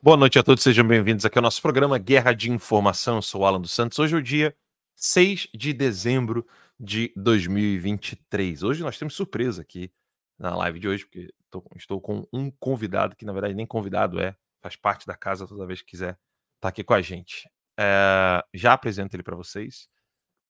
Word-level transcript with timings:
Boa 0.00 0.16
noite 0.16 0.38
a 0.38 0.44
todos, 0.44 0.62
sejam 0.62 0.86
bem-vindos 0.86 1.24
aqui 1.24 1.36
ao 1.36 1.42
nosso 1.42 1.60
programa 1.60 1.98
Guerra 1.98 2.32
de 2.32 2.52
Informação. 2.52 3.16
Eu 3.16 3.22
sou 3.22 3.40
o 3.40 3.44
Alan 3.44 3.60
dos 3.60 3.72
Santos. 3.72 3.98
Hoje 3.98 4.14
é 4.14 4.18
o 4.18 4.22
dia 4.22 4.56
6 4.94 5.48
de 5.52 5.72
dezembro 5.72 6.46
de 6.78 7.12
2023. 7.16 8.62
Hoje 8.62 8.80
nós 8.80 8.96
temos 8.96 9.14
surpresa 9.14 9.62
aqui 9.62 9.92
na 10.38 10.54
live 10.54 10.78
de 10.78 10.86
hoje, 10.86 11.04
porque 11.04 11.34
tô, 11.50 11.64
estou 11.74 12.00
com 12.00 12.24
um 12.32 12.48
convidado 12.48 13.16
que, 13.16 13.24
na 13.24 13.32
verdade, 13.32 13.54
nem 13.54 13.66
convidado 13.66 14.20
é, 14.20 14.36
faz 14.62 14.76
parte 14.76 15.04
da 15.04 15.16
casa 15.16 15.48
toda 15.48 15.66
vez 15.66 15.82
que 15.82 15.88
quiser 15.88 16.10
estar 16.10 16.20
tá 16.60 16.68
aqui 16.68 16.84
com 16.84 16.94
a 16.94 17.02
gente. 17.02 17.50
É, 17.76 18.40
já 18.54 18.74
apresento 18.74 19.16
ele 19.16 19.24
para 19.24 19.34
vocês. 19.34 19.88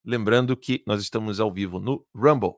Lembrando 0.05 0.55
que 0.59 0.85
nós 0.87 1.01
estamos 1.01 1.41
ao 1.41 1.51
vivo 1.51 1.81
no 1.81 2.07
Rumble. 2.15 2.57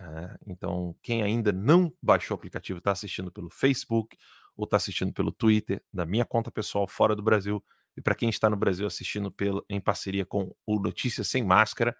É, 0.00 0.36
então, 0.48 0.96
quem 1.04 1.22
ainda 1.22 1.52
não 1.52 1.92
baixou 2.02 2.34
o 2.34 2.38
aplicativo, 2.38 2.78
está 2.78 2.90
assistindo 2.90 3.30
pelo 3.30 3.48
Facebook 3.48 4.16
ou 4.56 4.64
está 4.64 4.76
assistindo 4.76 5.12
pelo 5.12 5.32
Twitter, 5.32 5.82
da 5.92 6.04
minha 6.06 6.24
conta 6.24 6.50
pessoal 6.50 6.86
fora 6.86 7.14
do 7.14 7.22
Brasil, 7.22 7.62
e 7.96 8.00
para 8.00 8.14
quem 8.14 8.28
está 8.28 8.48
no 8.48 8.56
Brasil 8.56 8.86
assistindo 8.86 9.30
pelo, 9.30 9.64
em 9.68 9.80
parceria 9.80 10.24
com 10.24 10.54
o 10.66 10.80
Notícias 10.80 11.28
Sem 11.28 11.44
Máscara, 11.44 11.96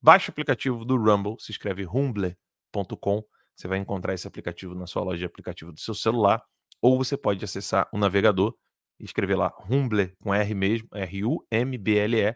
baixe 0.00 0.30
o 0.30 0.32
aplicativo 0.32 0.84
do 0.84 0.96
Rumble, 0.96 1.36
se 1.38 1.50
escreve 1.52 1.82
rumble.com, 1.84 3.24
você 3.54 3.68
vai 3.68 3.78
encontrar 3.78 4.14
esse 4.14 4.26
aplicativo 4.26 4.74
na 4.74 4.86
sua 4.86 5.02
loja 5.02 5.18
de 5.18 5.26
aplicativo 5.26 5.72
do 5.72 5.80
seu 5.80 5.94
celular, 5.94 6.42
ou 6.80 6.96
você 6.96 7.16
pode 7.16 7.44
acessar 7.44 7.88
o 7.92 7.98
navegador 7.98 8.54
e 8.98 9.04
escrever 9.04 9.36
lá 9.36 9.52
rumble 9.56 10.14
com 10.20 10.34
R 10.34 10.54
mesmo, 10.54 10.88
R-U-M-B-L-E.com 10.92 12.32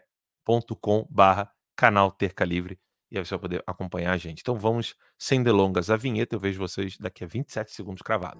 barra 1.09 1.51
canal 1.75 2.11
Terca 2.11 2.45
Livre, 2.45 2.79
e 3.11 3.17
aí 3.17 3.25
você 3.25 3.31
vai 3.31 3.39
poder 3.39 3.63
acompanhar 3.65 4.13
a 4.13 4.17
gente. 4.17 4.41
Então 4.41 4.57
vamos, 4.57 4.95
sem 5.17 5.41
delongas, 5.43 5.89
a 5.89 5.97
vinheta, 5.97 6.35
eu 6.35 6.39
vejo 6.39 6.59
vocês 6.59 6.97
daqui 6.97 7.23
a 7.23 7.27
27 7.27 7.71
segundos 7.71 8.01
cravado. 8.01 8.39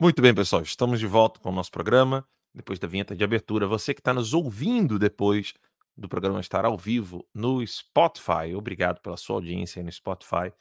Muito 0.00 0.22
bem, 0.22 0.32
pessoal. 0.32 0.62
Estamos 0.62 1.00
de 1.00 1.08
volta 1.08 1.40
com 1.40 1.48
o 1.48 1.52
nosso 1.52 1.72
programa, 1.72 2.24
depois 2.54 2.78
da 2.78 2.86
vinheta 2.86 3.16
de 3.16 3.24
abertura. 3.24 3.66
Você 3.66 3.92
que 3.92 4.00
está 4.00 4.14
nos 4.14 4.32
ouvindo 4.32 4.96
depois 4.96 5.54
do 5.96 6.08
programa 6.08 6.38
estar 6.38 6.64
ao 6.64 6.78
vivo 6.78 7.26
no 7.34 7.66
Spotify, 7.66 8.54
obrigado 8.54 9.00
pela 9.00 9.16
sua 9.16 9.34
audiência 9.34 9.82
no 9.82 9.90
Spotify. 9.90 10.52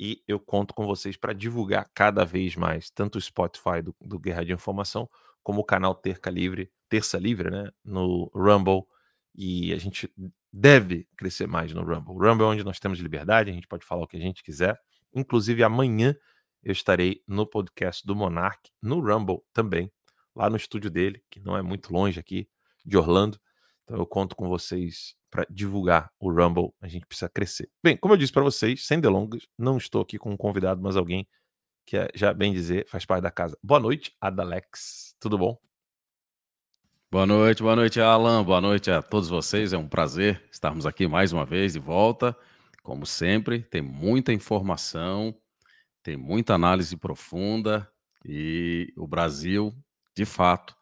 E 0.00 0.22
eu 0.26 0.40
conto 0.40 0.72
com 0.72 0.86
vocês 0.86 1.18
para 1.18 1.34
divulgar 1.34 1.90
cada 1.92 2.24
vez 2.24 2.56
mais, 2.56 2.88
tanto 2.88 3.18
o 3.18 3.20
Spotify 3.20 3.82
do, 3.82 3.94
do 4.00 4.18
Guerra 4.18 4.42
de 4.42 4.54
Informação, 4.54 5.06
como 5.42 5.60
o 5.60 5.64
canal 5.64 5.94
Terça 5.94 6.30
Livre, 6.30 6.72
Terça 6.88 7.18
Livre, 7.18 7.50
né? 7.50 7.70
No 7.84 8.30
Rumble. 8.34 8.84
E 9.34 9.70
a 9.74 9.76
gente 9.76 10.10
deve 10.50 11.06
crescer 11.14 11.46
mais 11.46 11.74
no 11.74 11.82
Rumble. 11.82 12.14
O 12.14 12.18
Rumble 12.18 12.46
é 12.46 12.48
onde 12.48 12.64
nós 12.64 12.80
temos 12.80 13.00
liberdade, 13.00 13.50
a 13.50 13.54
gente 13.54 13.68
pode 13.68 13.84
falar 13.84 14.04
o 14.04 14.06
que 14.06 14.16
a 14.16 14.20
gente 14.20 14.42
quiser. 14.42 14.80
Inclusive, 15.14 15.62
amanhã 15.62 16.16
eu 16.62 16.72
estarei 16.72 17.22
no 17.26 17.46
podcast 17.46 18.06
do 18.06 18.14
Monark, 18.14 18.70
no 18.82 19.00
Rumble 19.00 19.40
também, 19.52 19.90
lá 20.34 20.48
no 20.50 20.56
estúdio 20.56 20.90
dele, 20.90 21.22
que 21.30 21.40
não 21.40 21.56
é 21.56 21.62
muito 21.62 21.92
longe 21.92 22.18
aqui 22.18 22.48
de 22.84 22.96
Orlando. 22.96 23.38
Então 23.84 23.96
eu 23.96 24.06
conto 24.06 24.36
com 24.36 24.48
vocês 24.48 25.14
para 25.30 25.46
divulgar 25.48 26.10
o 26.18 26.30
Rumble. 26.30 26.72
A 26.80 26.88
gente 26.88 27.06
precisa 27.06 27.28
crescer. 27.28 27.70
Bem, 27.82 27.96
como 27.96 28.14
eu 28.14 28.18
disse 28.18 28.32
para 28.32 28.42
vocês, 28.42 28.86
sem 28.86 29.00
delongas, 29.00 29.46
não 29.58 29.76
estou 29.76 30.02
aqui 30.02 30.18
com 30.18 30.30
um 30.30 30.36
convidado, 30.36 30.80
mas 30.82 30.96
alguém 30.96 31.26
que 31.88 31.96
é, 31.96 32.06
já 32.14 32.34
bem 32.34 32.52
dizer, 32.52 32.86
faz 32.86 33.06
parte 33.06 33.22
da 33.22 33.30
casa. 33.30 33.56
Boa 33.62 33.80
noite, 33.80 34.14
Adalex. 34.20 35.16
Tudo 35.18 35.38
bom? 35.38 35.58
Boa 37.10 37.24
noite, 37.24 37.62
boa 37.62 37.74
noite, 37.74 37.98
Alan. 37.98 38.44
Boa 38.44 38.60
noite 38.60 38.90
a 38.90 39.00
todos 39.00 39.30
vocês. 39.30 39.72
É 39.72 39.78
um 39.78 39.88
prazer 39.88 40.46
estarmos 40.52 40.84
aqui 40.84 41.08
mais 41.08 41.32
uma 41.32 41.46
vez 41.46 41.72
de 41.72 41.78
volta. 41.78 42.36
Como 42.82 43.06
sempre, 43.06 43.62
tem 43.62 43.80
muita 43.80 44.34
informação, 44.34 45.34
tem 46.08 46.16
muita 46.16 46.54
análise 46.54 46.96
profunda 46.96 47.86
e 48.24 48.90
o 48.96 49.06
Brasil, 49.06 49.74
de 50.16 50.24
fato, 50.24 50.74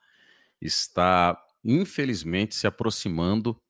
está 0.60 1.36
infelizmente 1.64 2.54
se 2.54 2.64
aproximando 2.64 3.60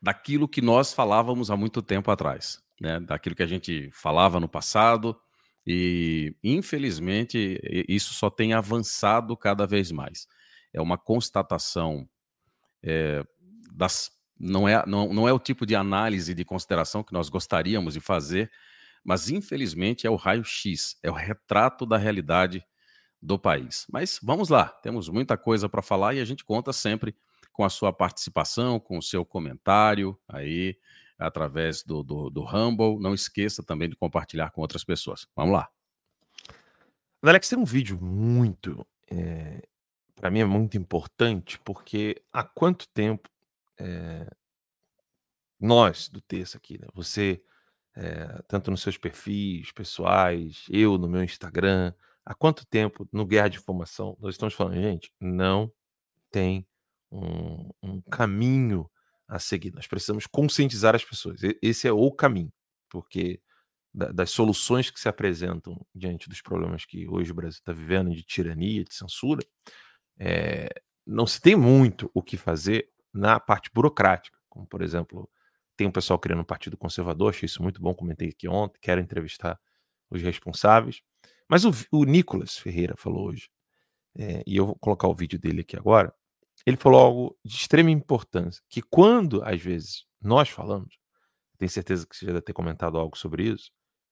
daquilo 0.00 0.46
que 0.46 0.60
nós 0.60 0.92
falávamos 0.92 1.50
há 1.50 1.56
muito 1.56 1.80
tempo 1.80 2.10
atrás, 2.10 2.62
né? 2.78 3.00
Daquilo 3.00 3.34
que 3.34 3.42
a 3.42 3.46
gente 3.46 3.90
falava 3.94 4.38
no 4.38 4.46
passado 4.46 5.18
e 5.66 6.36
infelizmente 6.44 7.58
isso 7.88 8.12
só 8.12 8.28
tem 8.28 8.52
avançado 8.52 9.34
cada 9.38 9.66
vez 9.66 9.90
mais. 9.90 10.26
É 10.70 10.82
uma 10.82 10.98
constatação 10.98 12.06
é, 12.82 13.24
das 13.72 14.10
não 14.38 14.68
é, 14.68 14.84
não, 14.86 15.14
não 15.14 15.26
é 15.26 15.32
o 15.32 15.38
tipo 15.38 15.64
de 15.64 15.74
análise 15.74 16.34
de 16.34 16.44
consideração 16.44 17.02
que 17.02 17.12
nós 17.14 17.30
gostaríamos 17.30 17.94
de 17.94 18.00
fazer, 18.00 18.50
mas 19.04 19.30
infelizmente 19.30 20.06
é 20.06 20.10
o 20.10 20.16
raio-x, 20.16 20.96
é 21.02 21.10
o 21.10 21.14
retrato 21.14 21.84
da 21.84 21.96
realidade 21.96 22.64
do 23.20 23.38
país. 23.38 23.86
Mas 23.90 24.18
vamos 24.22 24.48
lá, 24.48 24.66
temos 24.66 25.08
muita 25.08 25.36
coisa 25.36 25.68
para 25.68 25.82
falar 25.82 26.14
e 26.14 26.20
a 26.20 26.24
gente 26.24 26.44
conta 26.44 26.72
sempre 26.72 27.14
com 27.52 27.64
a 27.64 27.70
sua 27.70 27.92
participação, 27.92 28.80
com 28.80 28.98
o 28.98 29.02
seu 29.02 29.24
comentário 29.24 30.18
aí 30.26 30.76
através 31.18 31.82
do, 31.82 32.02
do, 32.02 32.30
do 32.30 32.42
Rumble. 32.42 32.98
Não 32.98 33.14
esqueça 33.14 33.62
também 33.62 33.88
de 33.88 33.96
compartilhar 33.96 34.50
com 34.50 34.60
outras 34.60 34.84
pessoas. 34.84 35.26
Vamos 35.36 35.54
lá. 35.54 35.68
Alex, 37.22 37.48
tem 37.48 37.58
um 37.58 37.64
vídeo 37.64 38.00
muito, 38.00 38.84
é, 39.08 39.16
eh, 39.16 39.62
para 40.16 40.28
mim 40.28 40.40
é 40.40 40.44
muito 40.44 40.76
importante, 40.76 41.56
porque 41.60 42.20
há 42.32 42.42
quanto 42.42 42.88
tempo 42.88 43.28
é, 43.78 44.28
nós 45.60 46.08
do 46.08 46.20
texto 46.20 46.56
aqui, 46.56 46.78
né, 46.78 46.88
você 46.92 47.40
é, 47.94 48.42
tanto 48.48 48.70
nos 48.70 48.82
seus 48.82 48.96
perfis 48.96 49.70
pessoais, 49.72 50.64
eu 50.70 50.96
no 50.98 51.08
meu 51.08 51.22
Instagram, 51.22 51.92
há 52.24 52.34
quanto 52.34 52.66
tempo 52.66 53.08
no 53.12 53.26
Guerra 53.26 53.48
de 53.48 53.58
Informação 53.58 54.16
nós 54.20 54.34
estamos 54.34 54.54
falando, 54.54 54.80
gente, 54.80 55.12
não 55.20 55.72
tem 56.30 56.66
um, 57.10 57.70
um 57.82 58.00
caminho 58.02 58.90
a 59.28 59.38
seguir. 59.38 59.72
Nós 59.74 59.86
precisamos 59.86 60.26
conscientizar 60.26 60.94
as 60.94 61.04
pessoas. 61.04 61.40
Esse 61.60 61.86
é 61.86 61.92
o 61.92 62.10
caminho, 62.10 62.52
porque 62.88 63.40
das 63.94 64.30
soluções 64.30 64.90
que 64.90 64.98
se 64.98 65.08
apresentam 65.08 65.78
diante 65.94 66.26
dos 66.28 66.40
problemas 66.40 66.86
que 66.86 67.06
hoje 67.06 67.30
o 67.30 67.34
Brasil 67.34 67.58
está 67.58 67.72
vivendo 67.72 68.10
de 68.14 68.22
tirania, 68.22 68.84
de 68.84 68.94
censura, 68.94 69.44
é, 70.18 70.70
não 71.06 71.26
se 71.26 71.40
tem 71.40 71.54
muito 71.54 72.10
o 72.14 72.22
que 72.22 72.38
fazer 72.38 72.88
na 73.12 73.38
parte 73.38 73.70
burocrática, 73.72 74.38
como 74.48 74.66
por 74.66 74.80
exemplo 74.80 75.28
tem 75.76 75.86
um 75.86 75.92
pessoal 75.92 76.18
criando 76.18 76.40
um 76.40 76.44
partido 76.44 76.76
conservador, 76.76 77.30
achei 77.30 77.46
isso 77.46 77.62
muito 77.62 77.80
bom, 77.80 77.94
comentei 77.94 78.28
aqui 78.28 78.48
ontem, 78.48 78.78
quero 78.80 79.00
entrevistar 79.00 79.58
os 80.10 80.20
responsáveis. 80.20 81.00
Mas 81.48 81.64
o, 81.64 81.70
o 81.90 82.04
Nicolas 82.04 82.56
Ferreira 82.56 82.94
falou 82.96 83.28
hoje, 83.28 83.48
é, 84.16 84.42
e 84.46 84.56
eu 84.56 84.66
vou 84.66 84.76
colocar 84.76 85.08
o 85.08 85.14
vídeo 85.14 85.38
dele 85.38 85.62
aqui 85.62 85.76
agora. 85.76 86.14
Ele 86.66 86.76
falou 86.76 87.00
algo 87.00 87.38
de 87.44 87.54
extrema 87.54 87.90
importância, 87.90 88.62
que 88.68 88.82
quando, 88.82 89.42
às 89.44 89.60
vezes, 89.60 90.06
nós 90.20 90.48
falamos, 90.48 90.98
tenho 91.58 91.70
certeza 91.70 92.06
que 92.06 92.16
você 92.16 92.26
já 92.26 92.32
deve 92.32 92.42
ter 92.42 92.52
comentado 92.52 92.98
algo 92.98 93.16
sobre 93.16 93.44
isso, 93.44 93.70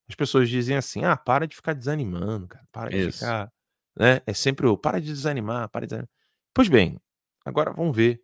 as 0.08 0.14
pessoas 0.14 0.48
dizem 0.48 0.76
assim, 0.76 1.04
ah, 1.04 1.16
para 1.16 1.46
de 1.46 1.54
ficar 1.54 1.74
desanimando, 1.74 2.48
cara, 2.48 2.66
para 2.72 2.90
de 2.90 3.08
isso. 3.08 3.18
ficar... 3.18 3.52
Né? 3.96 4.20
É 4.26 4.32
sempre 4.32 4.66
o, 4.66 4.76
para 4.76 5.00
de 5.00 5.08
desanimar, 5.08 5.68
para 5.68 5.82
de 5.82 5.90
desanimar. 5.90 6.10
Pois 6.52 6.68
bem, 6.68 6.98
agora 7.44 7.72
vamos 7.72 7.94
ver 7.94 8.20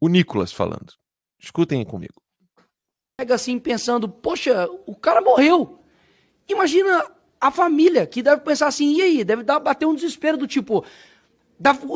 o 0.00 0.08
Nicolas 0.08 0.52
falando. 0.52 0.92
Escutem 1.38 1.84
comigo 1.84 2.25
assim 3.32 3.58
pensando, 3.58 4.06
poxa, 4.10 4.68
o 4.84 4.94
cara 4.94 5.22
morreu. 5.22 5.78
Imagina 6.46 7.10
a 7.40 7.50
família 7.50 8.06
que 8.06 8.22
deve 8.22 8.42
pensar 8.42 8.66
assim, 8.66 8.94
e 8.94 9.00
aí? 9.00 9.24
Deve 9.24 9.42
dar, 9.42 9.58
bater 9.58 9.86
um 9.86 9.94
desespero 9.94 10.36
do 10.36 10.46
tipo, 10.46 10.84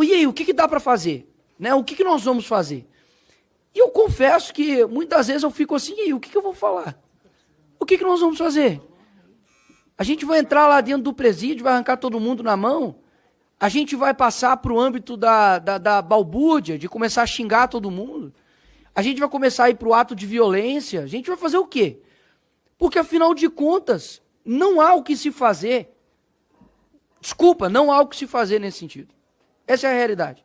e 0.02 0.14
aí, 0.14 0.26
o 0.26 0.32
que, 0.32 0.46
que 0.46 0.54
dá 0.54 0.66
para 0.66 0.80
fazer? 0.80 1.30
Né? 1.58 1.74
O 1.74 1.84
que, 1.84 1.94
que 1.94 2.02
nós 2.02 2.22
vamos 2.22 2.46
fazer? 2.46 2.88
E 3.74 3.78
eu 3.78 3.90
confesso 3.90 4.54
que 4.54 4.82
muitas 4.86 5.26
vezes 5.26 5.42
eu 5.42 5.50
fico 5.50 5.74
assim, 5.74 5.94
e 5.94 6.00
aí, 6.04 6.14
o 6.14 6.20
que, 6.20 6.30
que 6.30 6.38
eu 6.38 6.42
vou 6.42 6.54
falar? 6.54 6.98
O 7.78 7.84
que, 7.84 7.98
que 7.98 8.04
nós 8.04 8.20
vamos 8.20 8.38
fazer? 8.38 8.80
A 9.98 10.02
gente 10.02 10.24
vai 10.24 10.38
entrar 10.38 10.66
lá 10.68 10.80
dentro 10.80 11.02
do 11.02 11.12
presídio, 11.12 11.64
vai 11.64 11.74
arrancar 11.74 11.98
todo 11.98 12.18
mundo 12.18 12.42
na 12.42 12.56
mão? 12.56 12.96
A 13.58 13.68
gente 13.68 13.94
vai 13.94 14.14
passar 14.14 14.56
para 14.56 14.72
o 14.72 14.80
âmbito 14.80 15.18
da, 15.18 15.58
da, 15.58 15.76
da 15.76 16.00
balbúrdia, 16.00 16.78
de 16.78 16.88
começar 16.88 17.20
a 17.20 17.26
xingar 17.26 17.68
todo 17.68 17.90
mundo? 17.90 18.32
A 18.94 19.02
gente 19.02 19.20
vai 19.20 19.28
começar 19.28 19.64
a 19.64 19.70
ir 19.70 19.76
para 19.76 19.88
o 19.88 19.94
ato 19.94 20.14
de 20.14 20.26
violência. 20.26 21.02
A 21.02 21.06
gente 21.06 21.28
vai 21.28 21.36
fazer 21.36 21.58
o 21.58 21.66
quê? 21.66 22.00
Porque, 22.76 22.98
afinal 22.98 23.34
de 23.34 23.48
contas, 23.48 24.22
não 24.44 24.80
há 24.80 24.94
o 24.94 25.02
que 25.02 25.16
se 25.16 25.30
fazer. 25.30 25.94
Desculpa, 27.20 27.68
não 27.68 27.92
há 27.92 28.00
o 28.00 28.06
que 28.06 28.16
se 28.16 28.26
fazer 28.26 28.58
nesse 28.58 28.78
sentido. 28.78 29.14
Essa 29.66 29.88
é 29.88 29.90
a 29.90 29.94
realidade. 29.94 30.44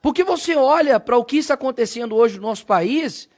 Porque 0.00 0.22
você 0.22 0.54
olha 0.54 1.00
para 1.00 1.16
o 1.16 1.24
que 1.24 1.38
está 1.38 1.54
acontecendo 1.54 2.14
hoje 2.14 2.36
no 2.36 2.42
nosso 2.42 2.64
país, 2.64 3.28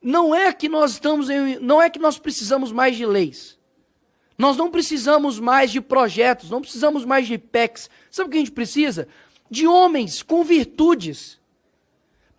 não 0.00 0.34
é 0.34 0.52
que 0.52 0.68
nós 0.68 0.92
estamos 0.92 1.28
em, 1.28 1.58
não 1.58 1.80
é 1.82 1.90
que 1.90 1.98
nós 1.98 2.18
precisamos 2.18 2.72
mais 2.72 2.96
de 2.96 3.04
leis. 3.04 3.58
Nós 4.38 4.56
não 4.56 4.70
precisamos 4.70 5.38
mais 5.38 5.70
de 5.70 5.80
projetos, 5.80 6.50
não 6.50 6.60
precisamos 6.60 7.04
mais 7.04 7.26
de 7.26 7.36
PECs. 7.36 7.90
Sabe 8.10 8.28
o 8.28 8.30
que 8.30 8.38
a 8.38 8.40
gente 8.40 8.52
precisa? 8.52 9.06
De 9.50 9.66
homens 9.66 10.22
com 10.22 10.42
virtudes. 10.42 11.38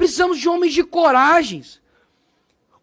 Precisamos 0.03 0.37
de 0.37 0.49
homens 0.49 0.73
de 0.73 0.83
coragens. 0.83 1.81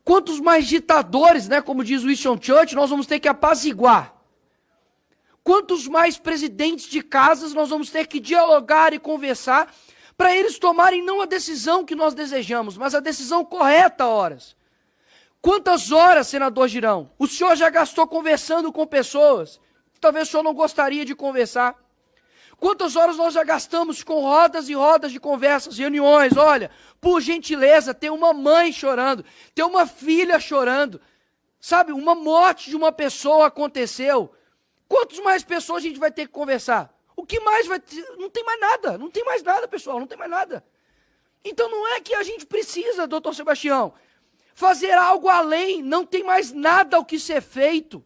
Quantos 0.02 0.40
mais 0.40 0.66
ditadores, 0.66 1.48
né, 1.48 1.60
como 1.60 1.84
diz 1.84 2.02
Winston 2.02 2.38
Churchill, 2.40 2.78
nós 2.80 2.88
vamos 2.88 3.06
ter 3.06 3.20
que 3.20 3.28
apaziguar? 3.28 4.14
Quantos 5.44 5.86
mais 5.86 6.16
presidentes 6.16 6.86
de 6.86 7.02
casas 7.02 7.52
nós 7.52 7.68
vamos 7.68 7.90
ter 7.90 8.06
que 8.06 8.20
dialogar 8.20 8.94
e 8.94 8.98
conversar 8.98 9.70
para 10.16 10.34
eles 10.34 10.58
tomarem 10.58 11.04
não 11.04 11.20
a 11.20 11.26
decisão 11.26 11.84
que 11.84 11.94
nós 11.94 12.14
desejamos, 12.14 12.78
mas 12.78 12.94
a 12.94 13.00
decisão 13.00 13.44
correta, 13.44 14.06
horas. 14.06 14.56
Quantas 15.42 15.92
horas, 15.92 16.26
senador 16.26 16.68
Girão, 16.68 17.10
o 17.18 17.26
senhor 17.26 17.54
já 17.54 17.68
gastou 17.68 18.06
conversando 18.06 18.72
com 18.72 18.86
pessoas 18.86 19.60
que 19.92 20.00
talvez 20.00 20.26
o 20.26 20.30
senhor 20.30 20.42
não 20.42 20.54
gostaria 20.54 21.04
de 21.04 21.14
conversar? 21.14 21.76
Quantas 22.60 22.94
horas 22.94 23.16
nós 23.16 23.32
já 23.32 23.42
gastamos 23.42 24.04
com 24.04 24.20
rodas 24.20 24.68
e 24.68 24.74
rodas 24.74 25.10
de 25.10 25.18
conversas, 25.18 25.78
reuniões? 25.78 26.36
Olha, 26.36 26.70
por 27.00 27.22
gentileza, 27.22 27.94
tem 27.94 28.10
uma 28.10 28.34
mãe 28.34 28.70
chorando, 28.70 29.24
tem 29.54 29.64
uma 29.64 29.86
filha 29.86 30.38
chorando. 30.38 31.00
Sabe, 31.58 31.90
uma 31.90 32.14
morte 32.14 32.68
de 32.68 32.76
uma 32.76 32.92
pessoa 32.92 33.46
aconteceu. 33.46 34.30
Quantas 34.86 35.18
mais 35.20 35.42
pessoas 35.42 35.82
a 35.82 35.88
gente 35.88 35.98
vai 35.98 36.10
ter 36.12 36.26
que 36.26 36.32
conversar? 36.32 36.94
O 37.16 37.24
que 37.24 37.40
mais 37.40 37.66
vai 37.66 37.80
ter? 37.80 38.02
Não 38.18 38.28
tem 38.28 38.44
mais 38.44 38.60
nada, 38.60 38.98
não 38.98 39.10
tem 39.10 39.24
mais 39.24 39.42
nada, 39.42 39.66
pessoal, 39.66 39.98
não 39.98 40.06
tem 40.06 40.18
mais 40.18 40.30
nada. 40.30 40.62
Então 41.42 41.70
não 41.70 41.88
é 41.94 42.00
que 42.02 42.14
a 42.14 42.22
gente 42.22 42.44
precisa, 42.44 43.06
doutor 43.06 43.34
Sebastião, 43.34 43.94
fazer 44.54 44.92
algo 44.92 45.28
além, 45.28 45.82
não 45.82 46.04
tem 46.04 46.22
mais 46.22 46.52
nada 46.52 46.98
ao 46.98 47.06
que 47.06 47.18
ser 47.18 47.40
feito. 47.40 48.04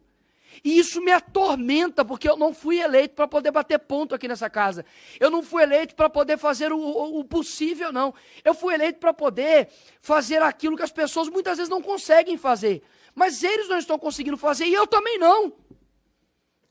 E 0.63 0.77
isso 0.79 1.01
me 1.01 1.11
atormenta, 1.11 2.03
porque 2.03 2.29
eu 2.29 2.37
não 2.37 2.53
fui 2.53 2.79
eleito 2.79 3.15
para 3.15 3.27
poder 3.27 3.51
bater 3.51 3.79
ponto 3.79 4.15
aqui 4.15 4.27
nessa 4.27 4.49
casa. 4.49 4.85
Eu 5.19 5.29
não 5.29 5.43
fui 5.43 5.63
eleito 5.63 5.95
para 5.95 6.09
poder 6.09 6.37
fazer 6.37 6.71
o, 6.71 6.77
o, 6.79 7.19
o, 7.19 7.25
possível, 7.25 7.91
não. 7.91 8.13
Eu 8.43 8.53
fui 8.53 8.73
eleito 8.73 8.99
para 8.99 9.13
poder 9.13 9.69
fazer 10.01 10.41
aquilo 10.41 10.77
que 10.77 10.83
as 10.83 10.91
pessoas 10.91 11.29
muitas 11.29 11.57
vezes 11.57 11.69
não 11.69 11.81
conseguem 11.81 12.37
fazer. 12.37 12.83
Mas 13.13 13.43
eles 13.43 13.67
não 13.67 13.77
estão 13.77 13.97
conseguindo 13.97 14.37
fazer 14.37 14.65
e 14.65 14.73
eu 14.73 14.87
também 14.87 15.17
não. 15.17 15.53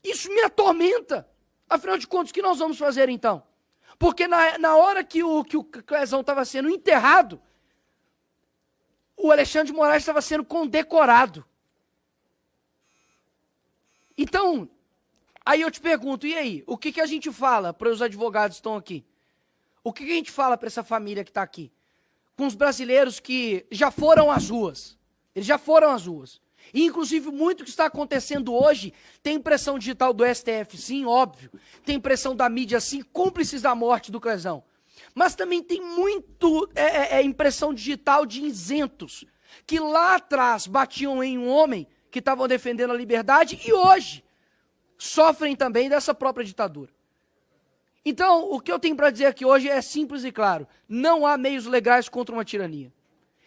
Isso 0.03 0.29
me 0.29 0.41
atormenta. 0.41 1.27
Afinal 1.69 1.97
de 1.97 2.07
contas, 2.07 2.29
o 2.29 2.33
que 2.33 2.41
nós 2.41 2.59
vamos 2.59 2.77
fazer 2.77 3.09
então? 3.09 3.43
Porque 3.97 4.27
na, 4.27 4.57
na 4.57 4.75
hora 4.75 5.03
que 5.03 5.23
o, 5.23 5.43
que 5.43 5.57
o 5.57 5.63
Clesão 5.63 6.21
estava 6.21 6.45
sendo 6.45 6.69
enterrado, 6.69 7.41
o 9.17 9.31
Alexandre 9.31 9.71
de 9.71 9.73
Moraes 9.73 10.03
estava 10.03 10.21
sendo 10.21 10.43
condecorado. 10.43 11.45
Então, 14.17 14.69
aí 15.45 15.61
eu 15.61 15.71
te 15.71 15.81
pergunto, 15.81 16.25
e 16.25 16.35
aí? 16.35 16.63
O 16.65 16.77
que, 16.77 16.91
que 16.91 17.01
a 17.01 17.05
gente 17.05 17.31
fala 17.31 17.73
para 17.73 17.89
os 17.89 18.01
advogados 18.01 18.57
que 18.57 18.59
estão 18.59 18.75
aqui? 18.75 19.05
O 19.83 19.93
que, 19.93 20.05
que 20.05 20.11
a 20.11 20.15
gente 20.15 20.31
fala 20.31 20.57
para 20.57 20.67
essa 20.67 20.83
família 20.83 21.23
que 21.23 21.29
está 21.29 21.41
aqui? 21.41 21.71
Com 22.35 22.47
os 22.47 22.55
brasileiros 22.55 23.19
que 23.19 23.65
já 23.71 23.91
foram 23.91 24.31
às 24.31 24.49
ruas. 24.49 24.97
Eles 25.35 25.47
já 25.47 25.57
foram 25.57 25.91
às 25.91 26.07
ruas. 26.07 26.41
E, 26.73 26.85
inclusive, 26.85 27.29
muito 27.29 27.63
que 27.63 27.69
está 27.69 27.85
acontecendo 27.85 28.53
hoje 28.53 28.93
tem 29.21 29.35
impressão 29.35 29.77
digital 29.77 30.13
do 30.13 30.25
STF, 30.25 30.77
sim, 30.77 31.05
óbvio. 31.05 31.51
Tem 31.85 31.95
impressão 31.95 32.35
da 32.35 32.49
mídia, 32.49 32.79
sim, 32.79 33.01
cúmplices 33.01 33.61
da 33.61 33.75
morte 33.75 34.11
do 34.11 34.19
Clesão. 34.19 34.63
Mas 35.13 35.35
também 35.35 35.61
tem 35.61 35.81
muito 35.81 36.69
é, 36.73 36.83
é, 36.83 37.19
é, 37.19 37.23
impressão 37.23 37.73
digital 37.73 38.25
de 38.25 38.43
isentos, 38.43 39.25
que 39.65 39.79
lá 39.79 40.15
atrás 40.15 40.67
batiam 40.67 41.23
em 41.23 41.37
um 41.37 41.47
homem 41.47 41.87
que 42.15 42.19
estavam 42.19 42.47
defendendo 42.47 42.91
a 42.91 42.95
liberdade 42.95 43.59
e 43.67 43.73
hoje 43.73 44.23
sofrem 44.97 45.53
também 45.53 45.89
dessa 45.89 46.13
própria 46.13 46.45
ditadura. 46.45 46.89
Então, 48.05 48.49
o 48.53 48.61
que 48.61 48.71
eu 48.71 48.79
tenho 48.79 48.95
para 48.95 49.09
dizer 49.09 49.25
aqui 49.25 49.43
hoje 49.43 49.67
é 49.67 49.81
simples 49.81 50.23
e 50.23 50.31
claro: 50.31 50.65
não 50.87 51.27
há 51.27 51.37
meios 51.37 51.65
legais 51.65 52.07
contra 52.07 52.33
uma 52.33 52.45
tirania. 52.45 52.89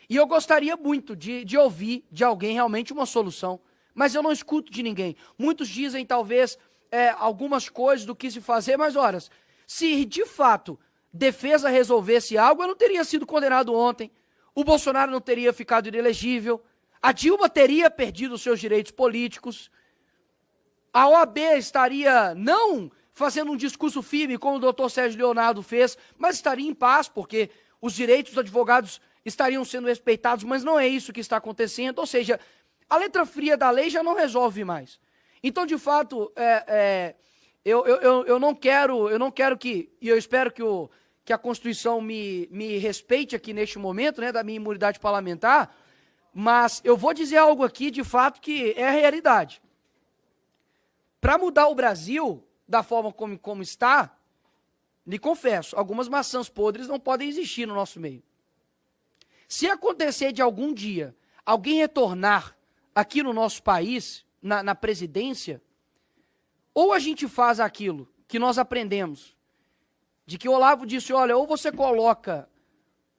E 0.07 0.17
eu 0.17 0.27
gostaria 0.27 0.77
muito 0.77 1.17
de, 1.17 1.47
de 1.47 1.57
ouvir 1.57 2.05
de 2.13 2.23
alguém 2.23 2.53
realmente 2.53 2.93
uma 2.93 3.07
solução, 3.07 3.59
mas 3.95 4.15
eu 4.15 4.23
não 4.23 4.33
escuto 4.33 4.71
de 4.71 4.83
ninguém. 4.83 5.17
Muitos 5.39 5.67
dizem, 5.67 6.05
talvez, 6.05 6.59
é, 6.93 7.09
algumas 7.09 7.71
coisas 7.71 8.05
do 8.05 8.15
que 8.15 8.31
se 8.31 8.43
fazer, 8.43 8.77
mas, 8.77 8.97
horas, 8.97 9.31
se 9.67 10.05
de 10.05 10.27
fato 10.27 10.79
defesa 11.11 11.71
resolvesse 11.71 12.37
algo, 12.37 12.63
eu 12.63 12.69
não 12.69 12.77
teria 12.77 13.03
sido 13.03 13.25
condenado 13.25 13.75
ontem, 13.75 14.11
o 14.55 14.63
Bolsonaro 14.63 15.11
não 15.11 15.23
teria 15.23 15.55
ficado 15.55 15.89
inelegível, 15.89 16.63
a 17.01 17.13
Dilma 17.13 17.49
teria 17.49 17.91
perdido 17.91 18.35
os 18.35 18.43
seus 18.43 18.61
direitos 18.61 18.93
políticos, 18.93 19.71
a 20.93 21.09
OAB 21.09 21.39
estaria 21.57 22.35
não 22.35 22.91
fazendo 23.13 23.53
um 23.53 23.57
discurso 23.57 24.03
firme, 24.03 24.39
como 24.39 24.57
o 24.57 24.61
doutor 24.61 24.91
Sérgio 24.91 25.19
Leonardo 25.19 25.63
fez, 25.63 25.99
mas 26.17 26.37
estaria 26.37 26.69
em 26.69 26.75
paz, 26.75 27.09
porque 27.09 27.51
os 27.81 27.93
direitos 27.93 28.33
dos 28.33 28.39
advogados 28.39 29.01
estariam 29.25 29.65
sendo 29.65 29.89
respeitados, 29.89 30.45
mas 30.45 30.65
não 30.65 30.79
é 30.79 30.87
isso 30.87 31.13
que 31.13 31.21
está 31.21 31.37
acontecendo. 31.37 31.99
Ou 31.99 32.07
seja, 32.07 32.39
a 32.89 32.97
letra 32.97 33.27
fria 33.27 33.57
da 33.57 33.71
lei 33.71 33.91
já 33.91 34.03
não 34.03 34.15
resolve 34.15 34.65
mais. 34.65 35.01
Então, 35.43 35.67
de 35.67 35.77
fato, 35.79 36.33
é, 36.35 36.65
é, 36.69 37.15
eu, 37.65 37.85
eu, 37.87 38.25
eu 38.27 38.39
não 38.39 38.55
quero, 38.55 39.09
eu 39.09 39.19
não 39.19 39.31
quero 39.31 39.57
que, 39.59 39.91
e 40.01 40.09
eu 40.09 40.17
espero 40.17 40.51
que, 40.51 40.63
o, 40.63 40.91
que 41.25 41.33
a 41.33 41.39
Constituição 41.39 42.01
me, 42.01 42.49
me 42.51 42.79
respeite 42.79 43.37
aqui 43.37 43.53
neste 43.53 43.79
momento, 43.79 44.21
né, 44.21 44.33
da 44.33 44.43
minha 44.43 44.57
imunidade 44.57 44.99
parlamentar, 44.99 45.75
mas 46.33 46.81
eu 46.85 46.97
vou 46.97 47.15
dizer 47.15 47.37
algo 47.37 47.65
aqui, 47.65 47.91
de 47.91 48.05
fato, 48.05 48.41
que 48.41 48.73
é 48.73 48.89
a 48.89 48.93
realidade. 48.93 49.63
Para 51.21 51.39
mudar 51.39 51.69
o 51.69 51.75
Brasil 51.75 52.45
da 52.67 52.83
forma 52.83 53.13
como, 53.13 53.39
como 53.39 53.63
está, 53.63 54.17
lhe 55.07 55.19
confesso, 55.19 55.75
algumas 55.77 56.09
maçãs 56.09 56.49
podres 56.49 56.87
não 56.87 57.01
podem 57.01 57.29
existir 57.29 57.67
no 57.67 57.75
nosso 57.75 57.99
meio. 57.99 58.23
Se 59.49 59.67
acontecer 59.67 60.33
de 60.33 60.43
algum 60.43 60.73
dia 60.73 61.17
alguém 61.45 61.79
retornar 61.79 62.55
aqui 62.95 63.23
no 63.23 63.33
nosso 63.33 63.63
país, 63.63 64.25
na, 64.43 64.63
na 64.63 64.75
presidência, 64.75 65.63
ou 66.75 66.93
a 66.93 66.99
gente 66.99 67.27
faz 67.27 67.59
aquilo 67.59 68.07
que 68.29 68.39
nós 68.39 68.59
aprendemos, 68.59 69.35
de 70.27 70.37
que 70.37 70.49
Olavo 70.49 70.85
disse: 70.85 71.13
olha, 71.13 71.37
ou 71.37 71.47
você 71.47 71.73
coloca 71.73 72.47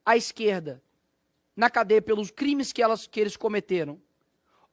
a 0.06 0.16
esquerda 0.16 0.80
na 1.60 1.68
cadeia 1.68 2.00
pelos 2.00 2.30
crimes 2.30 2.72
que, 2.72 2.82
elas, 2.82 3.06
que 3.06 3.20
eles 3.20 3.36
cometeram, 3.36 4.00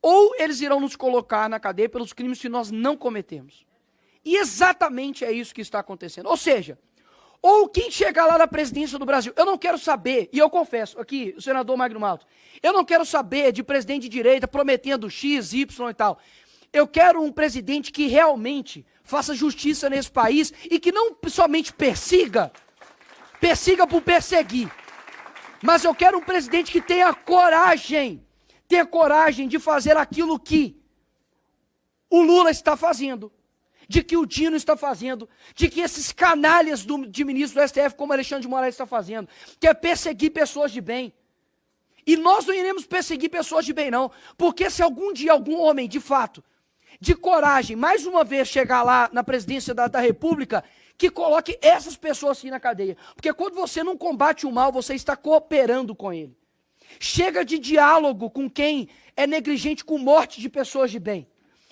ou 0.02 0.34
eles 0.40 0.62
irão 0.62 0.80
nos 0.80 0.96
colocar 0.96 1.50
na 1.50 1.60
cadeia 1.60 1.90
pelos 1.90 2.14
crimes 2.14 2.40
que 2.40 2.48
nós 2.48 2.72
não 2.72 2.96
cometemos. 2.96 3.66
E 4.24 4.38
exatamente 4.38 5.26
é 5.26 5.32
isso 5.34 5.54
que 5.54 5.60
está 5.60 5.80
acontecendo. 5.80 6.28
Ou 6.28 6.38
seja, 6.38 6.80
ou 7.42 7.68
quem 7.68 7.92
chegar 7.92 8.26
lá 8.26 8.38
na 8.38 8.48
presidência 8.48 8.98
do 8.98 9.06
Brasil. 9.06 9.34
Eu 9.36 9.46
não 9.46 9.58
quero 9.58 9.78
saber, 9.78 10.30
e 10.32 10.40
eu 10.40 10.50
confesso 10.50 10.98
aqui, 10.98 11.36
o 11.38 11.42
senador 11.42 11.76
Magno 11.76 12.00
Malto, 12.00 12.26
eu 12.64 12.72
não 12.72 12.86
quero 12.86 13.06
saber 13.06 13.52
de 13.52 13.64
presidente 13.64 14.04
de 14.04 14.10
direita 14.10 14.48
prometendo 14.48 15.10
X, 15.10 15.52
Y 15.52 15.90
e 15.90 15.94
tal. 15.94 16.18
Eu 16.72 16.88
quero 16.88 17.22
um 17.22 17.34
presidente 17.34 17.92
que 17.92 18.08
realmente 18.08 18.86
faça 19.04 19.36
justiça 19.36 19.90
nesse 19.90 20.10
país 20.10 20.54
e 20.72 20.80
que 20.80 20.94
não 20.94 21.14
somente 21.28 21.74
persiga, 21.74 22.50
persiga 23.42 23.86
por 23.86 24.02
perseguir. 24.02 24.72
Mas 25.62 25.84
eu 25.84 25.94
quero 25.94 26.18
um 26.18 26.24
presidente 26.24 26.72
que 26.72 26.82
tenha 26.82 27.14
coragem, 27.14 28.26
tenha 28.68 28.86
coragem 28.86 29.48
de 29.48 29.60
fazer 29.60 29.98
aquilo 29.98 30.40
que 30.40 30.80
o 32.10 32.22
Lula 32.22 32.52
está 32.52 32.78
fazendo 32.78 33.32
de 33.88 34.04
que 34.04 34.18
o 34.18 34.26
Dino 34.26 34.56
está 34.56 34.76
fazendo, 34.76 35.30
de 35.56 35.70
que 35.70 35.80
esses 35.80 36.12
canalhas 36.12 36.84
do, 36.84 37.08
de 37.08 37.24
ministro 37.24 37.62
do 37.62 37.68
STF, 37.68 37.96
como 37.96 38.14
Alexandre 38.14 38.42
de 38.42 38.48
Moraes 38.48 38.74
está 38.74 38.86
fazendo, 38.86 39.30
que 39.60 39.68
é 39.68 39.74
perseguir 39.74 40.32
pessoas 40.32 40.72
de 40.72 40.82
bem. 40.82 41.14
E 42.06 42.16
nós 42.16 42.46
não 42.46 42.54
iremos 42.54 42.86
perseguir 42.86 43.30
pessoas 43.30 43.66
de 43.66 43.74
bem, 43.74 43.90
não, 43.90 44.12
porque 44.38 44.70
se 44.70 44.82
algum 44.82 45.14
dia 45.14 45.32
algum 45.32 45.60
homem, 45.60 45.88
de 45.88 46.00
fato, 46.00 46.44
de 47.00 47.16
coragem, 47.16 47.76
mais 47.76 48.06
uma 48.06 48.24
vez 48.24 48.48
chegar 48.48 48.84
lá 48.84 49.10
na 49.12 49.24
presidência 49.24 49.74
da, 49.74 49.88
da 49.88 50.00
República, 50.00 50.64
que 50.98 51.10
coloque 51.10 51.58
essas 51.62 51.96
pessoas 51.96 52.38
assim 52.38 52.50
na 52.50 52.60
cadeia. 52.60 52.98
Porque 53.14 53.32
quando 53.34 53.56
você 53.56 53.84
não 53.84 53.96
combate 53.96 54.46
o 54.48 54.52
mal, 54.52 54.72
você 54.72 54.96
está 54.96 55.16
cooperando 55.16 55.94
com 55.94 56.12
ele. 56.12 56.36
Chega 57.00 57.46
de 57.46 57.60
diálogo 57.60 58.30
com 58.30 58.50
quem 58.50 58.90
é 59.16 59.28
negligente 59.28 59.86
com 59.86 59.98
morte 59.98 60.42
de 60.42 60.50
pessoas 60.50 60.90
de 60.90 61.00
bem. 61.00 61.28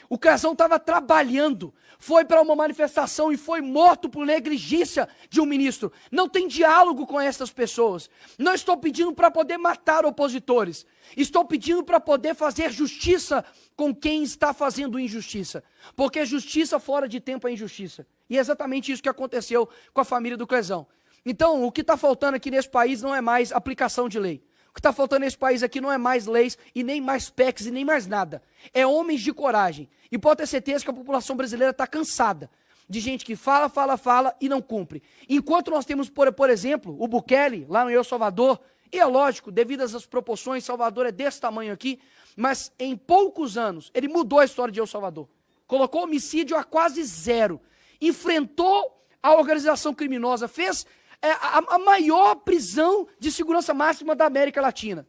O 0.08 0.20
Casão 0.20 0.52
estava 0.52 0.80
trabalhando, 0.80 1.74
foi 1.98 2.24
para 2.24 2.42
uma 2.42 2.56
manifestação 2.56 3.32
e 3.32 3.38
foi 3.38 3.60
morto 3.62 4.08
por 4.08 4.24
negligência 4.24 5.10
de 5.30 5.42
um 5.42 5.46
ministro. 5.46 5.92
Não 6.12 6.30
tem 6.30 6.48
diálogo 6.48 7.08
com 7.08 7.20
essas 7.20 7.52
pessoas. 7.52 8.08
Não 8.38 8.54
estou 8.54 8.78
pedindo 8.78 9.14
para 9.14 9.32
poder 9.32 9.58
matar 9.58 10.06
opositores. 10.06 10.86
Estou 11.18 11.44
pedindo 11.44 11.84
para 11.84 12.00
poder 12.00 12.36
fazer 12.36 12.72
justiça 12.72 13.44
com 13.76 13.96
quem 13.96 14.22
está 14.22 14.54
fazendo 14.54 15.00
injustiça. 15.00 15.64
Porque 15.96 16.24
justiça 16.24 16.80
fora 16.80 17.08
de 17.08 17.20
tempo 17.20 17.48
é 17.48 17.54
injustiça. 17.54 18.06
E 18.30 18.38
é 18.38 18.40
exatamente 18.40 18.92
isso 18.92 19.04
que 19.04 19.10
aconteceu 19.10 19.68
com 19.94 20.02
a 20.02 20.06
família 20.06 20.38
do 20.38 20.48
Clesão. 20.48 20.88
Então, 21.26 21.64
o 21.64 21.72
que 21.72 21.82
está 21.82 21.98
faltando 21.98 22.36
aqui 22.36 22.52
nesse 22.52 22.70
país 22.70 23.02
não 23.02 23.14
é 23.14 23.22
mais 23.22 23.52
aplicação 23.52 24.08
de 24.08 24.20
lei. 24.20 24.44
O 24.70 24.74
que 24.74 24.80
está 24.80 24.92
faltando 24.92 25.22
nesse 25.22 25.38
país 25.38 25.64
aqui 25.64 25.80
não 25.80 25.92
é 25.92 25.98
mais 25.98 26.26
leis 26.26 26.58
e 26.74 26.84
nem 26.84 27.00
mais 27.00 27.30
PECs 27.30 27.66
e 27.66 27.72
nem 27.72 27.86
mais 27.86 28.08
nada. 28.08 28.44
É 28.74 28.86
homens 28.86 29.22
de 29.22 29.34
coragem. 29.34 29.90
E 30.12 30.18
pode 30.18 30.38
ter 30.38 30.48
certeza 30.48 30.84
que 30.84 30.90
a 30.90 30.94
população 30.94 31.36
brasileira 31.36 31.72
está 31.72 31.88
cansada 31.88 32.50
de 32.88 33.00
gente 33.00 33.26
que 33.26 33.36
fala, 33.36 33.68
fala, 33.70 33.98
fala 33.98 34.36
e 34.40 34.48
não 34.48 34.62
cumpre. 34.62 35.02
Enquanto 35.28 35.72
nós 35.72 35.86
temos, 35.86 36.10
por, 36.10 36.32
por 36.32 36.50
exemplo, 36.50 36.96
o 37.00 37.08
Bukele, 37.08 37.66
lá 37.68 37.84
no 37.84 37.90
El 37.90 38.04
Salvador, 38.04 38.60
e 38.92 39.00
é 39.00 39.06
lógico, 39.06 39.52
devido 39.52 39.82
às 39.82 40.06
proporções, 40.06 40.64
Salvador 40.64 41.06
é 41.08 41.12
desse 41.12 41.42
tamanho 41.42 41.74
aqui, 41.74 42.00
mas 42.36 42.72
em 42.78 42.96
poucos 42.96 43.58
anos 43.58 43.92
ele 43.94 44.08
mudou 44.08 44.40
a 44.40 44.46
história 44.46 44.72
de 44.72 44.80
El 44.80 44.88
Salvador. 44.88 45.28
Colocou 45.68 46.04
homicídio 46.04 46.56
a 46.56 46.64
quase 46.64 47.04
zero. 47.04 47.60
Enfrentou 48.02 49.06
a 49.22 49.34
organização 49.34 49.94
criminosa, 49.94 50.48
fez 50.48 50.86
é, 51.22 51.32
a, 51.32 51.64
a 51.76 51.80
maior 51.80 52.36
prisão 52.36 53.08
de 53.20 53.32
segurança 53.32 53.74
máxima 53.74 54.16
da 54.16 54.26
América 54.26 54.62
Latina. 54.62 55.08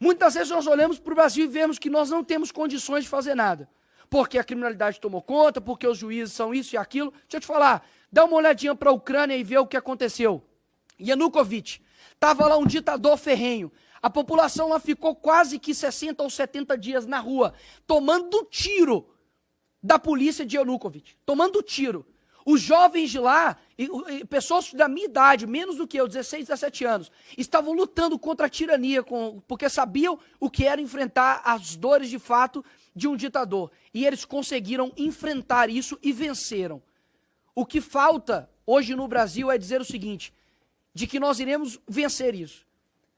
Muitas 0.00 0.34
vezes 0.34 0.50
nós 0.50 0.66
olhamos 0.66 0.98
para 0.98 1.12
o 1.12 1.16
Brasil 1.16 1.44
e 1.44 1.48
vemos 1.48 1.78
que 1.78 1.90
nós 1.90 2.10
não 2.10 2.22
temos 2.22 2.52
condições 2.52 3.04
de 3.04 3.10
fazer 3.10 3.34
nada 3.34 3.68
porque 4.10 4.38
a 4.38 4.44
criminalidade 4.44 5.00
tomou 5.00 5.22
conta, 5.22 5.60
porque 5.60 5.86
os 5.86 5.98
juízes 5.98 6.34
são 6.34 6.54
isso 6.54 6.74
e 6.74 6.78
aquilo. 6.78 7.10
Deixa 7.10 7.36
eu 7.36 7.40
te 7.40 7.46
falar, 7.46 7.86
dá 8.10 8.24
uma 8.24 8.36
olhadinha 8.36 8.74
para 8.74 8.90
a 8.90 8.92
Ucrânia 8.92 9.36
e 9.36 9.44
vê 9.44 9.58
o 9.58 9.66
que 9.66 9.76
aconteceu. 9.76 10.42
Yanukovych, 11.00 11.82
estava 12.14 12.46
lá 12.46 12.56
um 12.56 12.66
ditador 12.66 13.16
ferrenho. 13.16 13.70
A 14.00 14.08
população 14.08 14.68
lá 14.68 14.78
ficou 14.78 15.14
quase 15.14 15.58
que 15.58 15.74
60 15.74 16.22
ou 16.22 16.30
70 16.30 16.78
dias 16.78 17.06
na 17.06 17.18
rua, 17.18 17.52
tomando 17.86 18.44
tiro 18.44 19.08
da 19.82 19.98
polícia 19.98 20.44
de 20.46 20.56
Yanukovych. 20.56 21.16
Tomando 21.26 21.62
tiro. 21.62 22.06
Os 22.50 22.62
jovens 22.62 23.10
de 23.10 23.18
lá, 23.18 23.58
pessoas 24.30 24.72
da 24.72 24.88
minha 24.88 25.04
idade, 25.04 25.46
menos 25.46 25.76
do 25.76 25.86
que 25.86 26.00
eu, 26.00 26.08
16, 26.08 26.46
17 26.46 26.82
anos, 26.86 27.12
estavam 27.36 27.74
lutando 27.74 28.18
contra 28.18 28.46
a 28.46 28.48
tirania, 28.48 29.04
porque 29.46 29.68
sabiam 29.68 30.18
o 30.40 30.48
que 30.48 30.64
era 30.64 30.80
enfrentar 30.80 31.42
as 31.44 31.76
dores 31.76 32.08
de 32.08 32.18
fato 32.18 32.64
de 32.96 33.06
um 33.06 33.16
ditador. 33.16 33.70
E 33.92 34.06
eles 34.06 34.24
conseguiram 34.24 34.90
enfrentar 34.96 35.68
isso 35.68 35.98
e 36.02 36.10
venceram. 36.10 36.82
O 37.54 37.66
que 37.66 37.82
falta 37.82 38.48
hoje 38.64 38.94
no 38.94 39.06
Brasil 39.06 39.50
é 39.50 39.58
dizer 39.58 39.82
o 39.82 39.84
seguinte: 39.84 40.32
de 40.94 41.06
que 41.06 41.20
nós 41.20 41.40
iremos 41.40 41.78
vencer 41.86 42.34
isso. 42.34 42.66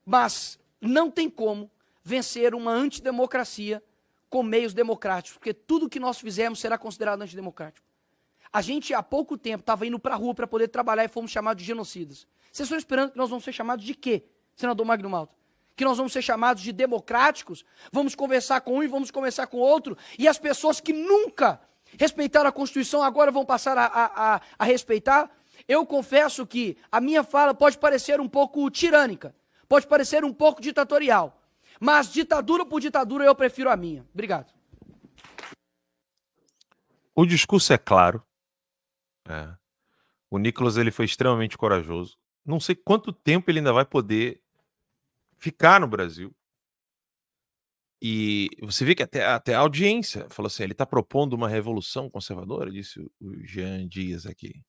Mas 0.04 0.58
não 0.80 1.08
tem 1.08 1.30
como 1.30 1.70
vencer 2.02 2.52
uma 2.52 2.72
antidemocracia 2.72 3.80
com 4.28 4.42
meios 4.42 4.74
democráticos, 4.74 5.38
porque 5.38 5.54
tudo 5.54 5.88
que 5.88 6.00
nós 6.00 6.18
fizermos 6.18 6.58
será 6.58 6.76
considerado 6.76 7.22
antidemocrático. 7.22 7.88
A 8.52 8.60
gente, 8.60 8.92
há 8.92 9.02
pouco 9.02 9.38
tempo, 9.38 9.60
estava 9.60 9.86
indo 9.86 9.98
para 9.98 10.14
a 10.14 10.16
rua 10.16 10.34
para 10.34 10.46
poder 10.46 10.68
trabalhar 10.68 11.04
e 11.04 11.08
fomos 11.08 11.30
chamados 11.30 11.62
de 11.62 11.66
genocidas. 11.66 12.26
Vocês 12.50 12.66
estão 12.66 12.78
esperando 12.78 13.12
que 13.12 13.18
nós 13.18 13.30
vamos 13.30 13.44
ser 13.44 13.52
chamados 13.52 13.84
de 13.84 13.94
quê, 13.94 14.24
senador 14.56 14.84
Magno 14.84 15.08
Malta? 15.08 15.34
Que 15.76 15.84
nós 15.84 15.96
vamos 15.96 16.12
ser 16.12 16.20
chamados 16.20 16.62
de 16.62 16.72
democráticos? 16.72 17.64
Vamos 17.92 18.14
conversar 18.14 18.60
com 18.62 18.78
um 18.78 18.82
e 18.82 18.88
vamos 18.88 19.10
conversar 19.10 19.46
com 19.46 19.58
outro? 19.58 19.96
E 20.18 20.26
as 20.26 20.36
pessoas 20.36 20.80
que 20.80 20.92
nunca 20.92 21.60
respeitaram 21.96 22.48
a 22.48 22.52
Constituição 22.52 23.02
agora 23.02 23.30
vão 23.30 23.44
passar 23.44 23.78
a, 23.78 23.84
a, 23.84 24.34
a, 24.34 24.40
a 24.58 24.64
respeitar? 24.64 25.30
Eu 25.68 25.86
confesso 25.86 26.44
que 26.46 26.76
a 26.90 27.00
minha 27.00 27.22
fala 27.22 27.54
pode 27.54 27.78
parecer 27.78 28.20
um 28.20 28.28
pouco 28.28 28.68
tirânica, 28.68 29.34
pode 29.68 29.86
parecer 29.86 30.24
um 30.24 30.32
pouco 30.32 30.60
ditatorial, 30.60 31.40
mas 31.78 32.12
ditadura 32.12 32.66
por 32.66 32.80
ditadura 32.80 33.24
eu 33.24 33.34
prefiro 33.34 33.70
a 33.70 33.76
minha. 33.76 34.04
Obrigado. 34.12 34.52
O 37.14 37.26
discurso 37.26 37.72
é 37.72 37.78
claro, 37.78 38.22
é. 39.28 39.54
O 40.30 40.38
Nicolas 40.38 40.76
ele 40.76 40.90
foi 40.90 41.04
extremamente 41.04 41.58
corajoso. 41.58 42.16
Não 42.44 42.60
sei 42.60 42.74
quanto 42.74 43.12
tempo 43.12 43.50
ele 43.50 43.58
ainda 43.58 43.72
vai 43.72 43.84
poder 43.84 44.40
ficar 45.38 45.80
no 45.80 45.88
Brasil. 45.88 46.34
E 48.02 48.48
você 48.62 48.84
vê 48.84 48.94
que 48.94 49.02
até, 49.02 49.26
até 49.26 49.54
a 49.54 49.60
audiência 49.60 50.26
falou 50.30 50.46
assim: 50.46 50.62
ele 50.62 50.72
está 50.72 50.86
propondo 50.86 51.34
uma 51.34 51.48
revolução 51.48 52.08
conservadora, 52.08 52.70
disse 52.70 53.00
o 53.20 53.46
Jean 53.46 53.86
Dias 53.86 54.24
aqui. 54.26 54.62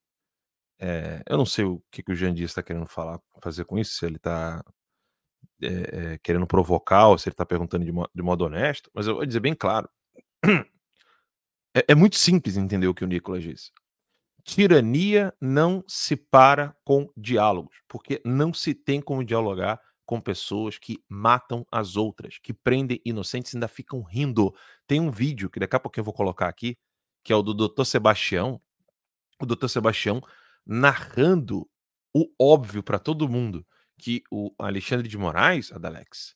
É, 0.79 1.21
eu 1.29 1.37
não 1.37 1.45
sei 1.45 1.63
o 1.65 1.81
que, 1.91 2.03
que 2.03 2.11
o 2.11 2.15
Jean 2.15 2.33
Dias 2.33 2.51
está 2.51 2.63
querendo 2.63 2.87
falar, 2.87 3.19
fazer 3.41 3.65
com 3.65 3.77
isso, 3.77 3.93
se 3.93 4.05
ele 4.05 4.17
está 4.17 4.63
é, 5.61 6.13
é, 6.13 6.17
querendo 6.19 6.47
provocar 6.47 7.07
ou 7.09 7.17
se 7.17 7.29
ele 7.29 7.33
está 7.33 7.45
perguntando 7.45 7.85
de, 7.85 7.91
mo 7.91 8.09
de, 8.13 8.23
modo 8.23 8.45
honesto, 8.45 8.89
mas 8.93 9.07
eu 9.07 9.15
vou 9.15 9.25
dizer 9.25 9.39
bem 9.39 9.55
claro. 9.55 9.89
É, 11.73 11.93
é 11.93 11.95
muito 11.95 12.17
simples 12.17 12.57
entender 12.57 12.85
o 12.87 12.93
que 12.93 13.05
o 13.05 13.07
Nicolas 13.07 13.43
disse. 13.43 13.71
Tirania 14.43 15.33
não 15.39 15.83
se 15.87 16.15
para 16.15 16.75
com 16.83 17.09
diálogos, 17.15 17.75
porque 17.87 18.21
não 18.25 18.53
se 18.53 18.73
tem 18.73 19.01
como 19.01 19.23
dialogar 19.23 19.79
com 20.05 20.19
pessoas 20.19 20.77
que 20.77 21.01
matam 21.07 21.65
as 21.71 21.95
outras, 21.95 22.37
que 22.37 22.53
prendem 22.53 22.99
inocentes 23.05 23.53
e 23.53 23.57
ainda 23.57 23.67
ficam 23.67 24.01
rindo. 24.01 24.53
Tem 24.85 24.99
um 24.99 25.11
vídeo 25.11 25.49
que 25.49 25.59
daqui 25.59 25.75
a 25.75 25.79
pouco 25.79 25.99
eu 25.99 26.03
vou 26.03 26.13
colocar 26.13 26.47
aqui, 26.47 26.77
que 27.23 27.31
é 27.31 27.35
o 27.35 27.41
do 27.41 27.53
Dr. 27.53 27.85
Sebastião, 27.85 28.61
o 29.41 29.45
Dr. 29.45 29.67
Sebastião 29.67 30.21
narrando 30.65 31.69
o 32.13 32.29
óbvio 32.39 32.83
para 32.83 32.99
todo 32.99 33.29
mundo, 33.29 33.65
que 33.97 34.23
o 34.29 34.53
Alexandre 34.59 35.07
de 35.07 35.17
Moraes, 35.17 35.71
Adalex, 35.71 36.35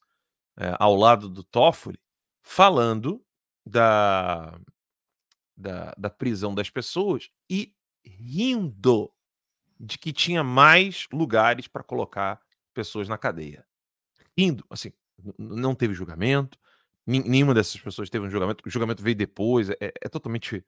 é, 0.58 0.74
ao 0.80 0.96
lado 0.96 1.28
do 1.28 1.44
Toffoli, 1.44 2.00
falando 2.42 3.22
da, 3.66 4.58
da, 5.58 5.94
da 5.98 6.10
prisão 6.10 6.54
das 6.56 6.70
pessoas 6.70 7.30
e 7.50 7.74
rindo 8.06 9.12
de 9.80 9.98
que 9.98 10.14
tinha 10.14 10.44
mais 10.44 11.08
lugares 11.12 11.68
para 11.68 11.84
colocar 11.84 12.40
pessoas 12.74 13.08
na 13.08 13.18
cadeia. 13.18 13.66
Rindo, 14.38 14.66
assim, 14.70 14.92
não 15.38 15.76
teve 15.76 15.94
julgamento, 15.94 16.58
nenhuma 17.06 17.54
dessas 17.54 17.80
pessoas 17.80 18.10
teve 18.10 18.26
um 18.26 18.30
julgamento, 18.30 18.64
o 18.66 18.70
julgamento 18.70 19.04
veio 19.04 19.16
depois, 19.16 19.70
é, 19.70 19.76
é 19.80 20.10
totalmente 20.10 20.66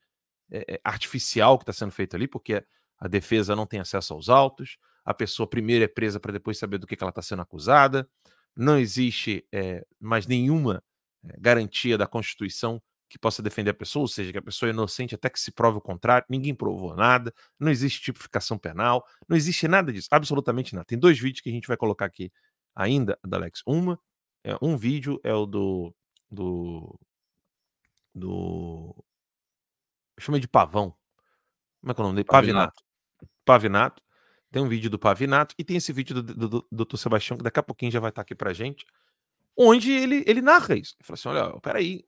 é, 0.51 0.75
é 0.75 0.81
artificial 0.83 1.55
o 1.55 1.57
que 1.57 1.63
está 1.63 1.73
sendo 1.73 1.91
feito 1.91 2.15
ali, 2.15 2.27
porque 2.27 2.63
a 2.99 3.07
defesa 3.07 3.55
não 3.55 3.65
tem 3.65 3.79
acesso 3.79 4.13
aos 4.13 4.29
autos, 4.29 4.77
a 5.03 5.13
pessoa 5.13 5.47
primeiro 5.47 5.83
é 5.83 5.87
presa 5.87 6.19
para 6.19 6.33
depois 6.33 6.57
saber 6.57 6.77
do 6.77 6.87
que, 6.87 6.95
que 6.95 7.03
ela 7.03 7.09
está 7.09 7.21
sendo 7.21 7.41
acusada, 7.41 8.09
não 8.55 8.77
existe 8.77 9.45
é, 9.51 9.85
mais 9.99 10.25
nenhuma 10.25 10.83
é, 11.23 11.35
garantia 11.39 11.97
da 11.97 12.07
Constituição 12.07 12.81
que 13.09 13.17
possa 13.17 13.41
defender 13.41 13.71
a 13.71 13.73
pessoa, 13.73 14.03
ou 14.03 14.07
seja, 14.07 14.31
que 14.31 14.37
a 14.37 14.41
pessoa 14.41 14.69
é 14.69 14.73
inocente 14.73 15.15
até 15.15 15.29
que 15.29 15.39
se 15.39 15.51
prove 15.51 15.77
o 15.77 15.81
contrário, 15.81 16.25
ninguém 16.29 16.53
provou 16.53 16.95
nada, 16.95 17.33
não 17.59 17.71
existe 17.71 18.01
tipificação 18.01 18.57
penal, 18.57 19.05
não 19.27 19.37
existe 19.37 19.67
nada 19.67 19.93
disso, 19.93 20.07
absolutamente 20.11 20.75
nada. 20.75 20.85
Tem 20.85 20.97
dois 20.97 21.19
vídeos 21.19 21.41
que 21.41 21.49
a 21.49 21.53
gente 21.53 21.67
vai 21.67 21.77
colocar 21.77 22.05
aqui 22.05 22.31
ainda, 22.75 23.17
da 23.25 23.37
Alex. 23.37 23.61
Uma, 23.65 23.99
é, 24.43 24.55
um 24.61 24.77
vídeo 24.77 25.19
é 25.23 25.33
o 25.33 25.45
do. 25.45 25.93
do. 26.29 26.99
do. 28.13 28.95
Eu 30.17 30.23
chamei 30.23 30.39
de 30.39 30.47
pavão. 30.47 30.95
Como 31.81 31.91
é 31.91 31.93
que 31.93 32.01
é 32.01 32.03
o 32.03 32.07
nome 32.07 32.15
dele? 32.15 32.27
Pavinato. 32.27 32.83
Pavinato. 33.45 34.03
Tem 34.51 34.61
um 34.61 34.69
vídeo 34.69 34.89
do 34.89 34.97
Pavinato 34.97 35.53
e 35.57 35.63
tem 35.63 35.77
esse 35.77 35.91
vídeo 35.91 36.15
do, 36.15 36.23
do, 36.23 36.49
do, 36.49 36.67
do 36.71 36.85
Dr. 36.85 36.97
Sebastião, 36.97 37.37
que 37.37 37.43
daqui 37.43 37.59
a 37.59 37.63
pouquinho 37.63 37.91
já 37.91 37.99
vai 37.99 38.09
estar 38.09 38.21
aqui 38.21 38.33
pra 38.33 38.53
gente, 38.53 38.85
onde 39.55 39.91
ele, 39.91 40.23
ele 40.25 40.41
narra 40.41 40.75
isso. 40.75 40.95
Ele 40.97 41.05
fala 41.05 41.15
assim: 41.15 41.29
olha, 41.29 41.59
peraí, 41.59 42.05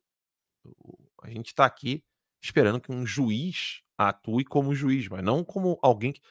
a 1.21 1.29
gente 1.29 1.47
está 1.47 1.65
aqui 1.65 2.03
esperando 2.41 2.79
que 2.79 2.91
um 2.91 3.05
juiz 3.05 3.81
atue 3.97 4.45
como 4.45 4.73
juiz, 4.73 5.07
mas 5.07 5.23
não 5.23 5.43
como 5.43 5.77
alguém 5.81 6.13
que. 6.13 6.21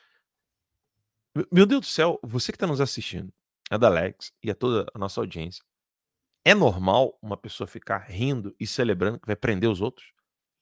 Meu 1.53 1.67
Deus 1.67 1.83
do 1.83 1.87
céu, 1.87 2.19
você 2.23 2.51
que 2.51 2.57
está 2.57 2.67
nos 2.67 2.81
assistindo, 2.81 3.33
a 3.71 3.77
da 3.77 3.87
Alex 3.87 4.33
e 4.43 4.51
a 4.51 4.55
toda 4.55 4.91
a 4.95 4.99
nossa 4.99 5.21
audiência, 5.21 5.63
é 6.45 6.55
normal 6.55 7.19
uma 7.21 7.37
pessoa 7.37 7.67
ficar 7.67 7.99
rindo 7.99 8.57
e 8.59 8.67
celebrando 8.67 9.21
que 9.21 9.27
vai 9.27 9.37
prender 9.37 9.69
os 9.69 9.81
outros? 9.81 10.13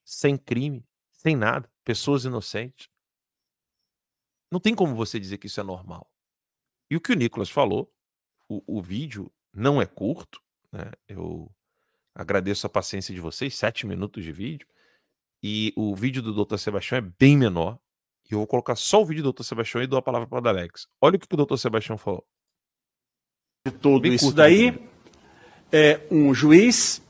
Sem 0.05 0.37
crime, 0.37 0.85
sem 1.13 1.37
nada, 1.37 1.71
pessoas 1.85 2.25
inocentes. 2.25 2.89
Não 4.51 4.61
tem 4.61 4.75
como 4.75 4.95
você 4.95 5.19
dizer 5.19 5.39
que 5.39 5.47
isso 5.47 5.61
é 5.61 5.63
normal. 5.63 6.11
E 6.91 6.97
o 6.97 7.01
que 7.01 7.13
o 7.13 7.17
Nicolas 7.17 7.51
falou, 7.51 7.93
o, 8.49 8.79
o 8.79 8.83
vídeo 8.83 9.33
não 9.53 9.81
é 9.81 9.87
curto, 9.87 10.41
né? 10.73 10.93
Eu 11.09 11.51
Agradeço 12.17 12.67
a 12.67 12.71
paciência 12.71 13.15
de 13.15 13.21
vocês, 13.21 13.55
sete 13.55 13.87
minutos 13.87 14.25
de 14.25 14.33
vídeo. 14.33 14.67
E 15.43 15.71
o 15.77 15.95
vídeo 15.95 16.23
do 16.23 16.45
Dr. 16.45 16.57
Sebastião 16.57 16.97
é 16.97 17.03
bem 17.03 17.37
menor. 17.37 17.79
E 18.29 18.33
eu 18.33 18.39
vou 18.39 18.47
colocar 18.47 18.75
só 18.75 19.03
o 19.03 19.05
vídeo 19.05 19.23
do 19.23 19.35
Dr. 19.35 19.43
Sebastião 19.43 19.83
e 19.83 19.87
dou 19.87 19.99
a 19.99 20.03
palavra 20.03 20.27
para 20.27 20.43
o 20.43 20.49
Alex. 20.49 20.89
Olha 20.99 21.17
o 21.17 21.19
que 21.19 21.27
o 21.31 21.45
Dr. 21.45 21.57
Sebastião 21.59 21.99
falou. 21.99 22.25
De 23.67 23.73
tudo 23.73 24.01
bem 24.01 24.15
isso 24.15 24.33
daí 24.33 24.81
é 25.71 26.01
um 26.11 26.33
juiz 26.33 27.03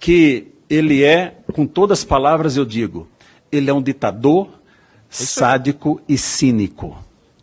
que 0.00 0.52
ele 0.68 1.04
é, 1.04 1.40
com 1.52 1.64
todas 1.64 2.00
as 2.00 2.04
palavras 2.04 2.56
eu 2.56 2.64
digo, 2.64 3.08
ele 3.52 3.70
é 3.70 3.72
um 3.72 3.82
ditador 3.82 4.48
é 4.48 4.60
sádico 5.08 6.02
e 6.08 6.18
cínico. 6.18 6.98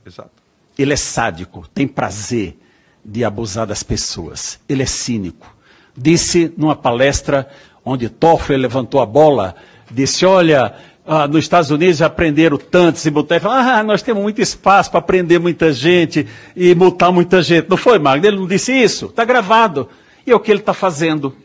Exato. 0.06 0.44
Ele 0.78 0.92
é 0.92 0.98
sádico, 0.98 1.66
tem 1.70 1.88
prazer 1.88 2.60
de 3.04 3.24
abusar 3.24 3.66
das 3.66 3.84
pessoas. 3.84 4.60
Ele 4.68 4.84
é 4.84 4.86
cínico 4.86 5.55
disse 5.96 6.54
numa 6.58 6.76
palestra 6.76 7.50
onde 7.84 8.10
Toffler 8.10 8.60
levantou 8.60 9.02
a 9.02 9.06
bola, 9.06 9.56
disse: 9.92 10.26
Olha, 10.26 10.76
ah, 11.06 11.28
nos 11.28 11.40
Estados 11.46 11.70
Unidos 11.70 11.98
já 11.98 12.10
prenderam 12.10 12.58
tantos 12.58 13.06
e 13.06 13.12
multaram. 13.12 13.52
Ah, 13.52 13.84
nós 13.84 14.02
temos 14.02 14.24
muito 14.24 14.42
espaço 14.42 14.90
para 14.90 15.02
prender 15.02 15.40
muita 15.40 15.72
gente 15.72 16.28
e 16.56 16.74
multar 16.74 17.12
muita 17.12 17.44
gente. 17.44 17.70
Não 17.70 17.78
foi, 17.78 18.00
Magno? 18.00 18.26
Ele 18.26 18.38
não 18.38 18.48
disse 18.48 18.74
isso? 18.74 19.06
Está 19.06 19.24
gravado. 19.24 19.88
E 20.26 20.32
é 20.32 20.36
o 20.36 20.40
que 20.40 20.52
ele 20.52 20.62
está 20.62 20.74
fazendo. 20.74 21.38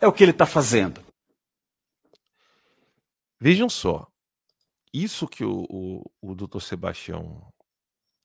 É 0.00 0.06
o 0.06 0.12
que 0.12 0.22
ele 0.22 0.30
está 0.30 0.46
fazendo. 0.46 1.00
Vejam 3.40 3.68
só. 3.68 4.06
Isso 4.92 5.26
que 5.26 5.44
o, 5.44 5.66
o, 5.68 6.02
o 6.22 6.34
doutor 6.34 6.60
Sebastião 6.60 7.42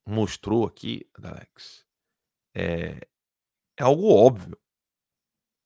mostrou 0.06 0.64
aqui, 0.64 1.06
Alex, 1.22 1.84
é, 2.54 3.06
é 3.78 3.82
algo 3.82 4.08
óbvio. 4.08 4.56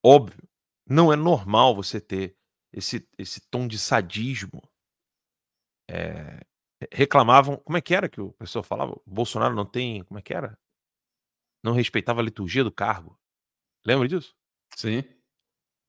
Óbvio. 0.05 0.49
Não 0.87 1.12
é 1.12 1.17
normal 1.17 1.75
você 1.75 2.00
ter 2.00 2.37
esse, 2.73 3.07
esse 3.19 3.40
tom 3.50 3.67
de 3.69 3.78
sadismo 3.78 4.62
é, 5.90 6.40
reclamavam. 6.93 7.57
Como 7.59 7.76
é 7.76 7.81
que 7.81 7.95
era 7.95 8.09
que 8.09 8.21
o 8.21 8.33
pessoal 8.33 8.62
falava? 8.62 8.99
Bolsonaro 9.07 9.55
não 9.55 9.67
tem. 9.67 10.02
Como 10.05 10.19
é 10.19 10.23
que 10.23 10.35
era? 10.35 10.59
Não 11.62 11.73
respeitava 11.73 12.21
a 12.21 12.25
liturgia 12.25 12.64
do 12.64 12.73
cargo. 12.73 13.19
Lembra 13.85 14.09
disso? 14.09 14.35
Sim. 14.76 15.02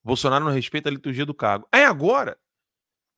Bolsonaro 0.03 0.45
não 0.45 0.51
respeita 0.51 0.89
a 0.89 0.91
liturgia 0.91 1.25
do 1.25 1.33
cargo. 1.33 1.67
Aí 1.71 1.83
agora 1.83 2.37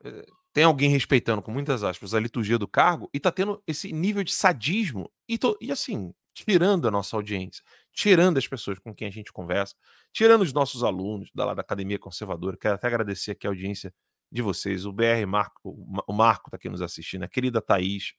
eh, 0.03 0.25
tem 0.53 0.63
alguém 0.63 0.89
respeitando, 0.89 1.41
com 1.41 1.51
muitas 1.51 1.83
aspas, 1.83 2.13
a 2.13 2.19
liturgia 2.19 2.57
do 2.57 2.67
cargo 2.67 3.10
e 3.13 3.19
tá 3.19 3.31
tendo 3.31 3.62
esse 3.67 3.91
nível 3.93 4.24
de 4.24 4.33
sadismo. 4.33 5.12
E, 5.27 5.38
tô, 5.38 5.57
e 5.62 5.71
assim, 5.71 6.13
tirando 6.33 6.88
a 6.88 6.91
nossa 6.91 7.15
audiência, 7.15 7.63
tirando 7.93 8.38
as 8.38 8.48
pessoas 8.48 8.79
com 8.79 8.93
quem 8.93 9.07
a 9.07 9.12
gente 9.12 9.31
conversa, 9.31 9.75
tirando 10.12 10.41
os 10.41 10.53
nossos 10.53 10.83
alunos 10.83 11.29
da, 11.33 11.53
da 11.53 11.62
Academia 11.62 12.00
Conservadora. 12.00 12.57
Quero 12.57 12.75
até 12.75 12.88
agradecer 12.88 13.31
aqui 13.31 13.48
a 13.48 13.50
audiência 13.50 13.93
de 14.31 14.41
vocês. 14.41 14.86
O 14.86 14.91
BR 14.91 15.25
Marco, 15.27 15.60
o 16.07 16.13
Marco 16.13 16.48
está 16.48 16.55
aqui 16.55 16.69
nos 16.69 16.81
assistindo, 16.81 17.24
a 17.24 17.27
querida 17.27 17.62
Thaís, 17.62 18.13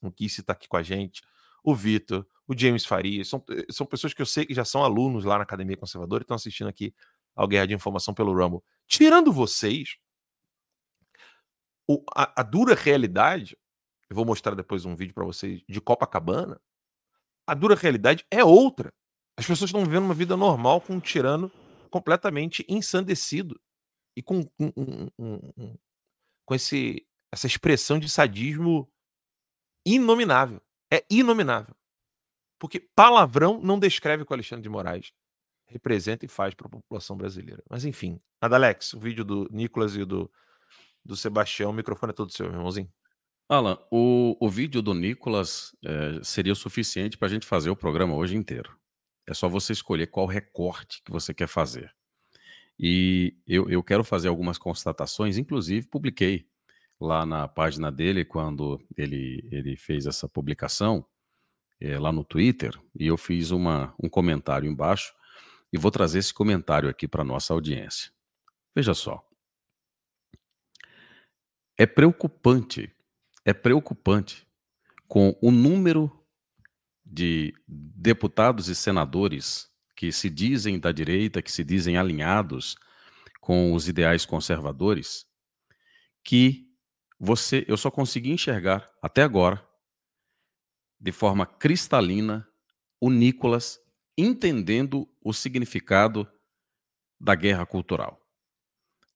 o 0.00 0.10
Kissi 0.10 0.40
está 0.40 0.52
aqui 0.52 0.68
com 0.68 0.76
a 0.76 0.82
gente, 0.82 1.22
o 1.62 1.74
Vitor, 1.74 2.26
o 2.46 2.56
James 2.56 2.84
Farias, 2.84 3.28
são, 3.28 3.44
eh, 3.50 3.66
são 3.70 3.86
pessoas 3.86 4.14
que 4.14 4.22
eu 4.22 4.26
sei 4.26 4.46
que 4.46 4.54
já 4.54 4.64
são 4.64 4.82
alunos 4.82 5.24
lá 5.24 5.36
na 5.36 5.42
Academia 5.42 5.76
Conservadora 5.76 6.22
e 6.22 6.24
estão 6.24 6.34
assistindo 6.34 6.68
aqui 6.68 6.94
ao 7.34 7.46
Guerra 7.46 7.66
de 7.66 7.74
Informação 7.74 8.14
pelo 8.14 8.32
Rumble. 8.32 8.60
Tirando 8.86 9.32
vocês, 9.32 9.96
o, 11.86 12.02
a, 12.14 12.40
a 12.40 12.42
dura 12.42 12.74
realidade, 12.74 13.56
eu 14.08 14.16
vou 14.16 14.24
mostrar 14.24 14.54
depois 14.54 14.84
um 14.84 14.96
vídeo 14.96 15.14
para 15.14 15.24
vocês 15.24 15.62
de 15.68 15.80
Copacabana, 15.80 16.60
a 17.46 17.54
dura 17.54 17.74
realidade 17.74 18.24
é 18.30 18.44
outra. 18.44 18.92
As 19.38 19.46
pessoas 19.46 19.68
estão 19.68 19.84
vivendo 19.84 20.02
uma 20.02 20.14
vida 20.14 20.36
normal 20.36 20.80
com 20.80 20.94
um 20.94 21.00
tirano 21.00 21.48
completamente 21.92 22.66
ensandecido 22.68 23.58
e 24.16 24.20
com, 24.20 24.44
com, 24.44 24.72
com, 24.72 25.78
com 26.44 26.54
esse, 26.56 27.06
essa 27.32 27.46
expressão 27.46 28.00
de 28.00 28.08
sadismo 28.08 28.90
inominável. 29.86 30.60
É 30.92 31.06
inominável. 31.08 31.72
Porque 32.58 32.80
palavrão 32.80 33.60
não 33.62 33.78
descreve 33.78 34.24
o 34.24 34.26
que 34.26 34.32
o 34.32 34.34
Alexandre 34.34 34.64
de 34.64 34.68
Moraes 34.68 35.12
representa 35.68 36.24
e 36.24 36.28
faz 36.28 36.52
para 36.52 36.66
a 36.66 36.70
população 36.70 37.16
brasileira. 37.16 37.62
Mas 37.70 37.84
enfim, 37.84 38.18
Adalex, 38.40 38.92
o 38.92 38.98
vídeo 38.98 39.24
do 39.24 39.48
Nicolas 39.52 39.94
e 39.94 40.04
do, 40.04 40.28
do 41.04 41.14
Sebastião, 41.14 41.70
o 41.70 41.74
microfone 41.74 42.10
é 42.10 42.14
todo 42.14 42.32
seu, 42.32 42.46
irmãozinho. 42.46 42.92
Alan, 43.48 43.78
o, 43.88 44.36
o 44.40 44.50
vídeo 44.50 44.82
do 44.82 44.94
Nicolas 44.94 45.76
é, 45.84 46.24
seria 46.24 46.52
o 46.52 46.56
suficiente 46.56 47.16
para 47.16 47.28
a 47.28 47.30
gente 47.30 47.46
fazer 47.46 47.70
o 47.70 47.76
programa 47.76 48.16
hoje 48.16 48.36
inteiro. 48.36 48.76
É 49.28 49.34
só 49.34 49.46
você 49.46 49.74
escolher 49.74 50.06
qual 50.06 50.26
recorte 50.26 51.02
que 51.04 51.10
você 51.10 51.34
quer 51.34 51.46
fazer. 51.46 51.94
E 52.80 53.36
eu, 53.46 53.68
eu 53.68 53.82
quero 53.82 54.02
fazer 54.02 54.28
algumas 54.28 54.56
constatações, 54.56 55.36
inclusive 55.36 55.86
publiquei 55.86 56.48
lá 56.98 57.26
na 57.26 57.46
página 57.46 57.92
dele 57.92 58.24
quando 58.24 58.82
ele, 58.96 59.46
ele 59.52 59.76
fez 59.76 60.06
essa 60.06 60.26
publicação, 60.26 61.04
é, 61.78 61.98
lá 61.98 62.10
no 62.10 62.24
Twitter, 62.24 62.80
e 62.98 63.06
eu 63.06 63.18
fiz 63.18 63.50
uma, 63.50 63.94
um 64.02 64.08
comentário 64.08 64.68
embaixo, 64.68 65.14
e 65.70 65.76
vou 65.76 65.90
trazer 65.90 66.20
esse 66.20 66.32
comentário 66.32 66.88
aqui 66.88 67.06
para 67.06 67.22
nossa 67.22 67.52
audiência. 67.52 68.10
Veja 68.74 68.94
só. 68.94 69.22
É 71.76 71.84
preocupante, 71.84 72.90
é 73.44 73.52
preocupante 73.52 74.48
com 75.06 75.38
o 75.42 75.50
número 75.50 76.17
de 77.10 77.54
deputados 77.66 78.68
e 78.68 78.74
senadores 78.74 79.68
que 79.96 80.12
se 80.12 80.28
dizem 80.28 80.78
da 80.78 80.92
direita, 80.92 81.42
que 81.42 81.50
se 81.50 81.64
dizem 81.64 81.96
alinhados 81.96 82.76
com 83.40 83.72
os 83.72 83.88
ideais 83.88 84.26
conservadores, 84.26 85.26
que 86.22 86.68
você, 87.18 87.64
eu 87.66 87.76
só 87.76 87.90
consegui 87.90 88.30
enxergar 88.30 88.88
até 89.02 89.22
agora, 89.22 89.66
de 91.00 91.10
forma 91.10 91.46
cristalina, 91.46 92.46
o 93.00 93.10
Nicolas 93.10 93.80
entendendo 94.16 95.08
o 95.22 95.32
significado 95.32 96.28
da 97.18 97.34
guerra 97.34 97.64
cultural. 97.64 98.20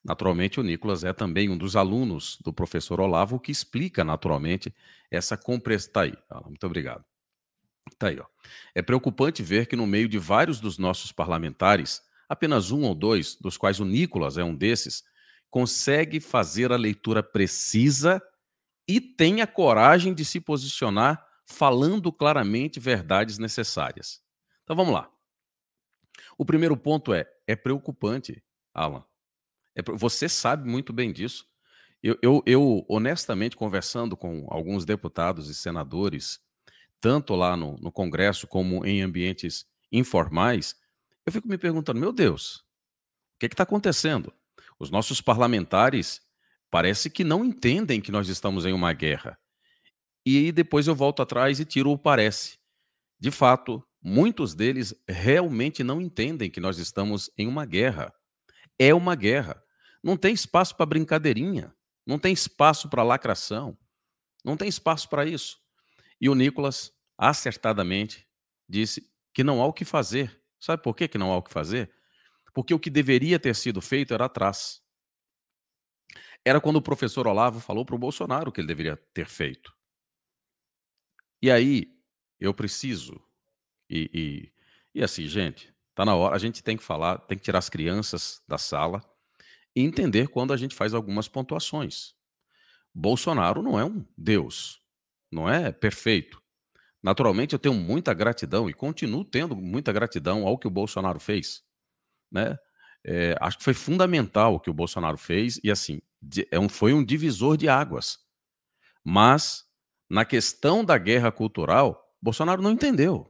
Naturalmente, 0.04 0.58
o 0.58 0.62
Nicolas 0.62 1.04
é 1.04 1.12
também 1.12 1.48
um 1.48 1.56
dos 1.56 1.76
alunos 1.76 2.38
do 2.42 2.52
professor 2.52 3.00
Olavo, 3.00 3.38
que 3.38 3.52
explica 3.52 4.02
naturalmente 4.02 4.74
essa 5.10 5.36
compreensão. 5.36 5.92
Tá 5.92 6.00
aí, 6.02 6.14
muito 6.44 6.64
obrigado. 6.66 7.04
Tá 7.98 8.08
aí, 8.08 8.18
ó. 8.18 8.26
É 8.74 8.82
preocupante 8.82 9.42
ver 9.42 9.66
que 9.66 9.76
no 9.76 9.86
meio 9.86 10.08
de 10.08 10.18
vários 10.18 10.60
dos 10.60 10.78
nossos 10.78 11.12
parlamentares, 11.12 12.02
apenas 12.28 12.70
um 12.70 12.82
ou 12.82 12.94
dois, 12.94 13.36
dos 13.36 13.56
quais 13.56 13.80
o 13.80 13.84
Nicolas 13.84 14.38
é 14.38 14.44
um 14.44 14.54
desses, 14.54 15.04
consegue 15.50 16.20
fazer 16.20 16.72
a 16.72 16.76
leitura 16.76 17.22
precisa 17.22 18.22
e 18.88 19.00
tem 19.00 19.42
a 19.42 19.46
coragem 19.46 20.14
de 20.14 20.24
se 20.24 20.40
posicionar 20.40 21.24
falando 21.44 22.10
claramente 22.12 22.80
verdades 22.80 23.38
necessárias. 23.38 24.22
Então 24.62 24.74
vamos 24.74 24.94
lá. 24.94 25.10
O 26.38 26.44
primeiro 26.44 26.76
ponto 26.76 27.12
é: 27.12 27.26
é 27.46 27.54
preocupante, 27.54 28.42
Alan. 28.74 29.04
É, 29.74 29.82
você 29.82 30.28
sabe 30.28 30.68
muito 30.68 30.92
bem 30.92 31.12
disso. 31.12 31.46
Eu, 32.02 32.18
eu, 32.20 32.42
eu, 32.46 32.84
honestamente, 32.88 33.56
conversando 33.56 34.16
com 34.16 34.46
alguns 34.50 34.84
deputados 34.84 35.48
e 35.48 35.54
senadores 35.54 36.40
tanto 37.02 37.34
lá 37.34 37.56
no, 37.56 37.76
no 37.78 37.90
Congresso 37.90 38.46
como 38.46 38.86
em 38.86 39.02
ambientes 39.02 39.66
informais, 39.90 40.76
eu 41.26 41.32
fico 41.32 41.48
me 41.48 41.58
perguntando: 41.58 42.00
meu 42.00 42.12
Deus, 42.12 42.58
o 43.34 43.40
que 43.40 43.46
está 43.46 43.64
acontecendo? 43.64 44.32
Os 44.78 44.88
nossos 44.88 45.20
parlamentares 45.20 46.22
parece 46.70 47.10
que 47.10 47.24
não 47.24 47.44
entendem 47.44 48.00
que 48.00 48.12
nós 48.12 48.28
estamos 48.28 48.64
em 48.64 48.72
uma 48.72 48.92
guerra. 48.92 49.36
E 50.24 50.52
depois 50.52 50.86
eu 50.86 50.94
volto 50.94 51.20
atrás 51.20 51.58
e 51.58 51.64
tiro 51.64 51.90
o 51.90 51.98
parece. 51.98 52.58
De 53.18 53.32
fato, 53.32 53.84
muitos 54.00 54.54
deles 54.54 54.94
realmente 55.08 55.82
não 55.82 56.00
entendem 56.00 56.48
que 56.48 56.60
nós 56.60 56.78
estamos 56.78 57.30
em 57.36 57.48
uma 57.48 57.66
guerra. 57.66 58.14
É 58.78 58.94
uma 58.94 59.16
guerra. 59.16 59.60
Não 60.02 60.16
tem 60.16 60.32
espaço 60.32 60.76
para 60.76 60.86
brincadeirinha, 60.86 61.74
não 62.06 62.18
tem 62.18 62.32
espaço 62.32 62.88
para 62.88 63.02
lacração, 63.02 63.76
não 64.44 64.56
tem 64.56 64.68
espaço 64.68 65.08
para 65.08 65.26
isso. 65.26 65.61
E 66.22 66.28
o 66.28 66.36
Nicolas, 66.36 66.94
acertadamente, 67.18 68.28
disse 68.68 69.12
que 69.34 69.42
não 69.42 69.60
há 69.60 69.66
o 69.66 69.72
que 69.72 69.84
fazer. 69.84 70.40
Sabe 70.60 70.80
por 70.80 70.94
que, 70.94 71.08
que 71.08 71.18
não 71.18 71.32
há 71.32 71.36
o 71.36 71.42
que 71.42 71.52
fazer? 71.52 71.92
Porque 72.54 72.72
o 72.72 72.78
que 72.78 72.88
deveria 72.88 73.40
ter 73.40 73.56
sido 73.56 73.80
feito 73.80 74.14
era 74.14 74.26
atrás. 74.26 74.80
Era 76.44 76.60
quando 76.60 76.76
o 76.76 76.82
professor 76.82 77.26
Olavo 77.26 77.58
falou 77.58 77.84
para 77.84 77.96
o 77.96 77.98
Bolsonaro 77.98 78.52
que 78.52 78.60
ele 78.60 78.68
deveria 78.68 78.96
ter 79.12 79.26
feito. 79.26 79.76
E 81.42 81.50
aí, 81.50 81.92
eu 82.38 82.54
preciso. 82.54 83.20
E, 83.90 84.08
e, 84.94 85.00
e 85.00 85.02
assim, 85.02 85.26
gente, 85.26 85.74
tá 85.92 86.04
na 86.04 86.14
hora. 86.14 86.36
A 86.36 86.38
gente 86.38 86.62
tem 86.62 86.76
que 86.76 86.84
falar, 86.84 87.18
tem 87.18 87.36
que 87.36 87.42
tirar 87.42 87.58
as 87.58 87.68
crianças 87.68 88.40
da 88.46 88.58
sala 88.58 89.02
e 89.74 89.82
entender 89.82 90.28
quando 90.28 90.52
a 90.52 90.56
gente 90.56 90.76
faz 90.76 90.94
algumas 90.94 91.26
pontuações. 91.26 92.14
Bolsonaro 92.94 93.60
não 93.60 93.76
é 93.76 93.84
um 93.84 94.06
Deus 94.16 94.81
não 95.32 95.48
é 95.48 95.72
perfeito. 95.72 96.40
Naturalmente, 97.02 97.54
eu 97.54 97.58
tenho 97.58 97.74
muita 97.74 98.14
gratidão 98.14 98.70
e 98.70 98.74
continuo 98.74 99.24
tendo 99.24 99.56
muita 99.56 99.92
gratidão 99.92 100.46
ao 100.46 100.58
que 100.58 100.68
o 100.68 100.70
Bolsonaro 100.70 101.18
fez. 101.18 101.64
Né? 102.30 102.56
É, 103.04 103.36
acho 103.40 103.58
que 103.58 103.64
foi 103.64 103.74
fundamental 103.74 104.54
o 104.54 104.60
que 104.60 104.70
o 104.70 104.74
Bolsonaro 104.74 105.18
fez 105.18 105.58
e, 105.64 105.70
assim, 105.70 106.00
é 106.50 106.58
um, 106.60 106.68
foi 106.68 106.92
um 106.92 107.04
divisor 107.04 107.56
de 107.56 107.68
águas. 107.68 108.18
Mas, 109.02 109.64
na 110.08 110.24
questão 110.24 110.84
da 110.84 110.96
guerra 110.96 111.32
cultural, 111.32 112.00
Bolsonaro 112.20 112.62
não 112.62 112.70
entendeu. 112.70 113.28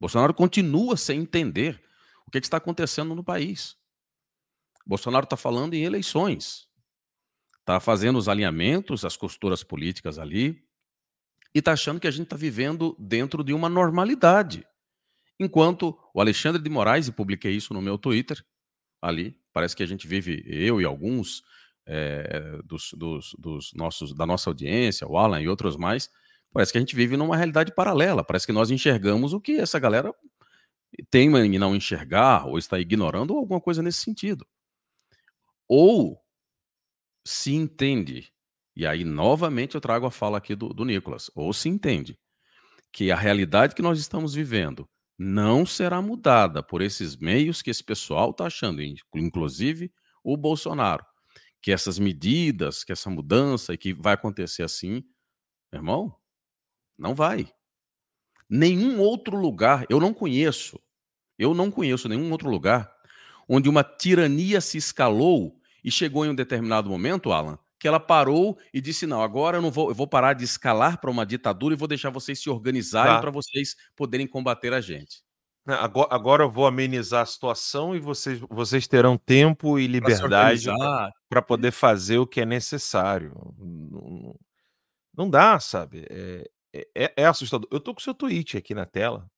Bolsonaro 0.00 0.32
continua 0.32 0.96
sem 0.96 1.20
entender 1.20 1.82
o 2.26 2.30
que, 2.30 2.40
que 2.40 2.46
está 2.46 2.56
acontecendo 2.56 3.14
no 3.14 3.22
país. 3.22 3.76
Bolsonaro 4.86 5.24
está 5.24 5.36
falando 5.36 5.74
em 5.74 5.84
eleições, 5.84 6.66
está 7.60 7.80
fazendo 7.80 8.18
os 8.18 8.28
alinhamentos, 8.28 9.04
as 9.04 9.16
costuras 9.16 9.62
políticas 9.62 10.18
ali, 10.18 10.65
e 11.56 11.58
está 11.58 11.72
achando 11.72 11.98
que 11.98 12.06
a 12.06 12.10
gente 12.10 12.24
está 12.24 12.36
vivendo 12.36 12.94
dentro 12.98 13.42
de 13.42 13.54
uma 13.54 13.66
normalidade. 13.66 14.66
Enquanto 15.40 15.98
o 16.12 16.20
Alexandre 16.20 16.62
de 16.62 16.68
Moraes, 16.68 17.08
e 17.08 17.12
publiquei 17.12 17.50
isso 17.52 17.72
no 17.72 17.80
meu 17.80 17.96
Twitter, 17.96 18.44
ali, 19.00 19.40
parece 19.54 19.74
que 19.74 19.82
a 19.82 19.86
gente 19.86 20.06
vive, 20.06 20.44
eu 20.46 20.82
e 20.82 20.84
alguns, 20.84 21.42
é, 21.86 22.60
dos, 22.62 22.90
dos, 22.92 23.34
dos, 23.38 23.72
nossos, 23.72 24.14
da 24.14 24.26
nossa 24.26 24.50
audiência, 24.50 25.08
o 25.08 25.16
Alan 25.16 25.40
e 25.40 25.48
outros 25.48 25.78
mais, 25.78 26.10
parece 26.52 26.72
que 26.72 26.76
a 26.76 26.80
gente 26.82 26.94
vive 26.94 27.16
numa 27.16 27.34
realidade 27.34 27.74
paralela. 27.74 28.22
Parece 28.22 28.44
que 28.44 28.52
nós 28.52 28.70
enxergamos 28.70 29.32
o 29.32 29.40
que 29.40 29.52
essa 29.52 29.78
galera 29.78 30.14
tem 31.10 31.34
em 31.34 31.58
não 31.58 31.74
enxergar, 31.74 32.46
ou 32.46 32.58
está 32.58 32.78
ignorando, 32.78 33.30
ou 33.30 33.38
alguma 33.38 33.62
coisa 33.62 33.82
nesse 33.82 34.00
sentido. 34.00 34.46
Ou 35.66 36.22
se 37.26 37.54
entende, 37.54 38.30
e 38.76 38.86
aí 38.86 39.04
novamente 39.04 39.74
eu 39.74 39.80
trago 39.80 40.06
a 40.06 40.10
fala 40.10 40.38
aqui 40.38 40.54
do, 40.54 40.68
do 40.68 40.84
Nicolas, 40.84 41.30
ou 41.34 41.52
se 41.52 41.68
entende 41.68 42.18
que 42.92 43.10
a 43.10 43.16
realidade 43.16 43.74
que 43.74 43.82
nós 43.82 43.98
estamos 43.98 44.34
vivendo 44.34 44.88
não 45.18 45.64
será 45.64 46.02
mudada 46.02 46.62
por 46.62 46.82
esses 46.82 47.16
meios 47.16 47.62
que 47.62 47.70
esse 47.70 47.82
pessoal 47.82 48.30
está 48.30 48.46
achando, 48.46 48.82
inclusive 49.14 49.90
o 50.22 50.36
Bolsonaro, 50.36 51.04
que 51.62 51.72
essas 51.72 51.98
medidas, 51.98 52.84
que 52.84 52.92
essa 52.92 53.08
mudança 53.08 53.72
e 53.72 53.78
que 53.78 53.94
vai 53.94 54.14
acontecer 54.14 54.62
assim, 54.62 55.02
irmão, 55.72 56.14
não 56.98 57.14
vai. 57.14 57.48
Nenhum 58.48 59.00
outro 59.00 59.36
lugar, 59.36 59.86
eu 59.88 59.98
não 59.98 60.12
conheço, 60.12 60.78
eu 61.38 61.54
não 61.54 61.70
conheço 61.70 62.08
nenhum 62.08 62.30
outro 62.30 62.50
lugar 62.50 62.94
onde 63.48 63.68
uma 63.68 63.84
tirania 63.84 64.60
se 64.60 64.78
escalou 64.78 65.60
e 65.82 65.90
chegou 65.90 66.26
em 66.26 66.30
um 66.30 66.34
determinado 66.34 66.90
momento, 66.90 67.32
Alan, 67.32 67.58
que 67.78 67.86
ela 67.86 68.00
parou 68.00 68.58
e 68.72 68.80
disse: 68.80 69.06
não, 69.06 69.22
agora 69.22 69.58
eu 69.58 69.62
não 69.62 69.70
vou, 69.70 69.90
eu 69.90 69.94
vou 69.94 70.06
parar 70.06 70.32
de 70.32 70.44
escalar 70.44 71.00
para 71.00 71.10
uma 71.10 71.26
ditadura 71.26 71.74
e 71.74 71.78
vou 71.78 71.88
deixar 71.88 72.10
vocês 72.10 72.40
se 72.40 72.50
organizarem 72.50 73.14
tá. 73.14 73.20
para 73.20 73.30
vocês 73.30 73.74
poderem 73.94 74.26
combater 74.26 74.72
a 74.72 74.80
gente. 74.80 75.24
Agora, 75.66 76.08
agora, 76.12 76.44
eu 76.44 76.50
vou 76.50 76.64
amenizar 76.64 77.22
a 77.22 77.26
situação 77.26 77.94
e 77.96 77.98
vocês, 77.98 78.38
vocês 78.48 78.86
terão 78.86 79.18
tempo 79.18 79.80
e 79.80 79.88
liberdade 79.88 80.66
para 81.28 81.42
poder 81.42 81.72
fazer 81.72 82.18
o 82.18 82.26
que 82.26 82.40
é 82.40 82.46
necessário. 82.46 83.34
Não, 83.58 84.36
não 85.12 85.28
dá, 85.28 85.58
sabe? 85.58 86.06
É, 86.08 86.48
é, 86.94 87.12
é, 87.16 87.24
assustador. 87.26 87.68
Eu 87.72 87.80
tô 87.80 87.92
com 87.92 88.00
o 88.00 88.02
seu 88.02 88.14
tweet 88.14 88.56
aqui 88.56 88.74
na 88.74 88.86
tela. 88.86 89.28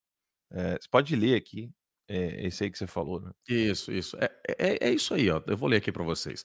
É, 0.51 0.73
você 0.73 0.89
pode 0.91 1.17
ler 1.17 1.35
aqui. 1.35 1.71
É 2.07 2.47
esse 2.47 2.65
aí 2.65 2.71
que 2.71 2.79
você 2.79 2.87
falou, 2.87 3.21
né? 3.21 3.31
Isso, 3.49 3.93
isso. 3.93 4.17
É, 4.19 4.31
é, 4.59 4.89
é 4.89 4.91
isso 4.91 5.15
aí, 5.15 5.31
ó. 5.31 5.43
Eu 5.47 5.57
vou 5.57 5.69
ler 5.69 5.77
aqui 5.77 5.93
para 5.93 6.05
vocês. 6.05 6.45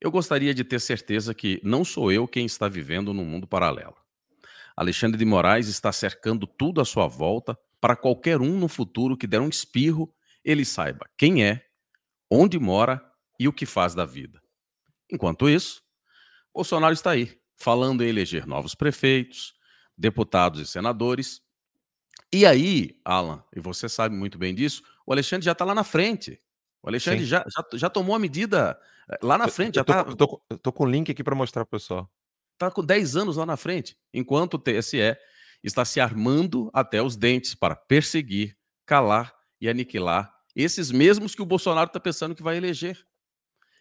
Eu 0.00 0.10
gostaria 0.10 0.54
de 0.54 0.62
ter 0.62 0.80
certeza 0.80 1.34
que 1.34 1.60
não 1.64 1.84
sou 1.84 2.12
eu 2.12 2.28
quem 2.28 2.46
está 2.46 2.68
vivendo 2.68 3.12
num 3.12 3.24
mundo 3.24 3.46
paralelo. 3.46 3.96
Alexandre 4.76 5.18
de 5.18 5.24
Moraes 5.24 5.66
está 5.66 5.90
cercando 5.90 6.46
tudo 6.46 6.80
à 6.80 6.84
sua 6.84 7.08
volta 7.08 7.58
para 7.80 7.96
qualquer 7.96 8.40
um 8.40 8.58
no 8.58 8.68
futuro 8.68 9.16
que 9.16 9.26
der 9.26 9.40
um 9.40 9.48
espirro, 9.48 10.14
ele 10.44 10.64
saiba 10.64 11.04
quem 11.16 11.44
é, 11.44 11.66
onde 12.30 12.58
mora 12.58 13.04
e 13.40 13.48
o 13.48 13.52
que 13.52 13.66
faz 13.66 13.94
da 13.94 14.04
vida. 14.04 14.40
Enquanto 15.10 15.48
isso, 15.48 15.82
Bolsonaro 16.54 16.92
está 16.92 17.10
aí, 17.10 17.36
falando 17.56 18.04
em 18.04 18.08
eleger 18.08 18.46
novos 18.46 18.74
prefeitos, 18.74 19.54
deputados 19.96 20.60
e 20.60 20.66
senadores. 20.66 21.42
E 22.32 22.46
aí, 22.46 23.00
Alan, 23.04 23.42
e 23.54 23.60
você 23.60 23.88
sabe 23.88 24.14
muito 24.14 24.38
bem 24.38 24.54
disso, 24.54 24.82
o 25.04 25.12
Alexandre 25.12 25.44
já 25.44 25.52
está 25.52 25.64
lá 25.64 25.74
na 25.74 25.84
frente. 25.84 26.40
O 26.82 26.88
Alexandre 26.88 27.24
já, 27.24 27.44
já, 27.48 27.64
já, 27.74 27.90
tomou 27.90 28.14
a 28.14 28.18
medida 28.18 28.78
eh, 29.10 29.18
lá 29.22 29.36
na 29.36 29.48
frente. 29.48 29.76
Eu, 29.76 29.80
já 29.80 29.84
tá... 29.84 30.04
eu, 30.08 30.16
tô, 30.16 30.42
eu 30.48 30.58
tô 30.58 30.72
com 30.72 30.84
o 30.84 30.90
link 30.90 31.10
aqui 31.10 31.24
para 31.24 31.34
mostrar 31.34 31.64
para 31.64 31.76
o 31.76 31.80
pessoal. 31.80 32.10
Está 32.54 32.70
com 32.70 32.84
10 32.84 33.16
anos 33.16 33.36
lá 33.36 33.46
na 33.46 33.56
frente, 33.56 33.96
enquanto 34.12 34.54
o 34.54 34.58
TSE 34.58 35.16
está 35.62 35.84
se 35.84 36.00
armando 36.00 36.70
até 36.72 37.02
os 37.02 37.16
dentes 37.16 37.54
para 37.54 37.76
perseguir, 37.76 38.56
calar 38.84 39.34
e 39.60 39.68
aniquilar 39.68 40.32
esses 40.54 40.90
mesmos 40.90 41.34
que 41.34 41.42
o 41.42 41.46
Bolsonaro 41.46 41.86
está 41.86 42.00
pensando 42.00 42.34
que 42.34 42.42
vai 42.42 42.56
eleger. 42.56 42.98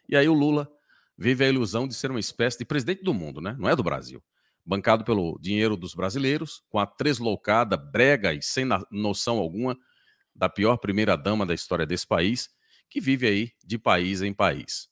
E 0.08 0.16
aí 0.16 0.30
o 0.30 0.34
Lula 0.34 0.70
vive 1.18 1.44
a 1.44 1.50
ilusão 1.50 1.88
de 1.88 1.96
ser 1.96 2.12
uma 2.12 2.20
espécie 2.20 2.60
de 2.60 2.66
presidente 2.66 3.04
do 3.04 3.14
mundo, 3.14 3.42
né? 3.42 3.56
Não 3.58 3.68
é 3.68 3.76
do 3.76 3.84
Brasil. 3.84 4.24
Bancado 4.64 5.04
pelo 5.04 5.40
dinheiro 5.42 5.76
dos 5.76 5.96
brasileiros, 5.96 6.62
com 6.70 6.78
a 6.78 6.86
tresloucada, 6.86 7.76
brega 7.76 8.34
e 8.34 8.42
sem 8.42 8.66
noção 8.92 9.40
alguma 9.40 9.76
da 10.36 10.48
pior 10.48 10.78
primeira-dama 10.78 11.46
da 11.46 11.54
história 11.54 11.86
desse 11.86 12.06
país, 12.06 12.50
que 12.89 13.00
vive 13.00 13.28
aí 13.28 13.52
de 13.63 13.78
país 13.78 14.21
em 14.21 14.34
país. 14.34 14.89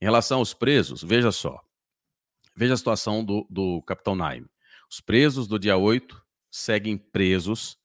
Em 0.00 0.04
relação 0.04 0.38
aos 0.38 0.54
presos, 0.54 1.02
veja 1.02 1.32
só. 1.32 1.60
Veja 2.56 2.74
a 2.74 2.76
situação 2.76 3.24
do, 3.24 3.46
do 3.50 3.82
capitão 3.82 4.14
Naime. 4.14 4.48
Os 4.90 5.00
presos 5.00 5.46
do 5.46 5.58
dia 5.58 5.76
8 5.76 6.20
seguem 6.50 6.96
presos, 6.96 7.78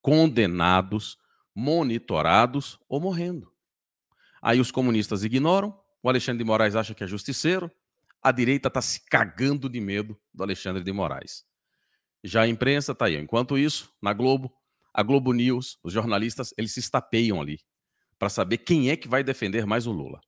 condenados, 0.00 1.16
monitorados 1.54 2.78
ou 2.88 3.00
morrendo. 3.00 3.52
Aí 4.42 4.60
os 4.60 4.70
comunistas 4.70 5.24
ignoram, 5.24 5.78
o 6.02 6.08
Alexandre 6.08 6.38
de 6.38 6.44
Moraes 6.44 6.74
acha 6.74 6.94
que 6.94 7.04
é 7.04 7.06
justiceiro, 7.06 7.70
a 8.22 8.32
direita 8.32 8.68
está 8.68 8.80
se 8.80 9.04
cagando 9.06 9.68
de 9.68 9.80
medo 9.80 10.18
do 10.32 10.42
Alexandre 10.42 10.82
de 10.82 10.92
Moraes. 10.92 11.44
Já 12.22 12.42
a 12.42 12.48
imprensa 12.48 12.92
está 12.92 13.06
aí. 13.06 13.16
Enquanto 13.16 13.56
isso, 13.56 13.92
na 14.00 14.12
Globo, 14.12 14.52
a 14.92 15.02
Globo 15.02 15.32
News, 15.32 15.78
os 15.82 15.92
jornalistas, 15.92 16.52
eles 16.56 16.72
se 16.72 16.80
estapeiam 16.80 17.40
ali 17.40 17.60
para 18.20 18.28
saber 18.28 18.58
quem 18.58 18.90
é 18.90 18.96
que 18.96 19.08
vai 19.08 19.24
defender 19.24 19.64
mais 19.64 19.86
o 19.86 19.92
Lula. 19.92 20.20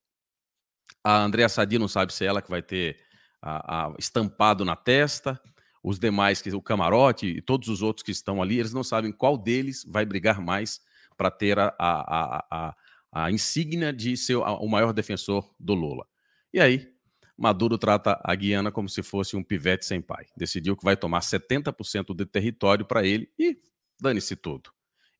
A 1.05 1.19
Andréa 1.19 1.47
Sadi 1.47 1.79
não 1.79 1.87
sabe 1.87 2.11
se 2.15 2.25
é 2.25 2.27
ela 2.27 2.41
que 2.41 2.49
vai 2.49 2.63
ter 2.63 2.99
a, 3.43 3.89
a, 3.89 3.95
estampado 3.99 4.65
na 4.65 4.75
testa, 4.75 5.39
os 5.85 5.99
demais, 5.99 6.41
que 6.41 6.51
o 6.55 6.63
camarote 6.63 7.27
e 7.27 7.43
todos 7.43 7.69
os 7.69 7.83
outros 7.83 8.03
que 8.03 8.11
estão 8.11 8.41
ali, 8.41 8.59
eles 8.59 8.73
não 8.73 8.83
sabem 8.83 9.13
qual 9.13 9.37
deles 9.37 9.85
vai 9.87 10.07
brigar 10.07 10.41
mais 10.41 10.81
para 11.19 11.31
ter 11.31 11.59
a, 11.59 11.75
a, 11.79 12.75
a, 13.13 13.31
insígnia 13.31 13.93
de 13.93 14.17
ser 14.17 14.37
o 14.37 14.67
maior 14.69 14.95
defensor 14.95 15.55
do 15.61 15.75
Lula. 15.75 16.07
E 16.51 16.61
aí, 16.61 16.91
Maduro 17.37 17.77
trata 17.77 18.19
a 18.25 18.35
Guiana 18.35 18.73
como 18.73 18.89
se 18.89 19.03
fosse 19.03 19.37
um 19.37 19.43
pivete 19.43 19.85
sem 19.85 20.01
pai. 20.01 20.25
Decidiu 20.35 20.77
que 20.77 20.85
vai 20.85 20.97
tomar 20.97 21.21
70% 21.21 22.15
do 22.15 22.25
território 22.25 22.87
para 22.87 23.05
ele 23.05 23.31
e 23.39 23.61
dane-se 24.01 24.35
tudo. 24.35 24.71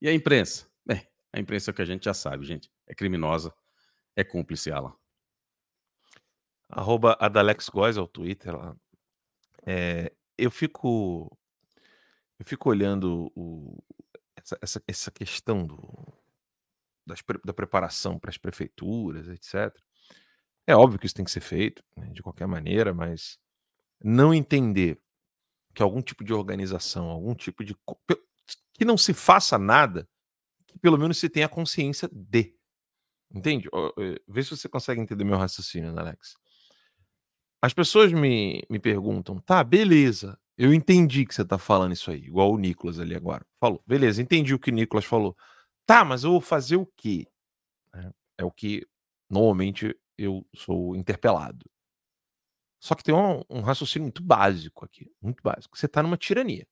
E 0.01 0.07
a 0.07 0.13
imprensa? 0.13 0.67
Bem, 0.85 1.05
a 1.33 1.39
imprensa 1.39 1.71
é 1.71 1.73
que 1.73 1.81
a 1.81 1.85
gente 1.85 2.05
já 2.05 2.13
sabe, 2.13 2.45
gente. 2.45 2.71
É 2.87 2.93
criminosa, 2.93 3.53
é 4.15 4.23
cúmplice, 4.23 4.71
Alan. 4.71 4.95
Arroba 6.69 7.17
Adalex 7.19 7.69
Góes 7.69 7.97
é 7.97 8.01
o 8.01 8.07
Twitter 8.07 8.55
lá. 8.55 8.75
É, 9.65 10.13
eu 10.37 10.51
fico 10.51 11.35
eu 12.39 12.45
fico 12.45 12.69
olhando 12.69 13.31
o, 13.35 13.81
essa, 14.35 14.57
essa, 14.61 14.83
essa 14.87 15.11
questão 15.11 15.65
do, 15.65 16.13
das, 17.05 17.23
da 17.43 17.53
preparação 17.53 18.19
para 18.19 18.29
as 18.29 18.37
prefeituras, 18.37 19.27
etc. 19.27 19.75
É 20.67 20.75
óbvio 20.75 20.99
que 20.99 21.05
isso 21.05 21.15
tem 21.15 21.25
que 21.25 21.31
ser 21.31 21.41
feito, 21.41 21.83
né, 21.95 22.09
de 22.11 22.21
qualquer 22.21 22.47
maneira, 22.47 22.93
mas 22.93 23.37
não 24.03 24.33
entender 24.33 25.01
que 25.73 25.81
algum 25.81 26.01
tipo 26.01 26.23
de 26.23 26.33
organização, 26.33 27.07
algum 27.09 27.33
tipo 27.33 27.63
de. 27.63 27.75
que 28.73 28.85
não 28.85 28.97
se 28.97 29.13
faça 29.13 29.57
nada, 29.57 30.07
pelo 30.81 30.97
menos 30.97 31.17
se 31.17 31.29
tenha 31.29 31.49
consciência 31.49 32.09
de. 32.11 32.55
Entende? 33.33 33.67
Eh, 33.97 34.21
vê 34.27 34.43
se 34.43 34.51
você 34.51 34.69
consegue 34.69 35.01
entender 35.01 35.23
meu 35.23 35.37
raciocínio, 35.37 35.97
Alex. 35.97 36.35
As 37.61 37.73
pessoas 37.73 38.11
me, 38.11 38.63
me 38.69 38.77
perguntam, 38.77 39.39
tá, 39.39 39.63
beleza, 39.63 40.37
eu 40.57 40.73
entendi 40.73 41.25
que 41.25 41.33
você 41.33 41.45
tá 41.45 41.57
falando 41.57 41.93
isso 41.93 42.11
aí, 42.11 42.19
igual 42.25 42.51
o 42.51 42.57
Nicolas 42.57 42.99
ali 42.99 43.15
agora. 43.15 43.45
Falou, 43.55 43.81
beleza, 43.87 44.21
entendi 44.21 44.53
o 44.53 44.59
que 44.59 44.69
o 44.69 44.73
Nicolas 44.73 45.05
falou. 45.05 45.35
Tá, 45.85 46.05
mas 46.05 46.23
eu 46.23 46.31
vou 46.31 46.41
fazer 46.41 46.75
o 46.75 46.85
quê? 46.95 47.27
É, 47.95 48.11
é 48.39 48.45
o 48.45 48.51
que 48.51 48.85
normalmente 49.29 49.97
eu 50.17 50.45
sou 50.55 50.95
interpelado. 50.95 51.65
Só 52.79 52.95
que 52.95 53.03
tem 53.03 53.15
um, 53.15 53.41
um 53.49 53.61
raciocínio 53.61 54.03
muito 54.03 54.21
básico 54.21 54.85
aqui, 54.85 55.09
muito 55.21 55.41
básico. 55.41 55.77
Você 55.77 55.87
tá 55.87 56.03
numa 56.03 56.17
tirania. 56.17 56.67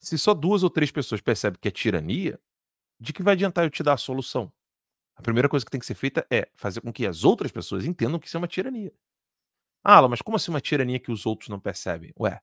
Se 0.00 0.18
só 0.18 0.34
duas 0.34 0.62
ou 0.62 0.70
três 0.70 0.90
pessoas 0.90 1.20
percebem 1.20 1.58
que 1.60 1.68
é 1.68 1.70
tirania, 1.70 2.38
de 3.02 3.12
que 3.12 3.22
vai 3.22 3.34
adiantar 3.34 3.64
eu 3.64 3.70
te 3.70 3.82
dar 3.82 3.94
a 3.94 3.96
solução? 3.96 4.52
A 5.16 5.22
primeira 5.22 5.48
coisa 5.48 5.64
que 5.64 5.70
tem 5.70 5.80
que 5.80 5.86
ser 5.86 5.94
feita 5.94 6.24
é 6.30 6.48
fazer 6.54 6.80
com 6.80 6.92
que 6.92 7.04
as 7.04 7.24
outras 7.24 7.50
pessoas 7.50 7.84
entendam 7.84 8.18
que 8.18 8.28
isso 8.28 8.36
é 8.36 8.38
uma 8.38 8.46
tirania. 8.46 8.92
Ah, 9.82 10.06
mas 10.08 10.22
como 10.22 10.36
assim 10.36 10.52
uma 10.52 10.60
tirania 10.60 11.00
que 11.00 11.10
os 11.10 11.26
outros 11.26 11.48
não 11.48 11.58
percebem? 11.58 12.12
Ué. 12.18 12.40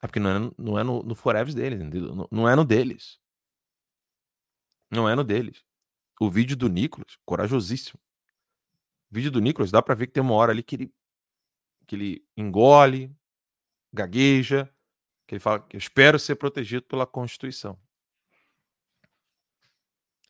É 0.00 0.06
porque 0.06 0.20
não 0.20 0.30
é, 0.30 0.52
não 0.56 0.78
é 0.78 0.84
no, 0.84 1.02
no 1.02 1.14
deles? 1.52 1.80
Não, 1.90 2.28
não 2.30 2.48
é 2.48 2.54
no 2.54 2.64
deles. 2.64 3.18
Não 4.88 5.08
é 5.08 5.16
no 5.16 5.24
deles. 5.24 5.64
O 6.20 6.30
vídeo 6.30 6.56
do 6.56 6.68
Nicolas, 6.68 7.18
corajosíssimo. 7.24 8.00
O 9.10 9.14
vídeo 9.14 9.32
do 9.32 9.40
Nicolas, 9.40 9.72
dá 9.72 9.82
pra 9.82 9.96
ver 9.96 10.06
que 10.06 10.12
tem 10.12 10.22
uma 10.22 10.34
hora 10.34 10.52
ali 10.52 10.62
que 10.62 10.76
ele, 10.76 10.94
que 11.88 11.96
ele 11.96 12.28
engole, 12.36 13.12
gagueja, 13.92 14.72
que 15.26 15.34
ele 15.34 15.40
fala 15.40 15.60
que 15.60 15.76
eu 15.76 15.78
espero 15.78 16.18
ser 16.20 16.36
protegido 16.36 16.84
pela 16.84 17.06
Constituição. 17.06 17.76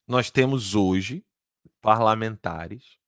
Nós 0.08 0.30
temos 0.30 0.74
hoje 0.74 1.22
parlamentares 1.82 2.98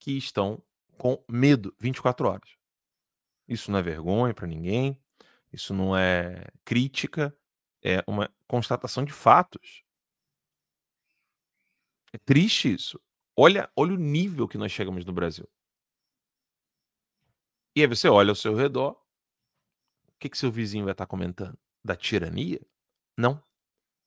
que 0.00 0.12
estão 0.16 0.64
com 0.96 1.22
medo 1.28 1.76
24 1.78 2.26
horas. 2.26 2.56
Isso 3.46 3.70
não 3.70 3.78
é 3.78 3.82
vergonha 3.82 4.32
para 4.32 4.46
ninguém, 4.46 4.98
isso 5.52 5.74
não 5.74 5.94
é 5.94 6.46
crítica, 6.64 7.36
é 7.82 8.02
uma 8.06 8.34
constatação 8.48 9.04
de 9.04 9.12
fatos. 9.12 9.84
É 12.10 12.16
triste 12.16 12.72
isso. 12.72 12.98
Olha, 13.36 13.70
olha 13.76 13.92
o 13.92 13.98
nível 13.98 14.48
que 14.48 14.56
nós 14.56 14.72
chegamos 14.72 15.04
no 15.04 15.12
Brasil. 15.12 15.46
E 17.76 17.82
aí 17.82 17.86
você 17.86 18.08
olha 18.08 18.30
ao 18.30 18.36
seu 18.36 18.54
redor, 18.54 18.92
o 20.08 20.18
que, 20.18 20.30
que 20.30 20.38
seu 20.38 20.50
vizinho 20.50 20.84
vai 20.84 20.92
estar 20.92 21.06
comentando? 21.06 21.58
Da 21.84 21.94
tirania? 21.94 22.66
Não. 23.14 23.34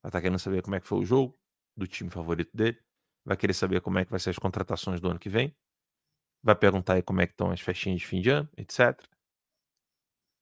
Vai 0.02 0.10
estar 0.10 0.22
querendo 0.22 0.40
saber 0.40 0.64
como 0.64 0.76
é 0.76 0.80
que 0.80 0.88
foi 0.88 1.00
o 1.00 1.06
jogo, 1.06 1.38
do 1.78 1.88
time 1.88 2.10
favorito 2.10 2.56
dele, 2.56 2.80
vai 3.24 3.38
querer 3.38 3.54
saber 3.54 3.82
como 3.82 4.00
é 4.00 4.06
que 4.06 4.12
vai 4.12 4.20
ser 4.20 4.32
as 4.32 4.40
contratações 4.40 5.00
do 5.00 5.10
ano 5.10 5.20
que 5.20 5.30
vem, 5.30 5.56
vai 6.42 6.56
perguntar 6.56 6.94
aí 6.94 7.02
como 7.02 7.22
é 7.22 7.28
que 7.28 7.34
estão 7.34 7.52
as 7.52 7.62
festinhas 7.62 8.00
de 8.00 8.08
fim 8.08 8.22
de 8.22 8.30
ano, 8.30 8.50
etc. 8.58 9.00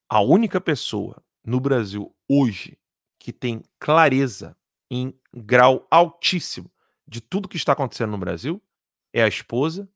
A 0.10 0.22
única 0.22 0.62
pessoa 0.62 1.24
no 1.44 1.60
Brasil 1.60 2.16
hoje 2.30 2.80
que 3.20 3.34
tem 3.34 3.64
clareza 3.80 4.58
em 4.90 5.20
grau 5.34 5.88
altíssimo 5.90 6.72
de 7.08 7.22
tudo 7.22 7.50
que 7.50 7.58
está 7.58 7.74
acontecendo 7.74 8.12
no 8.12 8.18
Brasil 8.18 8.62
é 9.12 9.24
a 9.24 9.28
esposa 9.28 9.90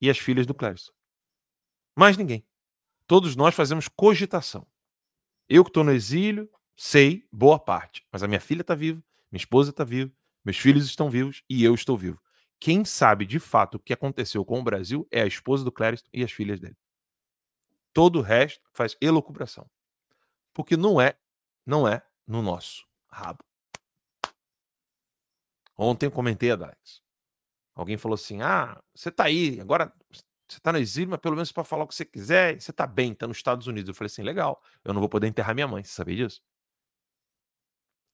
e 0.00 0.10
as 0.10 0.18
filhas 0.18 0.46
do 0.46 0.54
Clérison. 0.54 0.92
Mais 1.96 2.16
ninguém. 2.16 2.46
Todos 3.06 3.34
nós 3.34 3.54
fazemos 3.54 3.88
cogitação. 3.88 4.66
Eu 5.48 5.64
que 5.64 5.70
estou 5.70 5.82
no 5.82 5.92
exílio, 5.92 6.48
sei 6.76 7.26
boa 7.32 7.58
parte, 7.58 8.06
mas 8.12 8.22
a 8.22 8.28
minha 8.28 8.40
filha 8.40 8.60
está 8.60 8.74
viva, 8.74 9.02
minha 9.32 9.40
esposa 9.40 9.70
está 9.70 9.82
viva, 9.82 10.12
meus 10.48 10.56
filhos 10.56 10.86
estão 10.86 11.10
vivos 11.10 11.44
e 11.46 11.62
eu 11.62 11.74
estou 11.74 11.94
vivo. 11.94 12.18
Quem 12.58 12.82
sabe 12.82 13.26
de 13.26 13.38
fato 13.38 13.74
o 13.74 13.78
que 13.78 13.92
aconteceu 13.92 14.42
com 14.46 14.58
o 14.58 14.62
Brasil 14.62 15.06
é 15.10 15.20
a 15.20 15.26
esposa 15.26 15.62
do 15.62 15.70
Clériston 15.70 16.08
e 16.10 16.24
as 16.24 16.32
filhas 16.32 16.58
dele. 16.58 16.76
Todo 17.92 18.20
o 18.20 18.22
resto 18.22 18.66
faz 18.72 18.96
elucubração. 18.98 19.70
Porque 20.54 20.74
não 20.74 20.98
é, 20.98 21.18
não 21.66 21.86
é 21.86 22.02
no 22.26 22.40
nosso 22.40 22.86
rabo. 23.10 23.44
Ontem 25.76 26.06
eu 26.06 26.10
comentei 26.10 26.50
a 26.50 26.56
Dax. 26.56 27.02
Alguém 27.74 27.98
falou 27.98 28.14
assim: 28.14 28.40
ah, 28.40 28.82
você 28.94 29.10
tá 29.10 29.24
aí, 29.24 29.60
agora 29.60 29.92
você 30.48 30.58
tá 30.60 30.72
no 30.72 30.78
exílio, 30.78 31.10
mas 31.10 31.20
pelo 31.20 31.34
menos 31.34 31.52
para 31.52 31.62
falar 31.62 31.84
o 31.84 31.86
que 31.86 31.94
você 31.94 32.06
quiser, 32.06 32.58
você 32.58 32.72
tá 32.72 32.86
bem, 32.86 33.14
tá 33.14 33.26
nos 33.26 33.36
Estados 33.36 33.66
Unidos. 33.66 33.90
Eu 33.90 33.94
falei 33.94 34.06
assim: 34.06 34.22
legal, 34.22 34.62
eu 34.82 34.94
não 34.94 35.00
vou 35.00 35.10
poder 35.10 35.26
enterrar 35.26 35.54
minha 35.54 35.68
mãe, 35.68 35.84
você 35.84 35.92
sabia 35.92 36.16
disso? 36.16 36.42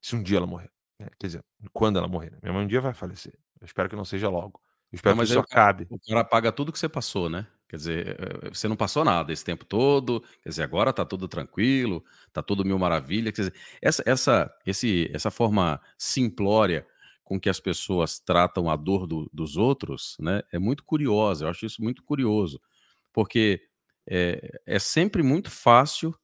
Se 0.03 0.16
um 0.16 0.23
dia 0.23 0.38
ela 0.38 0.49
morrer. 0.49 0.73
É, 0.98 1.09
quer 1.18 1.26
dizer, 1.26 1.44
quando 1.72 1.98
ela 1.98 2.09
morrer. 2.09 2.30
Né? 2.33 2.38
Minha 2.42 2.52
mãe 2.54 2.64
um 2.64 2.68
dia 2.68 2.80
vai 2.80 2.94
falecer. 2.94 3.35
Eu 3.61 3.64
espero 3.64 3.88
que 3.88 3.96
não 3.96 4.04
seja 4.04 4.28
logo. 4.28 4.61
Eu 4.92 4.96
espero 4.96 5.16
não, 5.16 5.24
que 5.24 5.30
isso 5.30 5.38
acabe. 5.38 5.87
O 5.90 5.98
cara 5.98 6.24
paga 6.24 6.52
tudo 6.52 6.72
que 6.72 6.78
você 6.78 6.88
passou, 6.88 7.28
né? 7.28 7.46
Quer 7.68 7.76
dizer, 7.76 8.16
eh, 8.20 8.50
você 8.52 8.68
não 8.68 8.76
passou 8.76 9.04
nada 9.04 9.33
esse 9.33 9.44
tempo 9.44 9.64
todo. 9.64 10.20
Quer 10.42 10.50
dizer, 10.50 10.62
agora 10.62 10.92
tá 10.92 11.04
tudo 11.04 11.26
tranquilo, 11.26 12.04
tá 12.33 12.42
tudo 12.42 12.64
mil 12.64 12.78
maravilha. 12.78 13.33
Quer 13.33 13.42
dizer, 13.42 13.54
essa, 13.83 14.02
essa, 14.07 14.54
esse, 14.64 15.11
essa 15.12 15.30
forma 15.30 15.80
simplória 15.98 16.87
com 17.24 17.40
que 17.40 17.48
as 17.48 17.59
pessoas 17.59 18.20
tratam 18.20 18.70
a 18.70 18.76
dor 18.76 19.07
do, 19.07 19.28
dos 19.33 19.57
outros, 19.57 20.16
né? 20.20 20.42
É 20.52 20.59
muito 20.59 20.85
curiosa. 20.85 21.44
Eu 21.44 21.48
acho 21.48 21.66
isso 21.66 21.83
muito 21.83 22.04
curioso, 22.04 22.61
porque 23.12 23.62
é, 24.09 24.61
é 24.66 24.78
sempre 24.78 25.22
muito 25.22 25.50
fácil 25.50 26.14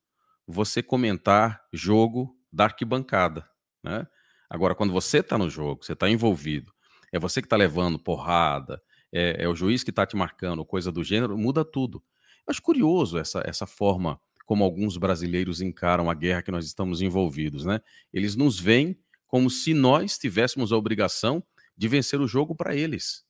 você 0.46 0.82
comentar 0.82 1.64
jogo 1.72 2.36
da 2.52 2.64
arquibancada, 2.64 3.48
né? 3.82 4.06
Agora, 4.50 4.74
quando 4.74 4.92
você 4.92 5.18
está 5.18 5.38
no 5.38 5.48
jogo, 5.48 5.84
você 5.84 5.92
está 5.92 6.10
envolvido, 6.10 6.72
é 7.12 7.18
você 7.18 7.40
que 7.40 7.46
está 7.46 7.56
levando 7.56 7.98
porrada, 7.98 8.82
é, 9.12 9.44
é, 9.44 9.48
o 9.48 9.54
juiz 9.54 9.84
que 9.84 9.90
está 9.90 10.04
te 10.04 10.16
marcando, 10.16 10.64
coisa 10.64 10.90
do 10.90 11.04
gênero, 11.04 11.38
muda 11.38 11.64
tudo. 11.64 12.02
Eu 12.46 12.50
acho 12.50 12.60
curioso 12.60 13.16
essa, 13.16 13.42
essa 13.44 13.66
forma 13.66 14.20
como 14.44 14.64
alguns 14.64 14.96
brasileiros 14.96 15.60
encaram 15.60 16.10
a 16.10 16.14
guerra 16.14 16.42
que 16.42 16.50
nós 16.50 16.66
estamos 16.66 17.00
envolvidos, 17.00 17.64
né? 17.64 17.80
Eles 18.12 18.34
nos 18.34 18.58
veem 18.58 18.98
como 19.28 19.48
se 19.48 19.72
nós 19.72 20.18
tivéssemos 20.18 20.72
a 20.72 20.76
obrigação 20.76 21.40
de 21.76 21.86
vencer 21.86 22.20
o 22.20 22.26
jogo 22.26 22.54
para 22.54 22.74
eles. 22.74 23.24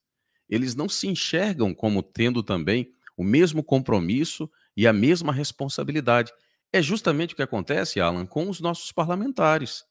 Eles 0.49 0.75
não 0.75 0.89
se 0.89 1.07
enxergam 1.07 1.75
como 1.75 2.03
tendo 2.03 2.43
também 2.43 2.91
o 3.17 3.23
mesmo 3.23 3.63
compromisso 3.63 4.51
e 4.75 4.87
a 4.87 4.93
mesma 4.95 5.31
responsabilidade. 5.31 6.33
É 6.73 6.81
justamente 6.81 7.35
o 7.35 7.37
que 7.37 7.43
acontece, 7.43 8.01
Alan, 8.01 8.25
com 8.25 8.49
os 8.49 8.61
nossos 8.61 8.91
parlamentares. 8.91 9.85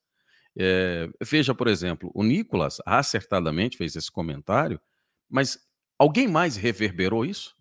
É, 0.58 1.08
veja, 1.22 1.54
por 1.54 1.68
exemplo, 1.68 2.12
o 2.14 2.24
Nicolas 2.24 2.78
acertadamente 2.86 3.78
fez 3.78 3.96
esse 3.96 4.12
comentário, 4.12 4.80
mas 5.30 5.60
alguém 5.98 6.28
mais 6.28 6.56
reverberou 6.56 7.26
isso? 7.26 7.56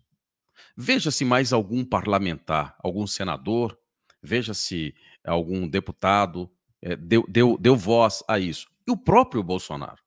Veja 0.75 1.11
se 1.11 1.23
mais 1.23 1.53
algum 1.53 1.85
parlamentar, 1.85 2.75
algum 2.79 3.05
senador, 3.05 3.77
veja 4.21 4.53
se 4.53 4.93
algum 5.25 5.67
deputado 5.67 6.49
é, 6.81 6.95
deu, 6.95 7.25
deu, 7.27 7.57
deu 7.57 7.75
voz 7.75 8.23
a 8.27 8.39
isso. 8.39 8.67
E 8.87 8.91
o 8.91 8.97
próprio 8.97 9.43
Bolsonaro. 9.43 10.01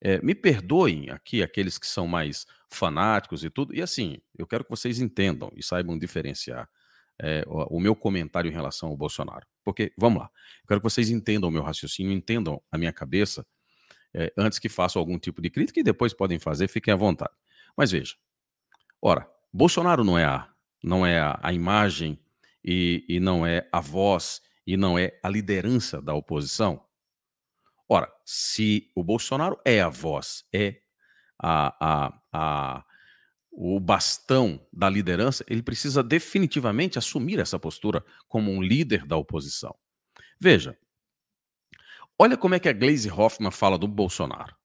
É, 0.00 0.20
me 0.22 0.32
perdoem 0.32 1.10
aqui 1.10 1.42
aqueles 1.42 1.76
que 1.76 1.86
são 1.86 2.06
mais 2.06 2.46
fanáticos 2.70 3.42
e 3.42 3.50
tudo, 3.50 3.74
e 3.74 3.82
assim, 3.82 4.18
eu 4.38 4.46
quero 4.46 4.62
que 4.62 4.70
vocês 4.70 5.00
entendam 5.00 5.50
e 5.56 5.62
saibam 5.62 5.98
diferenciar 5.98 6.68
é, 7.20 7.42
o, 7.48 7.76
o 7.76 7.80
meu 7.80 7.96
comentário 7.96 8.48
em 8.48 8.54
relação 8.54 8.90
ao 8.90 8.96
Bolsonaro. 8.96 9.44
Porque, 9.68 9.92
vamos 9.98 10.20
lá, 10.20 10.30
eu 10.62 10.66
quero 10.66 10.80
que 10.80 10.84
vocês 10.84 11.10
entendam 11.10 11.50
o 11.50 11.52
meu 11.52 11.62
raciocínio, 11.62 12.10
entendam 12.10 12.58
a 12.72 12.78
minha 12.78 12.90
cabeça, 12.90 13.46
é, 14.14 14.32
antes 14.34 14.58
que 14.58 14.66
façam 14.66 14.98
algum 14.98 15.18
tipo 15.18 15.42
de 15.42 15.50
crítica, 15.50 15.78
e 15.78 15.82
depois 15.82 16.14
podem 16.14 16.38
fazer, 16.38 16.68
fiquem 16.68 16.94
à 16.94 16.96
vontade. 16.96 17.34
Mas 17.76 17.90
veja, 17.90 18.14
ora, 19.02 19.30
Bolsonaro 19.52 20.02
não 20.02 20.18
é 20.18 20.24
a, 20.24 20.50
não 20.82 21.04
é 21.04 21.20
a, 21.20 21.38
a 21.42 21.52
imagem 21.52 22.18
e, 22.64 23.04
e 23.06 23.20
não 23.20 23.44
é 23.44 23.68
a 23.70 23.78
voz 23.78 24.40
e 24.66 24.74
não 24.74 24.98
é 24.98 25.20
a 25.22 25.28
liderança 25.28 26.00
da 26.00 26.14
oposição? 26.14 26.82
Ora, 27.86 28.10
se 28.24 28.90
o 28.96 29.04
Bolsonaro 29.04 29.60
é 29.66 29.82
a 29.82 29.90
voz, 29.90 30.46
é 30.50 30.80
a, 31.38 31.76
a, 31.78 32.22
a, 32.32 32.84
o 33.60 33.80
bastão 33.80 34.64
da 34.72 34.88
liderança, 34.88 35.44
ele 35.48 35.64
precisa 35.64 36.00
definitivamente 36.00 36.96
assumir 36.96 37.40
essa 37.40 37.58
postura 37.58 38.04
como 38.28 38.52
um 38.52 38.62
líder 38.62 39.04
da 39.04 39.16
oposição. 39.16 39.76
Veja, 40.40 40.78
olha 42.16 42.36
como 42.36 42.54
é 42.54 42.60
que 42.60 42.68
a 42.68 42.72
Glaze 42.72 43.10
Hoffman 43.10 43.50
fala 43.50 43.76
do 43.76 43.88
Bolsonaro. 43.88 44.56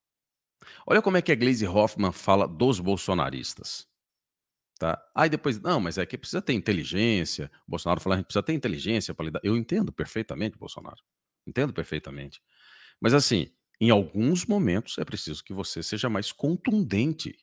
Olha 0.85 1.01
como 1.01 1.17
é 1.17 1.23
que 1.23 1.31
a 1.31 1.35
Glaze 1.35 1.65
Hoffman 1.65 2.11
fala 2.11 2.47
dos 2.47 2.79
bolsonaristas. 2.79 3.87
Tá? 4.77 5.03
Aí 5.15 5.27
depois, 5.27 5.59
não, 5.59 5.79
mas 5.79 5.97
é 5.97 6.05
que 6.05 6.15
precisa 6.15 6.41
ter 6.41 6.53
inteligência. 6.53 7.49
O 7.67 7.71
Bolsonaro 7.71 7.99
fala, 7.99 8.13
a 8.13 8.17
gente 8.19 8.27
precisa 8.27 8.43
ter 8.43 8.53
inteligência 8.53 9.11
para 9.11 9.25
lidar. 9.25 9.39
Eu 9.43 9.57
entendo 9.57 9.91
perfeitamente, 9.91 10.55
Bolsonaro. 10.55 11.01
Entendo 11.47 11.73
perfeitamente. 11.73 12.39
Mas 13.01 13.15
assim, 13.15 13.51
em 13.81 13.89
alguns 13.89 14.45
momentos 14.45 14.99
é 14.99 15.03
preciso 15.03 15.43
que 15.43 15.51
você 15.51 15.81
seja 15.81 16.09
mais 16.09 16.31
contundente 16.31 17.35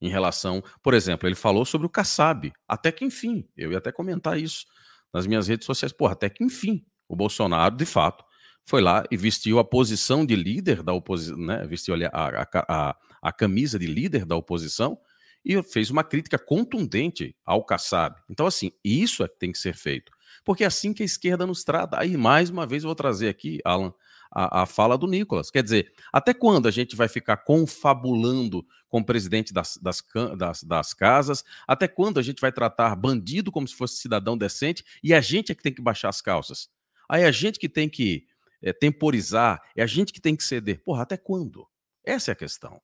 em 0.00 0.08
relação, 0.08 0.62
por 0.82 0.94
exemplo, 0.94 1.28
ele 1.28 1.34
falou 1.34 1.64
sobre 1.64 1.86
o 1.86 1.90
Kassab, 1.90 2.52
até 2.66 2.90
que 2.90 3.04
enfim, 3.04 3.46
eu 3.56 3.72
ia 3.72 3.78
até 3.78 3.92
comentar 3.92 4.38
isso 4.38 4.64
nas 5.12 5.26
minhas 5.26 5.48
redes 5.48 5.66
sociais, 5.66 5.92
porra, 5.92 6.12
até 6.12 6.30
que 6.30 6.42
enfim, 6.42 6.84
o 7.08 7.16
Bolsonaro, 7.16 7.76
de 7.76 7.84
fato, 7.84 8.24
foi 8.64 8.80
lá 8.80 9.04
e 9.10 9.16
vestiu 9.16 9.58
a 9.58 9.64
posição 9.64 10.24
de 10.24 10.36
líder 10.36 10.82
da 10.82 10.92
oposição, 10.92 11.36
né, 11.36 11.66
vestiu 11.66 11.94
a, 11.94 12.08
a, 12.12 12.48
a, 12.68 12.96
a 13.20 13.32
camisa 13.32 13.78
de 13.78 13.86
líder 13.86 14.24
da 14.24 14.36
oposição 14.36 14.98
e 15.44 15.60
fez 15.62 15.90
uma 15.90 16.04
crítica 16.04 16.38
contundente 16.38 17.34
ao 17.44 17.64
Kassab. 17.64 18.16
Então, 18.28 18.46
assim, 18.46 18.72
isso 18.84 19.24
é 19.24 19.28
que 19.28 19.38
tem 19.38 19.50
que 19.50 19.58
ser 19.58 19.74
feito. 19.74 20.12
Porque 20.44 20.64
é 20.64 20.66
assim 20.66 20.92
que 20.92 21.02
a 21.02 21.06
esquerda 21.06 21.46
nos 21.46 21.64
trata. 21.64 21.98
Aí, 21.98 22.16
mais 22.16 22.50
uma 22.50 22.66
vez, 22.66 22.82
eu 22.82 22.88
vou 22.88 22.94
trazer 22.94 23.28
aqui, 23.28 23.58
Alan, 23.64 23.92
a, 24.30 24.62
a 24.62 24.66
fala 24.66 24.96
do 24.96 25.06
Nicolas. 25.06 25.50
Quer 25.50 25.62
dizer, 25.62 25.92
até 26.12 26.32
quando 26.32 26.68
a 26.68 26.70
gente 26.70 26.94
vai 26.94 27.08
ficar 27.08 27.38
confabulando 27.38 28.64
com 28.88 29.00
o 29.00 29.04
presidente 29.04 29.52
das, 29.52 29.76
das, 29.76 30.02
das, 30.36 30.62
das 30.62 30.94
casas? 30.94 31.44
Até 31.66 31.88
quando 31.88 32.18
a 32.18 32.22
gente 32.22 32.40
vai 32.40 32.52
tratar 32.52 32.94
bandido 32.94 33.50
como 33.50 33.66
se 33.66 33.74
fosse 33.74 33.96
cidadão 33.96 34.38
decente 34.38 34.84
e 35.02 35.12
a 35.12 35.20
gente 35.20 35.50
é 35.50 35.54
que 35.54 35.62
tem 35.62 35.74
que 35.74 35.82
baixar 35.82 36.08
as 36.08 36.20
calças? 36.20 36.68
Aí 37.08 37.22
é 37.22 37.26
a 37.26 37.32
gente 37.32 37.58
que 37.58 37.68
tem 37.68 37.88
que 37.88 38.26
é, 38.62 38.72
temporizar, 38.72 39.60
é 39.74 39.82
a 39.82 39.86
gente 39.86 40.12
que 40.12 40.20
tem 40.20 40.36
que 40.36 40.44
ceder. 40.44 40.82
Porra, 40.84 41.02
até 41.02 41.16
quando? 41.16 41.66
Essa 42.04 42.30
é 42.30 42.32
a 42.32 42.36
questão. 42.36 42.80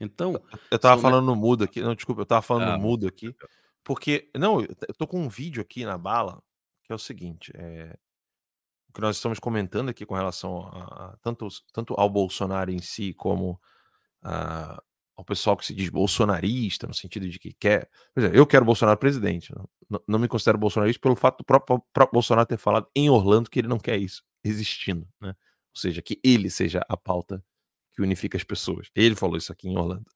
Então. 0.00 0.40
Eu 0.70 0.78
tava 0.78 1.00
falando 1.00 1.24
no 1.24 1.34
mudo 1.34 1.64
aqui. 1.64 1.80
Não, 1.80 1.94
desculpa, 1.94 2.22
eu 2.22 2.26
tava 2.26 2.42
falando 2.42 2.68
ah, 2.68 2.76
no 2.76 2.82
mudo 2.82 3.08
aqui. 3.08 3.34
Porque, 3.86 4.28
não, 4.36 4.60
eu 4.60 4.94
tô 4.98 5.06
com 5.06 5.20
um 5.20 5.28
vídeo 5.28 5.62
aqui 5.62 5.84
na 5.84 5.96
bala 5.96 6.42
que 6.82 6.92
é 6.92 6.94
o 6.94 6.98
seguinte: 6.98 7.52
é, 7.54 7.96
o 8.88 8.92
que 8.92 9.00
nós 9.00 9.14
estamos 9.14 9.38
comentando 9.38 9.90
aqui 9.90 10.04
com 10.04 10.16
relação 10.16 10.66
a, 10.66 11.12
a 11.12 11.16
tanto, 11.22 11.46
tanto 11.72 11.94
ao 11.96 12.10
Bolsonaro 12.10 12.72
em 12.72 12.80
si, 12.80 13.14
como 13.14 13.60
a, 14.24 14.82
ao 15.16 15.24
pessoal 15.24 15.56
que 15.56 15.64
se 15.64 15.72
diz 15.72 15.88
bolsonarista, 15.88 16.88
no 16.88 16.94
sentido 16.94 17.28
de 17.28 17.38
que 17.38 17.52
quer. 17.52 17.88
Exemplo, 18.16 18.36
eu 18.36 18.44
quero 18.44 18.64
Bolsonaro 18.64 18.98
presidente. 18.98 19.54
Não, 19.88 20.02
não, 20.08 20.18
me 20.18 20.26
considero 20.26 20.58
bolsonarista 20.58 21.00
pelo 21.00 21.14
fato 21.14 21.38
do 21.38 21.44
próprio, 21.44 21.80
próprio, 21.92 22.14
Bolsonaro 22.14 22.44
ter 22.44 22.58
falado 22.58 22.88
em 22.92 23.08
Orlando 23.08 23.48
que 23.48 23.60
ele 23.60 23.68
não 23.68 23.78
quer 23.78 23.98
isso 23.98 24.24
existindo, 24.42 25.08
né? 25.20 25.28
Ou 25.28 25.80
seja, 25.80 26.02
que 26.02 26.18
ele 26.24 26.50
seja 26.50 26.84
a 26.88 26.96
pauta 26.96 27.40
que 27.92 28.02
unifica 28.02 28.36
as 28.36 28.42
pessoas. 28.42 28.90
Ele 28.96 29.14
falou 29.14 29.36
isso 29.36 29.52
aqui 29.52 29.68
em 29.68 29.78
Orlando. 29.78 30.06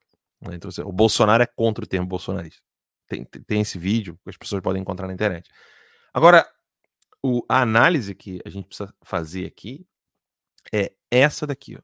Né? 0.41 0.57
Então, 0.57 0.71
assim, 0.71 0.83
o 0.83 0.91
Bolsonaro 0.91 1.41
é 1.41 1.47
contra 1.47 1.85
o 1.85 1.87
termo 1.87 2.09
bolsonarista. 2.09 2.69
Tem, 3.11 3.25
tem 3.25 3.61
esse 3.61 3.77
vídeo 3.77 4.17
que 4.23 4.31
as 4.31 4.37
pessoas 4.37 4.63
podem 4.63 4.81
encontrar 4.81 5.09
na 5.09 5.13
internet. 5.13 5.51
Agora, 6.15 6.49
o, 7.21 7.45
a 7.49 7.61
análise 7.61 8.15
que 8.15 8.41
a 8.47 8.49
gente 8.49 8.69
precisa 8.69 8.95
fazer 9.03 9.47
aqui 9.47 9.85
é 10.73 10.93
essa 11.11 11.45
daqui. 11.45 11.77
Ó. 11.77 11.81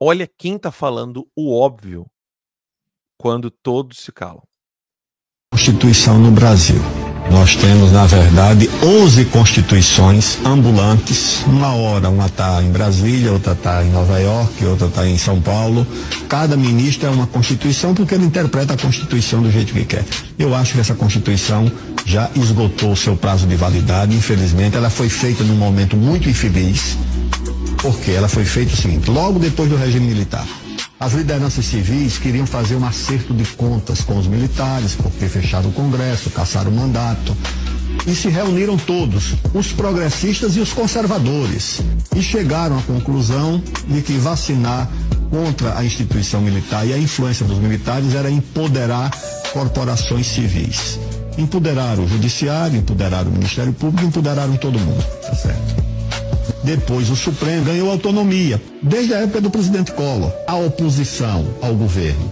Olha 0.00 0.26
quem 0.26 0.56
está 0.56 0.72
falando 0.72 1.30
o 1.36 1.56
óbvio 1.56 2.10
quando 3.16 3.50
todos 3.50 4.00
se 4.00 4.10
calam. 4.10 4.42
Constituição 5.52 6.18
no 6.18 6.32
Brasil. 6.32 7.07
Nós 7.30 7.54
temos, 7.56 7.92
na 7.92 8.06
verdade, 8.06 8.70
11 8.82 9.26
constituições 9.26 10.38
ambulantes. 10.44 11.42
Uma 11.46 11.74
hora, 11.74 12.08
uma 12.08 12.26
está 12.26 12.62
em 12.62 12.70
Brasília, 12.70 13.32
outra 13.32 13.52
está 13.52 13.84
em 13.84 13.90
Nova 13.90 14.18
York, 14.18 14.64
outra 14.64 14.86
está 14.86 15.06
em 15.06 15.18
São 15.18 15.40
Paulo. 15.40 15.86
Cada 16.28 16.56
ministro 16.56 17.06
é 17.06 17.10
uma 17.10 17.26
constituição 17.26 17.94
porque 17.94 18.14
ele 18.14 18.24
interpreta 18.24 18.74
a 18.74 18.76
constituição 18.76 19.42
do 19.42 19.50
jeito 19.50 19.72
que 19.72 19.84
quer. 19.84 20.04
Eu 20.38 20.54
acho 20.54 20.74
que 20.74 20.80
essa 20.80 20.94
constituição 20.94 21.70
já 22.04 22.30
esgotou 22.34 22.96
seu 22.96 23.16
prazo 23.16 23.46
de 23.46 23.56
validade. 23.56 24.16
Infelizmente, 24.16 24.76
ela 24.76 24.90
foi 24.90 25.08
feita 25.08 25.44
num 25.44 25.56
momento 25.56 25.96
muito 25.96 26.28
infeliz. 26.28 26.96
Porque 27.78 28.10
ela 28.10 28.28
foi 28.28 28.44
feita 28.44 28.72
o 28.72 28.76
seguinte, 28.76 29.08
logo 29.08 29.38
depois 29.38 29.68
do 29.68 29.76
regime 29.76 30.06
militar. 30.06 30.44
As 31.00 31.12
lideranças 31.12 31.64
civis 31.64 32.18
queriam 32.18 32.44
fazer 32.44 32.74
um 32.74 32.84
acerto 32.84 33.32
de 33.32 33.44
contas 33.44 34.00
com 34.00 34.18
os 34.18 34.26
militares, 34.26 34.96
porque 34.96 35.28
fecharam 35.28 35.70
o 35.70 35.72
Congresso, 35.72 36.28
caçaram 36.30 36.72
o 36.72 36.74
mandato. 36.74 37.36
E 38.04 38.14
se 38.14 38.28
reuniram 38.28 38.76
todos, 38.76 39.34
os 39.54 39.72
progressistas 39.72 40.56
e 40.56 40.60
os 40.60 40.72
conservadores, 40.72 41.80
e 42.16 42.22
chegaram 42.22 42.78
à 42.78 42.82
conclusão 42.82 43.62
de 43.86 44.02
que 44.02 44.14
vacinar 44.14 44.90
contra 45.30 45.78
a 45.78 45.84
instituição 45.84 46.40
militar 46.40 46.86
e 46.86 46.92
a 46.92 46.98
influência 46.98 47.46
dos 47.46 47.58
militares 47.58 48.14
era 48.14 48.30
empoderar 48.30 49.10
corporações 49.52 50.26
civis. 50.26 50.98
Empoderaram 51.36 52.04
o 52.04 52.08
judiciário, 52.08 52.76
empoderaram 52.76 53.30
o 53.30 53.34
Ministério 53.34 53.72
Público, 53.72 54.04
empoderaram 54.04 54.56
todo 54.56 54.78
mundo, 54.80 55.04
tá 55.22 55.34
certo? 55.36 55.87
Depois 56.68 57.08
o 57.08 57.16
Supremo 57.16 57.64
ganhou 57.64 57.90
autonomia, 57.90 58.60
desde 58.82 59.14
a 59.14 59.20
época 59.20 59.40
do 59.40 59.48
presidente 59.48 59.90
Collor. 59.92 60.30
A 60.46 60.54
oposição 60.54 61.42
ao 61.62 61.74
governo 61.74 62.30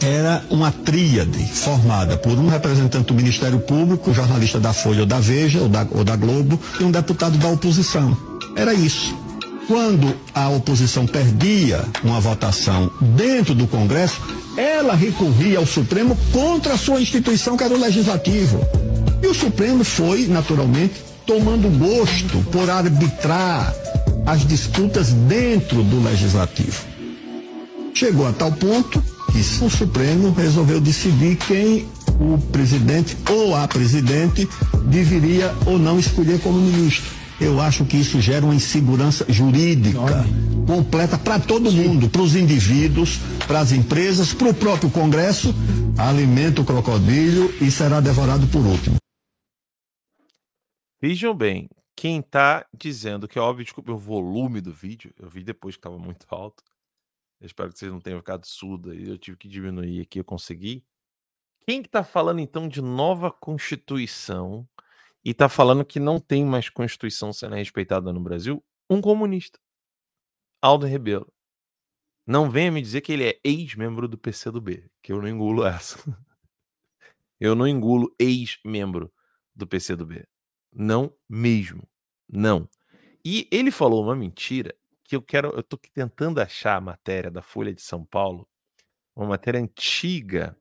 era 0.00 0.42
uma 0.50 0.72
tríade 0.72 1.38
formada 1.46 2.16
por 2.16 2.36
um 2.36 2.48
representante 2.48 3.04
do 3.04 3.14
Ministério 3.14 3.60
Público, 3.60 4.12
jornalista 4.12 4.58
da 4.58 4.72
Folha 4.72 5.02
ou 5.02 5.06
da 5.06 5.20
Veja 5.20 5.60
ou 5.60 5.68
da, 5.68 5.86
ou 5.92 6.02
da 6.02 6.16
Globo 6.16 6.58
e 6.80 6.82
um 6.82 6.90
deputado 6.90 7.38
da 7.38 7.46
oposição. 7.50 8.16
Era 8.56 8.74
isso. 8.74 9.14
Quando 9.68 10.12
a 10.34 10.48
oposição 10.48 11.06
perdia 11.06 11.84
uma 12.02 12.18
votação 12.18 12.90
dentro 13.14 13.54
do 13.54 13.68
Congresso, 13.68 14.20
ela 14.56 14.96
recorria 14.96 15.58
ao 15.58 15.66
Supremo 15.66 16.18
contra 16.32 16.74
a 16.74 16.78
sua 16.78 17.00
instituição, 17.00 17.56
que 17.56 17.62
era 17.62 17.74
o 17.74 17.80
Legislativo. 17.80 18.58
E 19.22 19.26
o 19.28 19.34
Supremo 19.34 19.84
foi, 19.84 20.26
naturalmente, 20.26 21.09
tomando 21.30 21.70
gosto 21.78 22.38
por 22.50 22.68
arbitrar 22.68 23.72
as 24.26 24.44
disputas 24.44 25.12
dentro 25.12 25.80
do 25.84 26.02
legislativo. 26.02 26.82
Chegou 27.94 28.26
a 28.26 28.32
tal 28.32 28.50
ponto 28.50 29.00
que 29.30 29.38
o 29.64 29.70
Supremo 29.70 30.32
resolveu 30.32 30.80
decidir 30.80 31.36
quem 31.36 31.86
o 32.18 32.36
presidente 32.50 33.16
ou 33.30 33.54
a 33.54 33.68
presidente 33.68 34.48
deveria 34.86 35.54
ou 35.66 35.78
não 35.78 36.00
escolher 36.00 36.40
como 36.40 36.58
ministro. 36.58 37.08
Eu 37.40 37.60
acho 37.60 37.84
que 37.84 37.98
isso 37.98 38.20
gera 38.20 38.44
uma 38.44 38.54
insegurança 38.56 39.24
jurídica 39.28 40.26
completa 40.66 41.16
para 41.16 41.38
todo 41.38 41.70
mundo, 41.70 42.08
para 42.08 42.22
os 42.22 42.34
indivíduos, 42.34 43.20
para 43.46 43.60
as 43.60 43.70
empresas, 43.70 44.32
para 44.32 44.48
o 44.48 44.54
próprio 44.54 44.90
Congresso. 44.90 45.54
Alimenta 45.96 46.60
o 46.60 46.64
crocodilo 46.64 47.52
e 47.60 47.70
será 47.70 48.00
devorado 48.00 48.48
por 48.48 48.66
último. 48.66 49.00
Vejam 51.02 51.34
bem, 51.34 51.70
quem 51.96 52.20
tá 52.20 52.66
dizendo 52.74 53.26
que 53.26 53.38
é 53.38 53.42
óbvio, 53.42 53.64
desculpa 53.64 53.90
o 53.90 53.96
volume 53.96 54.60
do 54.60 54.70
vídeo, 54.70 55.14
eu 55.18 55.30
vi 55.30 55.42
depois 55.42 55.74
que 55.74 55.78
estava 55.78 55.98
muito 55.98 56.26
alto. 56.34 56.62
Eu 57.40 57.46
espero 57.46 57.72
que 57.72 57.78
vocês 57.78 57.90
não 57.90 58.00
tenham 58.00 58.18
ficado 58.18 58.46
surdo 58.46 58.90
aí, 58.90 59.08
eu 59.08 59.16
tive 59.16 59.38
que 59.38 59.48
diminuir 59.48 60.02
aqui, 60.02 60.20
eu 60.20 60.24
consegui. 60.24 60.84
Quem 61.66 61.82
que 61.82 61.88
tá 61.88 62.04
falando 62.04 62.40
então 62.40 62.68
de 62.68 62.82
nova 62.82 63.30
constituição 63.30 64.68
e 65.24 65.32
tá 65.32 65.48
falando 65.48 65.86
que 65.86 65.98
não 65.98 66.20
tem 66.20 66.44
mais 66.44 66.68
constituição 66.68 67.32
sendo 67.32 67.54
respeitada 67.54 68.12
no 68.12 68.20
Brasil? 68.20 68.62
Um 68.88 69.00
comunista. 69.00 69.58
Aldo 70.60 70.84
Rebelo. 70.84 71.32
Não 72.26 72.50
venha 72.50 72.70
me 72.70 72.82
dizer 72.82 73.00
que 73.00 73.12
ele 73.12 73.24
é 73.24 73.40
ex-membro 73.42 74.06
do 74.06 74.18
PCdoB, 74.18 74.90
que 75.02 75.12
eu 75.12 75.22
não 75.22 75.28
engulo 75.28 75.64
essa. 75.64 75.98
Eu 77.40 77.54
não 77.54 77.66
engulo 77.66 78.14
ex-membro 78.18 79.10
do 79.54 79.66
PCdoB. 79.66 80.26
Não 80.72 81.12
mesmo. 81.28 81.88
Não. 82.28 82.68
E 83.24 83.48
ele 83.50 83.70
falou 83.70 84.02
uma 84.02 84.16
mentira 84.16 84.74
que 85.04 85.16
eu 85.16 85.22
quero. 85.22 85.48
Eu 85.48 85.62
tô 85.62 85.76
tentando 85.76 86.40
achar 86.40 86.76
a 86.76 86.80
matéria 86.80 87.30
da 87.30 87.42
Folha 87.42 87.74
de 87.74 87.82
São 87.82 88.04
Paulo, 88.04 88.48
uma 89.14 89.26
matéria 89.26 89.60
antiga 89.60 90.56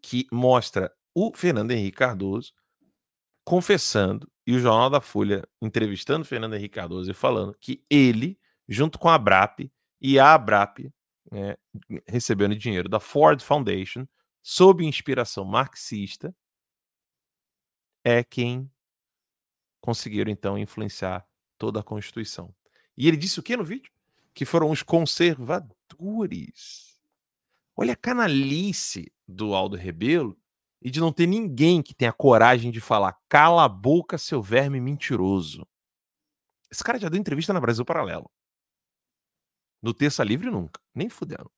que 0.00 0.26
mostra 0.32 0.92
o 1.14 1.32
Fernando 1.34 1.70
Henrique 1.70 1.98
Cardoso 1.98 2.52
confessando 3.44 4.30
e 4.46 4.54
o 4.56 4.58
Jornal 4.58 4.90
da 4.90 5.00
Folha 5.00 5.46
entrevistando 5.60 6.22
o 6.22 6.26
Fernando 6.26 6.54
Henrique 6.54 6.74
Cardoso 6.74 7.10
e 7.10 7.14
falando 7.14 7.54
que 7.60 7.84
ele, 7.90 8.38
junto 8.68 8.98
com 8.98 9.08
a 9.08 9.14
Abrap 9.14 9.70
e 10.00 10.18
a 10.18 10.34
Abrap, 10.34 10.90
né, 11.30 11.56
recebendo 12.08 12.56
dinheiro 12.56 12.88
da 12.88 12.98
Ford 12.98 13.40
Foundation, 13.42 14.06
sob 14.42 14.84
inspiração 14.84 15.44
marxista, 15.44 16.34
é 18.02 18.22
quem 18.22 18.70
conseguiram 19.84 20.30
então 20.30 20.56
influenciar 20.56 21.28
toda 21.58 21.80
a 21.80 21.82
Constituição. 21.82 22.54
E 22.96 23.06
ele 23.06 23.18
disse 23.18 23.38
o 23.38 23.42
que 23.42 23.54
no 23.54 23.62
vídeo? 23.62 23.92
Que 24.32 24.46
foram 24.46 24.70
os 24.70 24.82
conservadores. 24.82 26.98
Olha 27.76 27.92
a 27.92 27.96
canalice 27.96 29.12
do 29.28 29.54
Aldo 29.54 29.76
Rebelo 29.76 30.40
e 30.80 30.90
de 30.90 31.00
não 31.00 31.12
ter 31.12 31.26
ninguém 31.26 31.82
que 31.82 31.92
tenha 31.92 32.14
coragem 32.14 32.70
de 32.70 32.80
falar 32.80 33.20
cala 33.28 33.64
a 33.64 33.68
boca, 33.68 34.16
seu 34.16 34.40
verme 34.40 34.80
mentiroso. 34.80 35.68
Esse 36.70 36.82
cara 36.82 36.98
já 36.98 37.10
deu 37.10 37.20
entrevista 37.20 37.52
na 37.52 37.60
Brasil 37.60 37.84
Paralelo. 37.84 38.30
No 39.82 39.92
Terça 39.92 40.24
Livre 40.24 40.48
nunca, 40.48 40.80
nem 40.94 41.10
fudendo. 41.10 41.52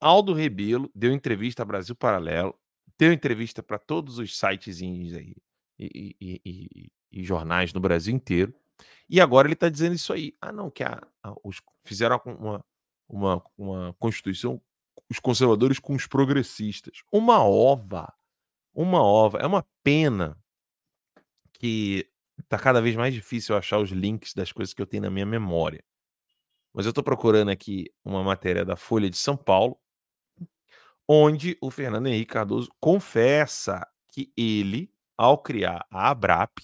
Aldo 0.00 0.32
Rebelo 0.32 0.90
deu 0.94 1.12
entrevista 1.12 1.60
a 1.60 1.66
Brasil 1.66 1.94
Paralelo, 1.94 2.58
deu 2.96 3.12
entrevista 3.12 3.62
para 3.62 3.78
todos 3.78 4.18
os 4.18 4.38
sites 4.38 4.80
aí 4.80 5.36
e, 5.78 6.16
e, 6.20 6.40
e, 6.44 6.92
e 7.12 7.24
jornais 7.24 7.72
no 7.72 7.80
Brasil 7.80 8.14
inteiro. 8.14 8.54
E 9.08 9.20
agora 9.20 9.46
ele 9.46 9.54
está 9.54 9.68
dizendo 9.68 9.94
isso 9.94 10.12
aí. 10.12 10.34
Ah, 10.40 10.52
não, 10.52 10.70
que 10.70 10.82
a, 10.82 11.00
a, 11.22 11.34
os, 11.44 11.60
fizeram 11.84 12.20
uma, 12.24 12.64
uma, 13.08 13.44
uma 13.56 13.94
constituição, 13.98 14.60
os 15.10 15.18
conservadores 15.18 15.78
com 15.78 15.94
os 15.94 16.06
progressistas. 16.06 17.02
Uma 17.12 17.44
ova. 17.44 18.12
Uma 18.74 19.02
ova. 19.02 19.38
É 19.38 19.46
uma 19.46 19.64
pena 19.82 20.36
que 21.52 22.10
está 22.38 22.58
cada 22.58 22.80
vez 22.80 22.96
mais 22.96 23.14
difícil 23.14 23.56
achar 23.56 23.78
os 23.78 23.90
links 23.90 24.34
das 24.34 24.52
coisas 24.52 24.74
que 24.74 24.82
eu 24.82 24.86
tenho 24.86 25.04
na 25.04 25.10
minha 25.10 25.26
memória. 25.26 25.84
Mas 26.72 26.86
eu 26.86 26.90
estou 26.90 27.04
procurando 27.04 27.50
aqui 27.50 27.92
uma 28.04 28.24
matéria 28.24 28.64
da 28.64 28.76
Folha 28.76 29.08
de 29.08 29.16
São 29.16 29.36
Paulo, 29.36 29.78
onde 31.08 31.56
o 31.60 31.70
Fernando 31.70 32.08
Henrique 32.08 32.32
Cardoso 32.32 32.68
confessa 32.80 33.86
que 34.08 34.32
ele 34.36 34.93
ao 35.16 35.38
criar 35.38 35.86
a 35.90 36.10
Abrap, 36.10 36.58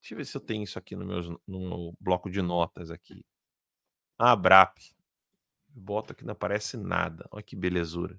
deixa 0.00 0.14
eu 0.14 0.18
ver 0.18 0.24
se 0.24 0.36
eu 0.36 0.40
tenho 0.40 0.62
isso 0.64 0.78
aqui 0.78 0.94
no 0.94 1.04
meu, 1.04 1.40
no 1.46 1.96
bloco 2.00 2.30
de 2.30 2.42
notas 2.42 2.90
aqui. 2.90 3.24
A 4.18 4.32
Abrap. 4.32 4.78
Bota 5.68 6.14
que 6.14 6.24
não 6.24 6.32
aparece 6.32 6.76
nada. 6.76 7.28
Olha 7.30 7.42
que 7.42 7.54
belezura. 7.54 8.18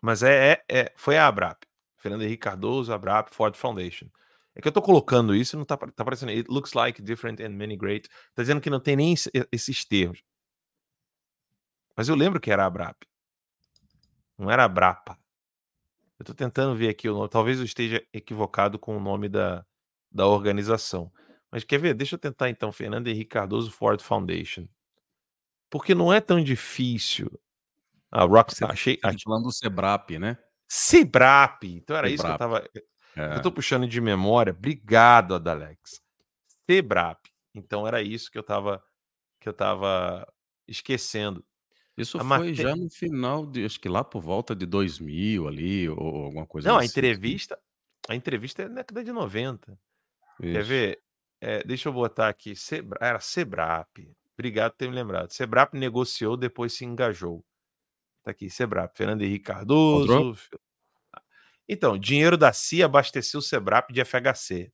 Mas 0.00 0.22
é, 0.22 0.52
é, 0.52 0.64
é 0.68 0.92
foi 0.96 1.16
a 1.16 1.26
Abrap. 1.26 1.64
Fernando 1.96 2.22
Henrique 2.22 2.42
Cardoso, 2.42 2.92
Abrap, 2.92 3.30
Ford 3.30 3.56
Foundation. 3.56 4.08
É 4.54 4.60
que 4.60 4.68
eu 4.68 4.72
tô 4.72 4.82
colocando 4.82 5.34
isso 5.34 5.56
não 5.56 5.64
tá, 5.64 5.76
tá 5.76 6.02
aparecendo. 6.02 6.30
It 6.30 6.50
looks 6.50 6.72
like 6.72 7.00
different 7.00 7.40
and 7.40 7.50
many 7.50 7.76
great. 7.76 8.08
Tá 8.34 8.42
dizendo 8.42 8.60
que 8.60 8.68
não 8.68 8.80
tem 8.80 8.96
nem 8.96 9.14
esses 9.52 9.84
termos. 9.84 10.22
Mas 11.96 12.08
eu 12.08 12.14
lembro 12.14 12.40
que 12.40 12.50
era 12.50 12.66
Abrap. 12.66 13.06
Não 14.36 14.50
era 14.50 14.64
Abrapa. 14.64 15.18
Eu 16.18 16.24
estou 16.24 16.34
tentando 16.34 16.74
ver 16.74 16.88
aqui 16.88 17.08
o 17.08 17.14
nome. 17.14 17.28
Talvez 17.28 17.58
eu 17.58 17.64
esteja 17.64 18.04
equivocado 18.12 18.78
com 18.78 18.96
o 18.96 19.00
nome 19.00 19.28
da, 19.28 19.64
da 20.10 20.26
organização. 20.26 21.12
Mas 21.50 21.64
quer 21.64 21.78
ver? 21.78 21.94
Deixa 21.94 22.16
eu 22.16 22.18
tentar 22.18 22.50
então. 22.50 22.72
Fernando 22.72 23.06
Henrique 23.06 23.30
Cardoso 23.30 23.70
Ford 23.70 24.00
Foundation. 24.02 24.66
Porque 25.70 25.94
não 25.94 26.12
é 26.12 26.20
tão 26.20 26.42
difícil. 26.42 27.30
A 28.10 28.24
Rockstar. 28.24 28.70
Achei, 28.70 28.96
tá 28.96 29.12
falando 29.22 29.44
do 29.44 29.52
Sebrap, 29.52 30.18
né? 30.18 30.38
Sebrap. 30.66 31.64
Então 31.64 31.96
era 31.96 32.08
isso 32.08 32.22
que 32.22 32.28
eu 32.28 32.32
estava. 32.32 32.68
É. 33.16 33.32
Eu 33.32 33.36
estou 33.36 33.52
puxando 33.52 33.86
de 33.86 34.00
memória. 34.00 34.52
Obrigado, 34.52 35.34
Adalex. 35.34 36.00
Sebrap. 36.66 37.18
Então 37.54 37.86
era 37.86 38.02
isso 38.02 38.30
que 38.30 38.38
eu 38.38 38.42
estava 38.42 38.82
que 39.40 39.48
eu 39.48 39.52
tava 39.52 40.26
esquecendo. 40.66 41.44
Isso 41.98 42.18
a 42.18 42.24
foi 42.24 42.54
já 42.54 42.76
no 42.76 42.88
final 42.88 43.44
de, 43.44 43.64
acho 43.64 43.80
que 43.80 43.88
lá 43.88 44.04
por 44.04 44.22
volta 44.22 44.54
de 44.54 44.64
2000 44.64 45.48
ali, 45.48 45.88
ou 45.88 46.24
alguma 46.24 46.46
coisa 46.46 46.68
Não, 46.68 46.76
a 46.76 46.78
assim, 46.78 46.86
assim. 46.86 46.98
entrevista, 46.98 47.58
a 48.08 48.14
entrevista 48.14 48.62
é 48.62 48.68
na 48.68 48.76
década 48.76 49.02
de 49.02 49.12
90. 49.12 49.78
Quer 50.40 50.62
ver? 50.64 51.02
É, 51.40 51.62
deixa 51.64 51.88
eu 51.88 51.92
botar 51.92 52.28
aqui. 52.28 52.54
Sebra, 52.54 52.98
era 53.00 53.20
Sebrap. 53.20 54.10
Obrigado 54.34 54.72
por 54.72 54.78
ter 54.78 54.88
me 54.88 54.94
lembrado. 54.94 55.30
Sebrap 55.32 55.74
negociou, 55.74 56.36
depois 56.36 56.72
se 56.72 56.84
engajou. 56.84 57.44
Tá 58.22 58.30
aqui, 58.30 58.48
Sebrap. 58.48 58.96
Fernando 58.96 59.22
Henrique 59.22 59.46
Cardoso. 59.46 60.38
Então, 61.68 61.98
dinheiro 61.98 62.36
da 62.36 62.52
CIA 62.52 62.86
abasteceu 62.86 63.40
o 63.40 63.42
Sebrap 63.42 63.92
de 63.92 64.04
FHC. 64.04 64.72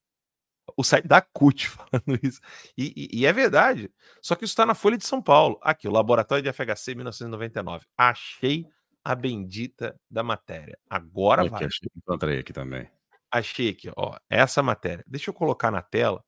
O 0.76 0.82
site 0.82 1.06
da 1.06 1.20
CUT 1.20 1.68
falando 1.68 2.18
isso. 2.22 2.40
E, 2.76 2.92
e, 2.96 3.20
e 3.20 3.26
é 3.26 3.32
verdade. 3.32 3.90
Só 4.20 4.34
que 4.34 4.44
isso 4.44 4.52
está 4.52 4.64
na 4.64 4.74
Folha 4.74 4.96
de 4.96 5.06
São 5.06 5.20
Paulo. 5.20 5.58
Aqui, 5.62 5.86
o 5.86 5.92
Laboratório 5.92 6.42
de 6.42 6.52
FHC 6.52 6.94
1999. 6.94 7.86
Achei 7.96 8.66
a 9.04 9.14
bendita 9.14 9.98
da 10.10 10.22
matéria. 10.22 10.78
Agora 10.88 11.42
aqui, 11.42 11.50
vai. 11.50 11.64
Achei, 11.64 11.88
encontrei 11.96 12.38
aqui 12.38 12.52
também. 12.52 12.90
Achei 13.30 13.68
aqui, 13.70 13.90
ó. 13.96 14.16
Essa 14.30 14.62
matéria. 14.62 15.04
Deixa 15.06 15.30
eu 15.30 15.34
colocar 15.34 15.70
na 15.70 15.82
tela, 15.82 16.24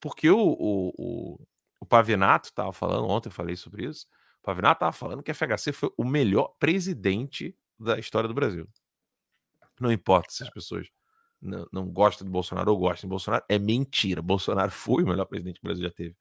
porque 0.00 0.28
o, 0.30 0.38
o, 0.38 0.92
o 0.98 1.46
o 1.80 1.86
Pavinato 1.86 2.48
estava 2.48 2.72
falando, 2.72 3.08
ontem 3.08 3.28
eu 3.28 3.32
falei 3.32 3.56
sobre 3.56 3.86
isso. 3.86 4.06
O 4.40 4.42
Pavinato 4.42 4.78
estava 4.78 4.92
falando 4.92 5.22
que 5.22 5.30
a 5.30 5.34
FHC 5.34 5.72
foi 5.72 5.90
o 5.96 6.04
melhor 6.04 6.48
presidente 6.58 7.56
da 7.78 7.98
história 7.98 8.28
do 8.28 8.34
Brasil. 8.34 8.68
Não 9.80 9.92
importa 9.92 10.32
se 10.32 10.42
as 10.42 10.50
pessoas 10.50 10.88
não, 11.40 11.66
não 11.72 11.86
gostam 11.86 12.26
de 12.26 12.30
Bolsonaro 12.30 12.70
ou 12.72 12.78
gostam 12.78 13.08
de 13.08 13.10
Bolsonaro, 13.10 13.44
é 13.48 13.58
mentira. 13.58 14.22
Bolsonaro 14.22 14.70
foi 14.72 15.02
o 15.02 15.06
melhor 15.06 15.26
presidente 15.26 15.60
que 15.60 15.66
o 15.66 15.68
Brasil 15.68 15.84
já 15.84 15.90
teve. 15.90 16.16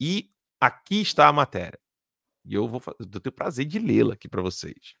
E 0.00 0.30
aqui 0.60 1.00
está 1.00 1.28
a 1.28 1.32
matéria. 1.32 1.78
E 2.44 2.54
eu 2.54 2.66
vou 2.66 2.82
eu 2.98 3.20
tenho 3.20 3.32
prazer 3.32 3.64
de 3.64 3.78
lê-la 3.78 4.14
aqui 4.14 4.28
para 4.28 4.42
vocês. 4.42 4.94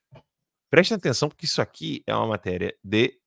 Prestem 0.70 0.96
atenção, 0.96 1.28
porque 1.28 1.44
isso 1.44 1.60
aqui 1.60 2.02
é 2.06 2.14
uma 2.14 2.26
matéria 2.26 2.74
de 2.82 3.18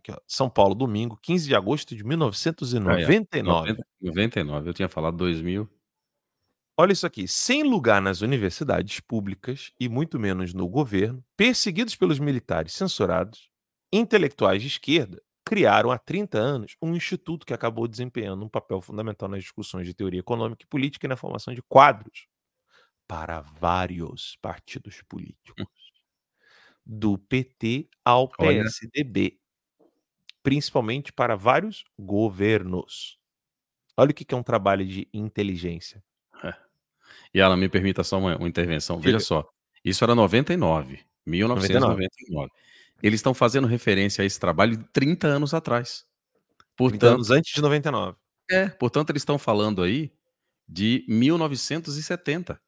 aqui, 0.00 0.12
ó, 0.12 0.18
São 0.26 0.50
Paulo, 0.50 0.74
domingo, 0.74 1.18
15 1.22 1.46
de 1.46 1.54
agosto 1.54 1.94
de 1.94 2.04
1999. 2.04 3.70
Ah, 3.70 3.72
é. 3.72 4.06
99, 4.06 4.68
eu 4.68 4.74
tinha 4.74 4.88
falado 4.88 5.16
2000. 5.16 5.68
Olha 6.76 6.92
isso 6.92 7.06
aqui. 7.06 7.28
Sem 7.28 7.62
lugar 7.62 8.02
nas 8.02 8.20
universidades 8.20 8.98
públicas 8.98 9.72
e 9.78 9.88
muito 9.88 10.18
menos 10.18 10.52
no 10.52 10.68
governo, 10.68 11.24
perseguidos 11.36 11.94
pelos 11.94 12.18
militares 12.18 12.74
censurados, 12.74 13.48
intelectuais 13.92 14.60
de 14.60 14.68
esquerda 14.68 15.22
criaram 15.44 15.90
há 15.90 15.98
30 15.98 16.38
anos 16.38 16.76
um 16.80 16.94
instituto 16.94 17.46
que 17.46 17.52
acabou 17.52 17.86
desempenhando 17.86 18.44
um 18.44 18.48
papel 18.48 18.80
fundamental 18.80 19.28
nas 19.28 19.42
discussões 19.42 19.86
de 19.86 19.94
teoria 19.94 20.20
econômica 20.20 20.64
e 20.64 20.66
política 20.66 21.06
e 21.06 21.08
na 21.08 21.16
formação 21.16 21.54
de 21.54 21.62
quadros 21.62 22.26
para 23.06 23.40
vários 23.40 24.36
partidos 24.40 25.02
políticos, 25.02 25.66
do 26.84 27.18
PT 27.18 27.88
ao 28.04 28.28
PSDB, 28.28 29.38
principalmente 30.42 31.12
para 31.12 31.36
vários 31.36 31.84
governos. 31.98 33.18
Olha 33.96 34.10
o 34.10 34.14
que 34.14 34.34
é 34.34 34.36
um 34.36 34.42
trabalho 34.42 34.86
de 34.86 35.08
inteligência. 35.12 36.02
E 37.32 37.40
ela 37.40 37.56
me 37.56 37.68
permita 37.68 38.02
só 38.02 38.18
uma, 38.18 38.36
uma 38.36 38.48
intervenção. 38.48 38.98
Veja 38.98 39.20
só, 39.20 39.48
isso 39.84 40.02
era 40.02 40.14
99, 40.14 41.00
1999. 41.26 42.50
Eles 43.04 43.18
estão 43.18 43.34
fazendo 43.34 43.66
referência 43.66 44.22
a 44.22 44.24
esse 44.24 44.40
trabalho 44.40 44.78
de 44.78 44.84
30 44.84 45.26
anos 45.26 45.52
atrás. 45.52 46.06
Portanto, 46.74 47.00
30 47.00 47.14
anos 47.14 47.30
antes 47.30 47.54
de 47.54 47.60
99. 47.60 48.16
É, 48.50 48.66
portanto, 48.66 49.10
eles 49.10 49.20
estão 49.20 49.38
falando 49.38 49.82
aí 49.82 50.10
de 50.66 51.04
1970. 51.06 52.58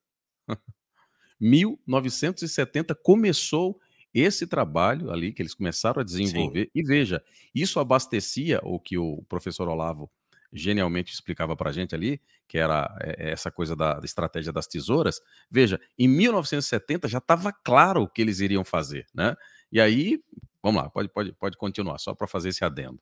1970 1.41 2.95
começou 3.03 3.81
esse 4.13 4.47
trabalho 4.47 5.11
ali 5.11 5.33
que 5.33 5.41
eles 5.41 5.55
começaram 5.55 6.03
a 6.03 6.05
desenvolver. 6.05 6.65
Sim. 6.65 6.71
E 6.75 6.83
veja, 6.83 7.25
isso 7.55 7.81
abastecia 7.81 8.61
o 8.63 8.79
que 8.79 8.99
o 8.99 9.23
professor 9.31 9.67
Olavo 9.69 10.11
genialmente 10.53 11.13
explicava 11.13 11.57
para 11.57 11.71
a 11.71 11.73
gente 11.73 11.95
ali, 11.95 12.21
que 12.47 12.59
era 12.59 12.95
eh, 13.01 13.31
essa 13.31 13.51
coisa 13.51 13.75
da, 13.75 14.01
estratégia 14.05 14.53
das 14.53 14.67
tesouras. 14.67 15.21
Veja, 15.51 15.81
em 15.99 16.09
1970 16.09 17.09
já 17.09 17.19
estava 17.19 17.53
claro 17.53 18.03
o 18.03 18.09
que 18.09 18.23
eles 18.23 18.41
iriam 18.41 18.65
fazer, 18.65 19.07
né? 19.15 19.35
E 19.71 19.81
aí, 19.81 20.23
vamos 20.63 20.83
lá, 20.83 20.91
pode, 20.91 21.09
pode, 21.09 21.33
pode 21.33 21.57
continuar, 21.57 21.99
só 21.99 22.15
para 22.15 22.27
fazer 22.27 22.51
esse 22.51 22.65
adendo. 22.65 23.01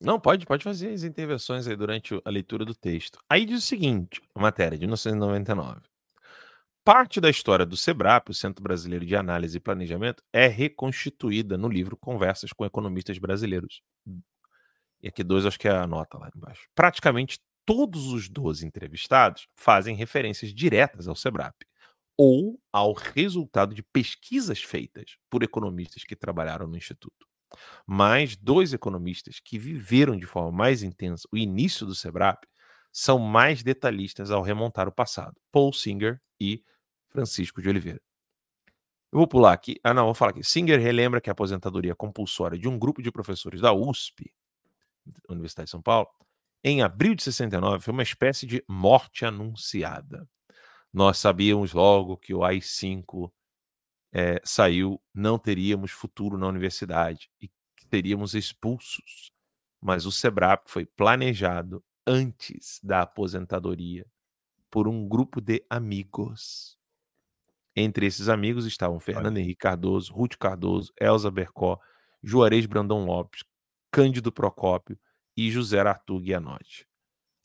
Não, 0.00 0.20
pode, 0.20 0.44
pode 0.44 0.62
fazer 0.62 0.90
as 0.90 1.02
intervenções 1.02 1.66
aí 1.66 1.76
durante 1.76 2.20
a 2.24 2.30
leitura 2.30 2.64
do 2.64 2.74
texto. 2.74 3.18
Aí 3.28 3.46
diz 3.46 3.64
o 3.64 3.66
seguinte, 3.66 4.20
a 4.34 4.40
matéria 4.40 4.76
de 4.76 4.86
1999. 4.86 5.80
Parte 6.84 7.18
da 7.18 7.30
história 7.30 7.64
do 7.64 7.78
SEBRAP, 7.78 8.28
o 8.28 8.34
Centro 8.34 8.62
Brasileiro 8.62 9.06
de 9.06 9.16
Análise 9.16 9.56
e 9.56 9.60
Planejamento, 9.60 10.22
é 10.30 10.46
reconstituída 10.46 11.56
no 11.56 11.66
livro 11.66 11.96
Conversas 11.96 12.52
com 12.52 12.66
Economistas 12.66 13.16
Brasileiros, 13.16 13.82
e 15.04 15.08
aqui 15.08 15.22
dois, 15.22 15.44
acho 15.44 15.58
que 15.58 15.68
é 15.68 15.70
a 15.70 15.86
nota 15.86 16.16
lá 16.16 16.30
embaixo. 16.34 16.66
Praticamente 16.74 17.38
todos 17.66 18.06
os 18.06 18.26
12 18.26 18.66
entrevistados 18.66 19.46
fazem 19.54 19.94
referências 19.94 20.52
diretas 20.54 21.06
ao 21.06 21.14
SEBRAP 21.14 21.54
ou 22.16 22.58
ao 22.72 22.94
resultado 22.94 23.74
de 23.74 23.82
pesquisas 23.82 24.62
feitas 24.62 25.18
por 25.28 25.42
economistas 25.42 26.04
que 26.04 26.16
trabalharam 26.16 26.66
no 26.66 26.74
Instituto. 26.74 27.26
Mas 27.86 28.34
dois 28.34 28.72
economistas 28.72 29.40
que 29.44 29.58
viveram 29.58 30.16
de 30.16 30.24
forma 30.24 30.50
mais 30.50 30.82
intensa 30.82 31.28
o 31.30 31.36
início 31.36 31.84
do 31.84 31.94
SEBRAP 31.94 32.42
são 32.90 33.18
mais 33.18 33.62
detalhistas 33.62 34.30
ao 34.30 34.40
remontar 34.40 34.88
o 34.88 34.92
passado: 34.92 35.38
Paul 35.52 35.74
Singer 35.74 36.18
e 36.40 36.64
Francisco 37.10 37.60
de 37.60 37.68
Oliveira. 37.68 38.00
Eu 39.12 39.18
vou 39.18 39.28
pular 39.28 39.52
aqui. 39.52 39.78
Ah, 39.84 39.92
não, 39.92 40.06
vou 40.06 40.14
falar 40.14 40.30
aqui. 40.30 40.42
Singer 40.42 40.80
relembra 40.80 41.20
que 41.20 41.28
a 41.28 41.32
aposentadoria 41.32 41.94
compulsória 41.94 42.58
de 42.58 42.66
um 42.66 42.78
grupo 42.78 43.02
de 43.02 43.12
professores 43.12 43.60
da 43.60 43.70
USP 43.70 44.32
Universidade 45.28 45.66
de 45.66 45.70
São 45.70 45.82
Paulo, 45.82 46.08
em 46.62 46.82
abril 46.82 47.14
de 47.14 47.22
69, 47.22 47.84
foi 47.84 47.92
uma 47.92 48.02
espécie 48.02 48.46
de 48.46 48.64
morte 48.66 49.24
anunciada. 49.24 50.28
Nós 50.92 51.18
sabíamos 51.18 51.72
logo 51.72 52.16
que 52.16 52.32
o 52.32 52.42
AI-5 52.44 53.30
é, 54.12 54.40
saiu, 54.44 55.02
não 55.12 55.38
teríamos 55.38 55.90
futuro 55.90 56.38
na 56.38 56.46
universidade 56.46 57.28
e 57.42 57.48
que 57.76 57.86
teríamos 57.88 58.34
expulsos. 58.34 59.32
Mas 59.82 60.06
o 60.06 60.12
SEBRAP 60.12 60.68
foi 60.68 60.86
planejado 60.86 61.84
antes 62.06 62.80
da 62.82 63.02
aposentadoria 63.02 64.06
por 64.70 64.88
um 64.88 65.06
grupo 65.06 65.40
de 65.40 65.64
amigos. 65.68 66.78
Entre 67.76 68.06
esses 68.06 68.28
amigos 68.28 68.66
estavam 68.66 68.98
Fernando 69.00 69.36
Henrique 69.36 69.60
Cardoso, 69.60 70.12
Ruth 70.14 70.36
Cardoso, 70.38 70.92
Elza 70.98 71.30
Bercó, 71.30 71.78
Juarez 72.22 72.66
Brandão 72.66 73.04
Lopes, 73.04 73.42
Cândido 73.94 74.32
Procópio 74.32 74.98
e 75.36 75.52
José 75.52 75.78
Arthur 75.78 76.20
Guianotti. 76.20 76.84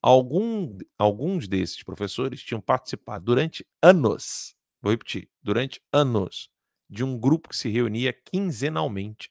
Algum, 0.01 0.75
alguns 0.97 1.47
desses 1.47 1.83
professores 1.83 2.41
tinham 2.41 2.59
participado 2.59 3.23
durante 3.23 3.63
anos, 3.83 4.55
vou 4.81 4.89
repetir, 4.91 5.29
durante 5.43 5.79
anos, 5.93 6.49
de 6.89 7.03
um 7.03 7.19
grupo 7.19 7.49
que 7.49 7.55
se 7.55 7.69
reunia 7.69 8.11
quinzenalmente. 8.11 9.29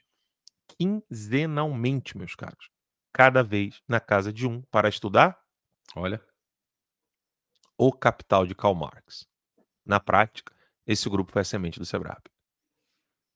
Quinzenalmente, 0.78 2.16
meus 2.16 2.36
caros. 2.36 2.70
Cada 3.12 3.42
vez 3.42 3.82
na 3.88 3.98
casa 3.98 4.32
de 4.32 4.46
um 4.46 4.62
para 4.70 4.88
estudar. 4.88 5.36
Olha. 5.96 6.24
O 7.76 7.92
Capital 7.92 8.46
de 8.46 8.54
Karl 8.54 8.76
Marx. 8.76 9.26
Na 9.84 9.98
prática, 9.98 10.54
esse 10.86 11.10
grupo 11.10 11.32
foi 11.32 11.42
a 11.42 11.44
semente 11.44 11.80
do 11.80 11.84
Sebrap. 11.84 12.28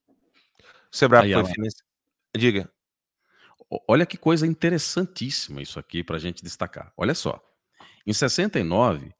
O 0.09 0.97
Sebrap 0.97 1.25
Aí, 1.25 1.33
foi 1.33 1.47
financiado. 1.47 1.89
Diga. 2.37 2.73
Olha 3.89 4.05
que 4.05 4.17
coisa 4.17 4.47
interessantíssima 4.47 5.63
isso 5.63 5.79
aqui 5.79 6.05
para 6.05 6.17
a 6.17 6.19
gente 6.19 6.43
destacar. 6.43 6.93
Olha 6.97 7.15
só. 7.15 7.43
Em 8.07 8.13
69, 8.13 9.15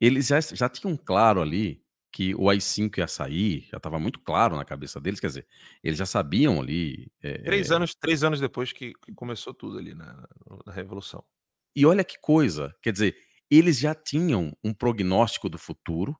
eles 0.00 0.26
já, 0.28 0.40
já 0.40 0.68
tinham 0.68 0.96
claro 0.96 1.40
ali 1.40 1.82
que 2.12 2.34
o 2.34 2.50
AI-5 2.50 2.98
ia 2.98 3.06
sair, 3.06 3.66
já 3.70 3.78
estava 3.78 3.98
muito 3.98 4.20
claro 4.20 4.54
na 4.54 4.64
cabeça 4.64 5.00
deles, 5.00 5.18
quer 5.18 5.28
dizer, 5.28 5.46
eles 5.82 5.98
já 5.98 6.04
sabiam 6.04 6.60
ali. 6.60 7.10
É, 7.22 7.38
três, 7.38 7.70
é... 7.70 7.74
anos, 7.74 7.94
três 7.94 8.22
anos 8.22 8.38
depois 8.38 8.72
que, 8.72 8.92
que 8.92 9.14
começou 9.14 9.54
tudo 9.54 9.78
ali 9.78 9.94
na, 9.94 10.28
na 10.66 10.72
Revolução. 10.72 11.24
E 11.74 11.86
olha 11.86 12.04
que 12.04 12.18
coisa, 12.20 12.74
quer 12.82 12.92
dizer, 12.92 13.16
eles 13.50 13.78
já 13.78 13.94
tinham 13.94 14.54
um 14.62 14.74
prognóstico 14.74 15.48
do 15.48 15.56
futuro, 15.56 16.14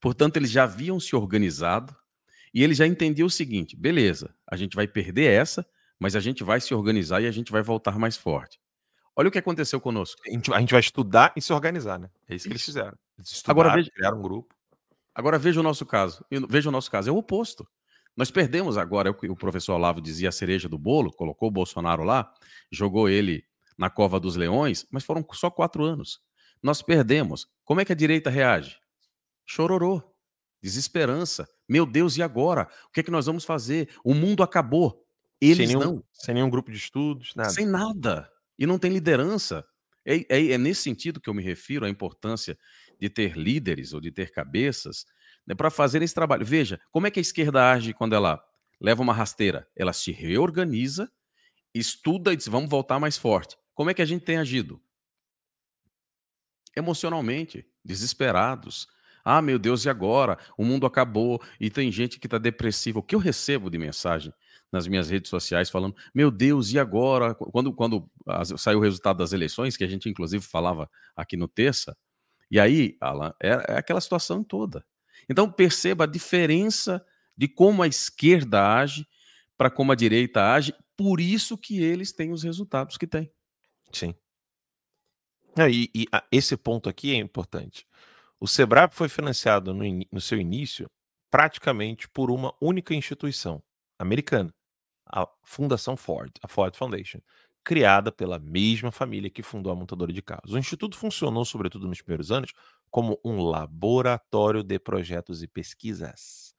portanto, 0.00 0.36
eles 0.36 0.50
já 0.50 0.64
haviam 0.64 1.00
se 1.00 1.16
organizado 1.16 1.96
e 2.52 2.62
eles 2.62 2.76
já 2.76 2.86
entendiam 2.86 3.26
o 3.26 3.30
seguinte: 3.30 3.74
beleza, 3.74 4.34
a 4.46 4.56
gente 4.56 4.74
vai 4.74 4.86
perder 4.86 5.30
essa, 5.32 5.66
mas 6.02 6.16
a 6.16 6.20
gente 6.20 6.42
vai 6.42 6.60
se 6.60 6.74
organizar 6.74 7.22
e 7.22 7.28
a 7.28 7.30
gente 7.30 7.52
vai 7.52 7.62
voltar 7.62 7.96
mais 7.96 8.16
forte. 8.16 8.60
Olha 9.14 9.28
o 9.28 9.30
que 9.30 9.38
aconteceu 9.38 9.80
conosco. 9.80 10.20
A 10.26 10.30
gente, 10.30 10.52
a 10.52 10.58
gente 10.58 10.72
vai 10.72 10.80
estudar 10.80 11.32
e 11.36 11.40
se 11.40 11.52
organizar, 11.52 11.96
né? 11.96 12.10
É 12.28 12.34
isso 12.34 12.48
que 12.48 12.52
eles 12.52 12.64
fizeram. 12.64 12.98
Eles 13.16 13.40
agora 13.46 13.72
veja, 13.72 13.88
criaram 13.88 14.18
um 14.18 14.22
grupo. 14.22 14.52
Agora 15.14 15.38
veja 15.38 15.60
o 15.60 15.62
nosso 15.62 15.86
caso. 15.86 16.26
Veja 16.48 16.68
o 16.68 16.72
nosso 16.72 16.90
caso, 16.90 17.08
é 17.08 17.12
o 17.12 17.16
oposto. 17.16 17.64
Nós 18.16 18.32
perdemos 18.32 18.76
agora, 18.76 19.10
é 19.10 19.30
o 19.30 19.36
professor 19.36 19.74
Olavo 19.74 20.00
dizia, 20.00 20.30
a 20.30 20.32
cereja 20.32 20.68
do 20.68 20.76
bolo, 20.76 21.12
colocou 21.12 21.48
o 21.48 21.52
Bolsonaro 21.52 22.02
lá, 22.02 22.34
jogou 22.70 23.08
ele 23.08 23.44
na 23.78 23.88
cova 23.88 24.18
dos 24.18 24.34
leões, 24.34 24.84
mas 24.90 25.04
foram 25.04 25.24
só 25.34 25.52
quatro 25.52 25.84
anos. 25.84 26.20
Nós 26.60 26.82
perdemos. 26.82 27.46
Como 27.64 27.80
é 27.80 27.84
que 27.84 27.92
a 27.92 27.96
direita 27.96 28.28
reage? 28.28 28.76
Chororô, 29.46 30.02
desesperança. 30.60 31.48
Meu 31.68 31.86
Deus, 31.86 32.16
e 32.16 32.24
agora? 32.24 32.68
O 32.88 32.90
que 32.92 32.98
é 32.98 33.02
que 33.04 33.10
nós 33.10 33.26
vamos 33.26 33.44
fazer? 33.44 33.88
O 34.04 34.14
mundo 34.14 34.42
acabou. 34.42 35.06
Eles 35.42 35.56
sem 35.56 35.66
nenhum, 35.66 35.80
não. 35.80 36.04
Sem 36.12 36.34
nenhum 36.36 36.48
grupo 36.48 36.70
de 36.70 36.76
estudos, 36.76 37.34
nada. 37.34 37.50
Sem 37.50 37.66
nada. 37.66 38.30
E 38.56 38.64
não 38.64 38.78
tem 38.78 38.92
liderança. 38.92 39.66
É, 40.04 40.18
é, 40.28 40.52
é, 40.52 40.58
nesse 40.58 40.82
sentido 40.82 41.20
que 41.20 41.28
eu 41.28 41.34
me 41.34 41.42
refiro 41.42 41.84
à 41.84 41.88
importância 41.88 42.56
de 43.00 43.10
ter 43.10 43.36
líderes 43.36 43.92
ou 43.92 44.00
de 44.00 44.12
ter 44.12 44.30
cabeças 44.30 45.04
né, 45.44 45.52
para 45.52 45.68
fazer 45.68 46.00
esse 46.00 46.14
trabalho. 46.14 46.46
Veja, 46.46 46.80
como 46.92 47.08
é 47.08 47.10
que 47.10 47.18
a 47.18 47.20
esquerda 47.20 47.72
age 47.72 47.92
quando 47.92 48.14
ela 48.14 48.40
leva 48.80 49.02
uma 49.02 49.12
rasteira? 49.12 49.68
Ela 49.74 49.92
se 49.92 50.12
reorganiza, 50.12 51.10
estuda 51.74 52.32
e 52.32 52.36
diz: 52.36 52.46
vamos 52.46 52.70
voltar 52.70 53.00
mais 53.00 53.16
forte. 53.16 53.56
Como 53.74 53.90
é 53.90 53.94
que 53.94 54.02
a 54.02 54.06
gente 54.06 54.24
tem 54.24 54.38
agido? 54.38 54.80
Emocionalmente, 56.76 57.66
desesperados. 57.84 58.86
Ah, 59.24 59.42
meu 59.42 59.58
Deus, 59.58 59.84
e 59.84 59.88
agora? 59.88 60.38
O 60.56 60.64
mundo 60.64 60.86
acabou 60.86 61.42
e 61.58 61.68
tem 61.68 61.90
gente 61.90 62.20
que 62.20 62.28
está 62.28 62.38
depressiva. 62.38 63.00
O 63.00 63.02
que 63.02 63.14
eu 63.14 63.18
recebo 63.18 63.68
de 63.68 63.78
mensagem 63.78 64.32
nas 64.72 64.88
minhas 64.88 65.10
redes 65.10 65.28
sociais 65.28 65.68
falando: 65.68 65.94
Meu 66.14 66.30
Deus, 66.30 66.72
e 66.72 66.78
agora? 66.78 67.34
Quando, 67.34 67.72
quando 67.72 68.10
saiu 68.56 68.78
o 68.78 68.82
resultado 68.82 69.18
das 69.18 69.32
eleições, 69.32 69.76
que 69.76 69.84
a 69.84 69.88
gente 69.88 70.08
inclusive 70.08 70.42
falava 70.42 70.90
aqui 71.14 71.36
no 71.36 71.46
terça, 71.46 71.96
e 72.50 72.58
aí, 72.58 72.96
Alan, 73.00 73.34
é, 73.40 73.48
é 73.50 73.76
aquela 73.76 74.00
situação 74.00 74.42
toda. 74.42 74.84
Então 75.28 75.50
perceba 75.50 76.04
a 76.04 76.06
diferença 76.06 77.04
de 77.36 77.48
como 77.48 77.82
a 77.82 77.86
esquerda 77.86 78.76
age 78.78 79.06
para 79.56 79.70
como 79.70 79.92
a 79.92 79.94
direita 79.94 80.52
age, 80.52 80.74
por 80.96 81.20
isso 81.20 81.56
que 81.56 81.80
eles 81.82 82.12
têm 82.12 82.32
os 82.32 82.42
resultados 82.42 82.96
que 82.96 83.06
têm. 83.06 83.30
Sim. 83.92 84.14
É, 85.56 85.70
e, 85.70 85.90
e 85.94 86.06
esse 86.30 86.56
ponto 86.56 86.88
aqui 86.88 87.12
é 87.12 87.16
importante. 87.16 87.86
O 88.40 88.48
Sebrap 88.48 88.92
foi 88.92 89.08
financiado 89.08 89.72
no, 89.72 89.84
no 90.10 90.20
seu 90.20 90.38
início 90.38 90.90
praticamente 91.30 92.08
por 92.08 92.30
uma 92.30 92.54
única 92.60 92.94
instituição 92.94 93.62
americana, 93.98 94.52
a 95.12 95.28
Fundação 95.44 95.96
Ford, 95.96 96.32
a 96.42 96.48
Ford 96.48 96.74
Foundation, 96.76 97.20
criada 97.62 98.10
pela 98.10 98.38
mesma 98.38 98.90
família 98.90 99.30
que 99.30 99.42
fundou 99.42 99.72
a 99.72 99.76
montadora 99.76 100.12
de 100.12 100.22
carros. 100.22 100.52
O 100.52 100.58
instituto 100.58 100.96
funcionou, 100.96 101.44
sobretudo 101.44 101.86
nos 101.86 102.00
primeiros 102.00 102.32
anos, 102.32 102.52
como 102.90 103.20
um 103.24 103.42
laboratório 103.42 104.62
de 104.62 104.78
projetos 104.78 105.42
e 105.42 105.46
pesquisas 105.46 106.54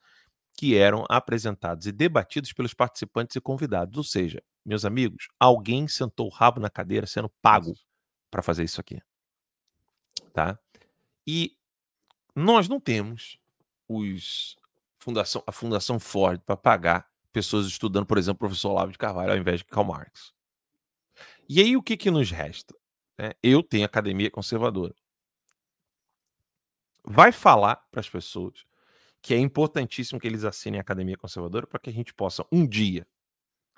que 0.55 0.77
eram 0.77 1.03
apresentados 1.09 1.87
e 1.87 1.91
debatidos 1.91 2.53
pelos 2.53 2.73
participantes 2.73 3.35
e 3.35 3.41
convidados. 3.41 3.97
Ou 3.97 4.03
seja, 4.03 4.41
meus 4.65 4.85
amigos, 4.85 5.27
alguém 5.39 5.87
sentou 5.87 6.27
o 6.27 6.33
rabo 6.33 6.59
na 6.59 6.69
cadeira 6.69 7.07
sendo 7.07 7.29
pago 7.41 7.73
para 8.31 8.41
fazer 8.41 8.63
isso 8.63 8.79
aqui. 8.79 9.01
Tá? 10.31 10.57
E 11.27 11.57
nós 12.35 12.67
não 12.67 12.79
temos 12.79 13.37
os 13.87 14.55
fundação, 14.99 15.43
a 15.45 15.51
Fundação 15.51 15.99
Ford 15.99 16.39
para 16.45 16.55
pagar 16.55 17.12
pessoas 17.33 17.65
estudando, 17.65 18.05
por 18.05 18.17
exemplo, 18.17 18.35
o 18.35 18.47
professor 18.47 18.69
Olavo 18.69 18.91
de 18.91 18.97
Carvalho 18.97 19.31
ao 19.31 19.37
invés 19.37 19.59
de 19.59 19.65
Karl 19.65 19.85
Marx. 19.85 20.31
E 21.49 21.59
aí 21.59 21.75
o 21.75 21.83
que, 21.83 21.97
que 21.97 22.09
nos 22.09 22.31
resta? 22.31 22.75
É, 23.17 23.35
eu 23.43 23.61
tenho 23.61 23.85
academia 23.85 24.31
conservadora. 24.31 24.95
Vai 27.03 27.31
falar 27.31 27.75
para 27.91 27.99
as 27.99 28.09
pessoas 28.09 28.65
que 29.21 29.33
é 29.33 29.37
importantíssimo 29.37 30.19
que 30.19 30.27
eles 30.27 30.43
assinem 30.43 30.79
a 30.79 30.81
academia 30.81 31.17
conservadora 31.17 31.67
para 31.67 31.79
que 31.79 31.89
a 31.89 31.93
gente 31.93 32.13
possa, 32.13 32.45
um 32.51 32.67
dia, 32.67 33.07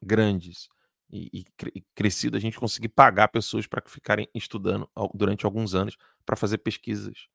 grandes 0.01 0.69
e, 1.09 1.29
e, 1.33 1.45
e 1.75 1.81
crescido, 1.93 2.37
a 2.37 2.39
gente 2.39 2.59
conseguir 2.59 2.89
pagar 2.89 3.27
pessoas 3.29 3.67
para 3.67 3.83
ficarem 3.87 4.27
estudando 4.33 4.89
durante 5.13 5.45
alguns 5.45 5.73
anos 5.73 5.97
para 6.25 6.35
fazer 6.35 6.59
pesquisas. 6.59 7.27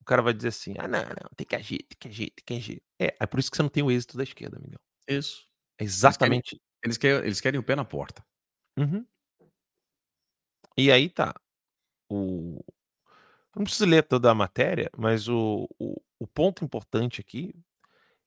O 0.00 0.04
cara 0.04 0.20
vai 0.20 0.34
dizer 0.34 0.48
assim: 0.48 0.74
ah, 0.78 0.86
não, 0.86 1.00
não, 1.00 1.30
tem 1.34 1.46
que 1.46 1.56
agir, 1.56 1.78
tem 1.88 1.96
que 1.98 2.08
agir, 2.08 2.30
tem 2.30 2.44
que 2.44 2.54
agir. 2.54 2.82
É, 2.98 3.16
é 3.20 3.26
por 3.26 3.40
isso 3.40 3.50
que 3.50 3.56
você 3.56 3.62
não 3.62 3.70
tem 3.70 3.82
o 3.82 3.90
êxito 3.90 4.16
da 4.16 4.22
esquerda, 4.22 4.58
Miguel. 4.58 4.80
Isso. 5.08 5.46
Exatamente. 5.78 6.54
Eles 6.54 6.58
querem, 6.58 6.82
eles 6.82 6.98
querem, 6.98 7.26
eles 7.26 7.40
querem 7.40 7.60
o 7.60 7.62
pé 7.62 7.76
na 7.76 7.84
porta. 7.84 8.24
Uhum. 8.76 9.06
E 10.76 10.90
aí 10.90 11.08
tá. 11.08 11.34
O... 12.10 12.60
Eu 13.54 13.60
não 13.60 13.64
preciso 13.64 13.86
ler 13.86 14.02
toda 14.02 14.30
a 14.30 14.34
matéria, 14.34 14.90
mas 14.96 15.28
o, 15.28 15.68
o, 15.78 16.00
o 16.18 16.26
ponto 16.26 16.64
importante 16.64 17.20
aqui 17.20 17.54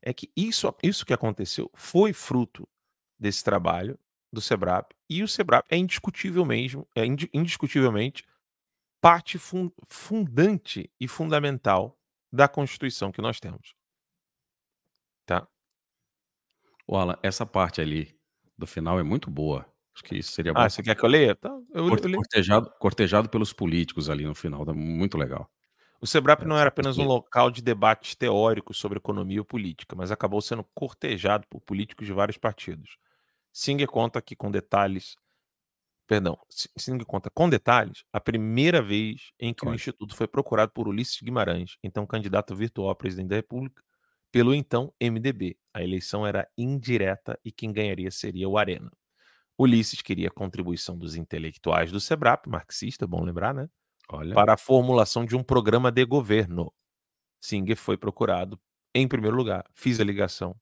é 0.01 0.13
que 0.13 0.31
isso, 0.35 0.73
isso 0.81 1.05
que 1.05 1.13
aconteceu 1.13 1.69
foi 1.73 2.13
fruto 2.13 2.67
desse 3.19 3.43
trabalho 3.43 3.99
do 4.31 4.41
Sebrap, 4.41 4.93
e 5.09 5.23
o 5.23 5.27
Sebrap 5.27 5.65
é 5.69 5.77
indiscutível 5.77 6.45
mesmo, 6.45 6.87
é 6.95 7.03
indiscutivelmente 7.33 8.25
parte 9.01 9.37
fundante 9.87 10.91
e 10.99 11.07
fundamental 11.07 11.97
da 12.31 12.47
Constituição 12.47 13.11
que 13.11 13.21
nós 13.21 13.39
temos. 13.39 13.73
Tá? 15.25 15.47
O 16.87 16.95
Alan, 16.95 17.17
essa 17.21 17.45
parte 17.45 17.81
ali 17.81 18.17
do 18.57 18.65
final 18.65 18.99
é 18.99 19.03
muito 19.03 19.29
boa. 19.29 19.65
Acho 19.93 20.03
que 20.03 20.15
isso 20.15 20.31
seria 20.31 20.53
bom. 20.53 20.59
Ah, 20.59 20.69
você 20.69 20.81
quer 20.81 20.95
que 20.95 21.03
eu 21.03 21.09
leia? 21.09 21.35
Tá, 21.35 21.49
eu, 21.73 21.89
eu 21.89 22.11
cortejado, 22.13 22.71
cortejado 22.79 23.29
pelos 23.29 23.51
políticos 23.51 24.09
ali 24.09 24.25
no 24.25 24.33
final, 24.35 24.65
tá 24.65 24.73
muito 24.73 25.17
legal. 25.17 25.49
O 25.99 26.05
Sebrap 26.05 26.43
não 26.43 26.57
era 26.57 26.67
apenas 26.67 26.97
um 26.99 27.03
local 27.03 27.49
de 27.49 27.61
debates 27.61 28.15
teóricos 28.15 28.77
sobre 28.77 28.99
economia 28.99 29.41
ou 29.41 29.45
política, 29.45 29.95
mas 29.95 30.11
acabou 30.11 30.39
sendo 30.41 30.63
cortejado 30.75 31.47
por 31.49 31.59
políticos 31.61 32.05
de 32.05 32.13
vários 32.13 32.37
partidos. 32.37 32.97
Singer 33.51 33.87
conta 33.87 34.21
que 34.21 34.35
com 34.35 34.51
detalhes, 34.51 35.15
perdão, 36.05 36.37
Singer 36.77 37.05
conta 37.05 37.31
com 37.31 37.49
detalhes 37.49 38.03
a 38.13 38.21
primeira 38.21 38.79
vez 38.79 39.31
em 39.39 39.51
que 39.51 39.67
o 39.67 39.73
instituto 39.73 40.15
foi 40.15 40.27
procurado 40.27 40.71
por 40.71 40.87
Ulisses 40.87 41.19
Guimarães, 41.19 41.77
então 41.83 42.05
candidato 42.05 42.55
virtual 42.55 42.91
a 42.91 42.95
presidente 42.95 43.29
da 43.29 43.35
República, 43.35 43.81
pelo 44.37 44.53
então 44.53 44.93
MDB. 45.01 45.57
A 45.73 45.81
eleição 45.81 46.23
era 46.23 46.47
indireta 46.55 47.39
e 47.43 47.51
quem 47.51 47.73
ganharia 47.73 48.11
seria 48.11 48.47
o 48.47 48.55
Arena. 48.55 48.91
Ulisses 49.57 49.99
queria 49.99 50.27
a 50.27 50.31
contribuição 50.31 50.95
dos 50.95 51.15
intelectuais 51.15 51.91
do 51.91 51.99
SEBRAP, 51.99 52.45
marxista, 52.45 53.07
bom 53.07 53.23
lembrar, 53.23 53.51
né? 53.51 53.67
Olha. 54.07 54.35
Para 54.35 54.53
a 54.53 54.57
formulação 54.57 55.25
de 55.25 55.35
um 55.35 55.41
programa 55.41 55.91
de 55.91 56.05
governo. 56.05 56.71
Singer 57.41 57.75
foi 57.75 57.97
procurado 57.97 58.59
em 58.93 59.07
primeiro 59.07 59.35
lugar. 59.35 59.65
Fiz 59.73 59.99
a 59.99 60.03
ligação 60.03 60.55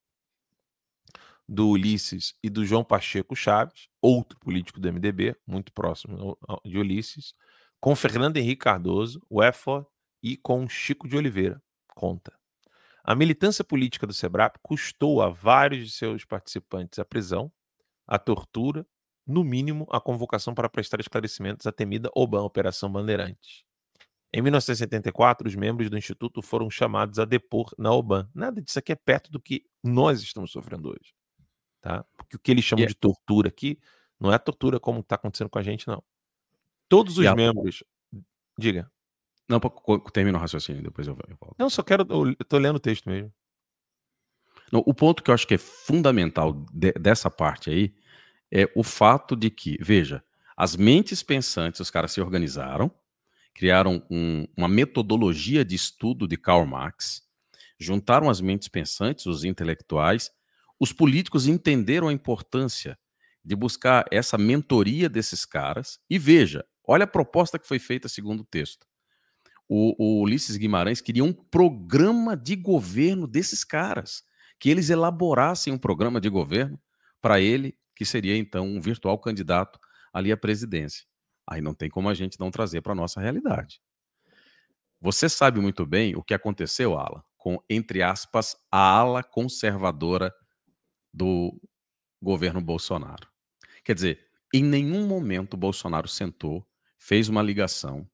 do 1.46 1.68
Ulisses 1.68 2.34
e 2.42 2.50
do 2.50 2.66
João 2.66 2.86
Pacheco 2.86 3.36
Chaves, 3.36 3.90
outro 4.02 4.40
político 4.40 4.80
do 4.80 4.88
MDB, 4.88 5.36
muito 5.46 5.74
próximo 5.74 6.38
de 6.64 6.78
Ulisses, 6.78 7.34
com 7.82 7.94
Fernando 7.94 8.38
Henrique 8.38 8.64
Cardoso, 8.64 9.22
o 9.30 9.44
EFO 9.44 9.86
e 10.24 10.38
com 10.38 10.66
Chico 10.70 11.10
de 11.10 11.18
Oliveira. 11.18 11.62
Conta. 11.94 12.32
A 13.08 13.14
militância 13.14 13.64
política 13.64 14.08
do 14.08 14.14
SEBRAP 14.14 14.56
custou 14.64 15.22
a 15.22 15.30
vários 15.30 15.86
de 15.86 15.94
seus 15.94 16.26
participantes 16.26 16.98
a 16.98 17.06
prisão, 17.06 17.52
a 18.08 18.18
tortura, 18.18 18.84
no 19.28 19.44
mínimo 19.44 19.88
a 19.92 20.02
convocação 20.02 20.56
para 20.56 20.68
prestar 20.68 21.00
esclarecimentos 21.00 21.68
à 21.68 21.72
temida 21.72 22.10
OBAN, 22.16 22.42
Operação 22.42 22.92
Bandeirantes. 22.92 23.64
Em 24.34 24.42
1974, 24.42 25.48
os 25.48 25.56
membros 25.56 25.88
do 25.88 25.98
Instituto 25.98 26.42
foram 26.42 26.68
chamados 26.68 27.20
a 27.20 27.26
depor 27.26 27.72
na 27.78 27.94
OBAN. 27.94 28.28
Nada 28.34 28.60
disso 28.60 28.80
aqui 28.80 28.92
é 28.92 28.96
perto 28.96 29.32
do 29.32 29.40
que 29.40 29.64
nós 29.84 30.24
estamos 30.24 30.52
sofrendo 30.52 30.90
hoje. 30.90 31.14
Tá? 31.82 32.04
Porque 32.18 32.38
o 32.38 32.40
que 32.40 32.50
eles 32.50 32.66
chamam 32.66 32.82
yeah. 32.82 32.92
De 32.92 33.00
tortura 33.00 33.50
aqui 33.50 33.80
não 34.20 34.34
é 34.34 34.40
tortura 34.40 34.80
como 34.80 35.02
está 35.02 35.14
acontecendo 35.14 35.50
com 35.52 35.60
a 35.60 35.64
gente, 35.64 35.88
não. 35.88 36.04
Todos 36.90 37.20
os 37.20 37.24
yeah. 37.24 37.40
membros. 37.40 37.84
Diga. 38.58 38.92
Não, 39.48 39.60
termina 40.12 40.38
o 40.38 40.42
raciocínio, 40.42 40.82
depois 40.82 41.08
eu, 41.08 41.18
eu 41.28 41.38
volto. 41.40 41.56
Não, 41.58 41.70
só 41.70 41.84
quero. 41.84 42.06
Eu 42.10 42.46
tô 42.46 42.58
lendo 42.58 42.78
o 42.78 42.80
texto 42.80 43.08
mesmo. 43.08 43.32
Não, 44.72 44.84
o 44.86 44.94
ponto 44.94 45.22
que 45.22 45.30
eu 45.30 45.36
acho 45.36 45.48
que 45.48 45.54
é 45.54 45.58
fundamental 45.58 46.66
de, 46.74 46.92
dessa 46.94 47.30
parte 47.30 47.70
aí 47.70 47.94
é 48.52 48.70
o 48.76 48.84
fato 48.84 49.36
de 49.36 49.50
que, 49.50 49.78
veja, 49.80 50.24
as 50.58 50.76
mentes 50.76 51.22
pensantes, 51.22 51.80
os 51.80 51.92
caras 51.92 52.12
se 52.12 52.22
organizaram, 52.22 52.92
criaram 53.54 54.06
um, 54.10 54.48
uma 54.58 54.68
metodologia 54.68 55.64
de 55.64 55.76
estudo 55.76 56.28
de 56.28 56.38
Karl 56.38 56.66
Marx, 56.66 57.24
juntaram 57.80 58.30
as 58.30 58.42
mentes 58.42 58.68
pensantes, 58.68 59.26
os 59.26 59.44
intelectuais, 59.44 60.32
os 60.80 60.92
políticos 60.92 61.48
entenderam 61.48 62.08
a 62.08 62.14
importância 62.14 62.98
de 63.44 63.56
buscar 63.56 64.06
essa 64.12 64.38
mentoria 64.38 65.08
desses 65.08 65.46
caras. 65.46 66.00
E 66.10 66.18
veja, 66.18 66.66
olha 66.84 67.04
a 67.04 67.08
proposta 67.08 67.60
que 67.60 67.68
foi 67.68 67.80
feita 67.80 68.10
segundo 68.10 68.42
o 68.42 68.46
texto. 68.46 68.88
O, 69.68 69.96
o 69.98 70.22
Ulisses 70.22 70.58
Guimarães 70.58 71.02
queria 71.02 71.24
um 71.24 71.34
programa 71.34 72.38
de 72.38 72.56
governo 72.56 73.28
desses 73.28 73.64
caras 73.64 74.24
que 74.60 74.70
eles 74.70 74.90
elaborassem 74.90 75.74
um 75.74 75.78
programa 75.78 76.22
de 76.22 76.30
governo 76.30 76.80
para 77.22 77.42
ele, 77.42 77.78
que 77.96 78.06
seria 78.06 78.38
então 78.38 78.68
um 78.68 78.80
virtual 78.80 79.18
candidato 79.18 79.80
ali 80.14 80.32
à 80.32 80.38
presidência. 80.38 81.06
Aí 81.48 81.62
não 81.62 81.74
tem 81.74 81.90
como 81.90 82.10
a 82.10 82.14
gente 82.14 82.40
não 82.40 82.52
trazer 82.52 82.82
para 82.82 82.94
a 82.94 82.96
nossa 82.96 83.20
realidade. 83.20 83.82
Você 85.02 85.30
sabe 85.30 85.60
muito 85.60 85.86
bem 85.86 86.16
o 86.16 86.24
que 86.24 86.34
aconteceu, 86.34 86.98
Ala, 86.98 87.24
com, 87.38 87.62
entre 87.70 88.02
aspas, 88.02 88.56
a 88.72 88.80
ala 88.80 89.24
conservadora 89.24 90.34
do 91.14 91.60
governo 92.22 92.62
Bolsonaro. 92.62 93.28
Quer 93.84 93.94
dizer, 93.94 94.28
em 94.54 94.64
nenhum 94.64 95.06
momento 95.06 95.56
Bolsonaro 95.58 96.08
sentou, 96.08 96.66
fez 96.98 97.30
uma 97.30 97.42
ligação, 97.42 98.10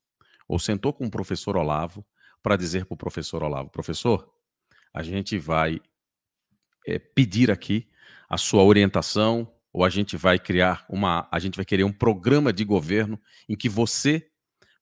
ou 0.52 0.60
sentou 0.60 0.92
com 0.92 1.06
o 1.06 1.10
professor 1.10 1.56
Olavo 1.56 2.06
para 2.44 2.58
dizer 2.58 2.86
para 2.86 2.94
o 2.94 2.98
professor 2.98 3.42
Olavo: 3.42 3.70
professor, 3.70 4.30
a 4.94 5.02
gente 5.02 5.40
vai 5.40 5.80
é, 6.86 7.00
pedir 7.00 7.50
aqui 7.50 7.90
a 8.28 8.38
sua 8.38 8.62
orientação 8.62 9.50
ou 9.72 9.86
a 9.86 9.90
gente 9.90 10.18
vai 10.18 10.38
criar 10.38 10.86
uma, 10.90 11.26
a 11.32 11.40
gente 11.40 11.56
vai 11.56 11.64
querer 11.64 11.86
um 11.86 11.94
programa 11.94 12.52
de 12.52 12.66
governo 12.66 13.18
em 13.48 13.56
que 13.56 13.70
você 13.70 14.30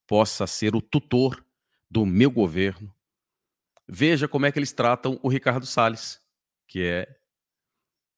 possa 0.08 0.48
ser 0.48 0.76
o 0.76 0.82
tutor 0.82 1.46
do 1.88 2.04
meu 2.04 2.32
governo. 2.32 2.92
Veja 3.88 4.28
como 4.28 4.48
é 4.48 4.52
que 4.52 4.58
eles 4.58 4.72
tratam 4.72 5.20
o 5.22 5.30
Ricardo 5.30 5.68
Salles, 5.68 6.20
que 6.68 6.82
é, 6.82 7.16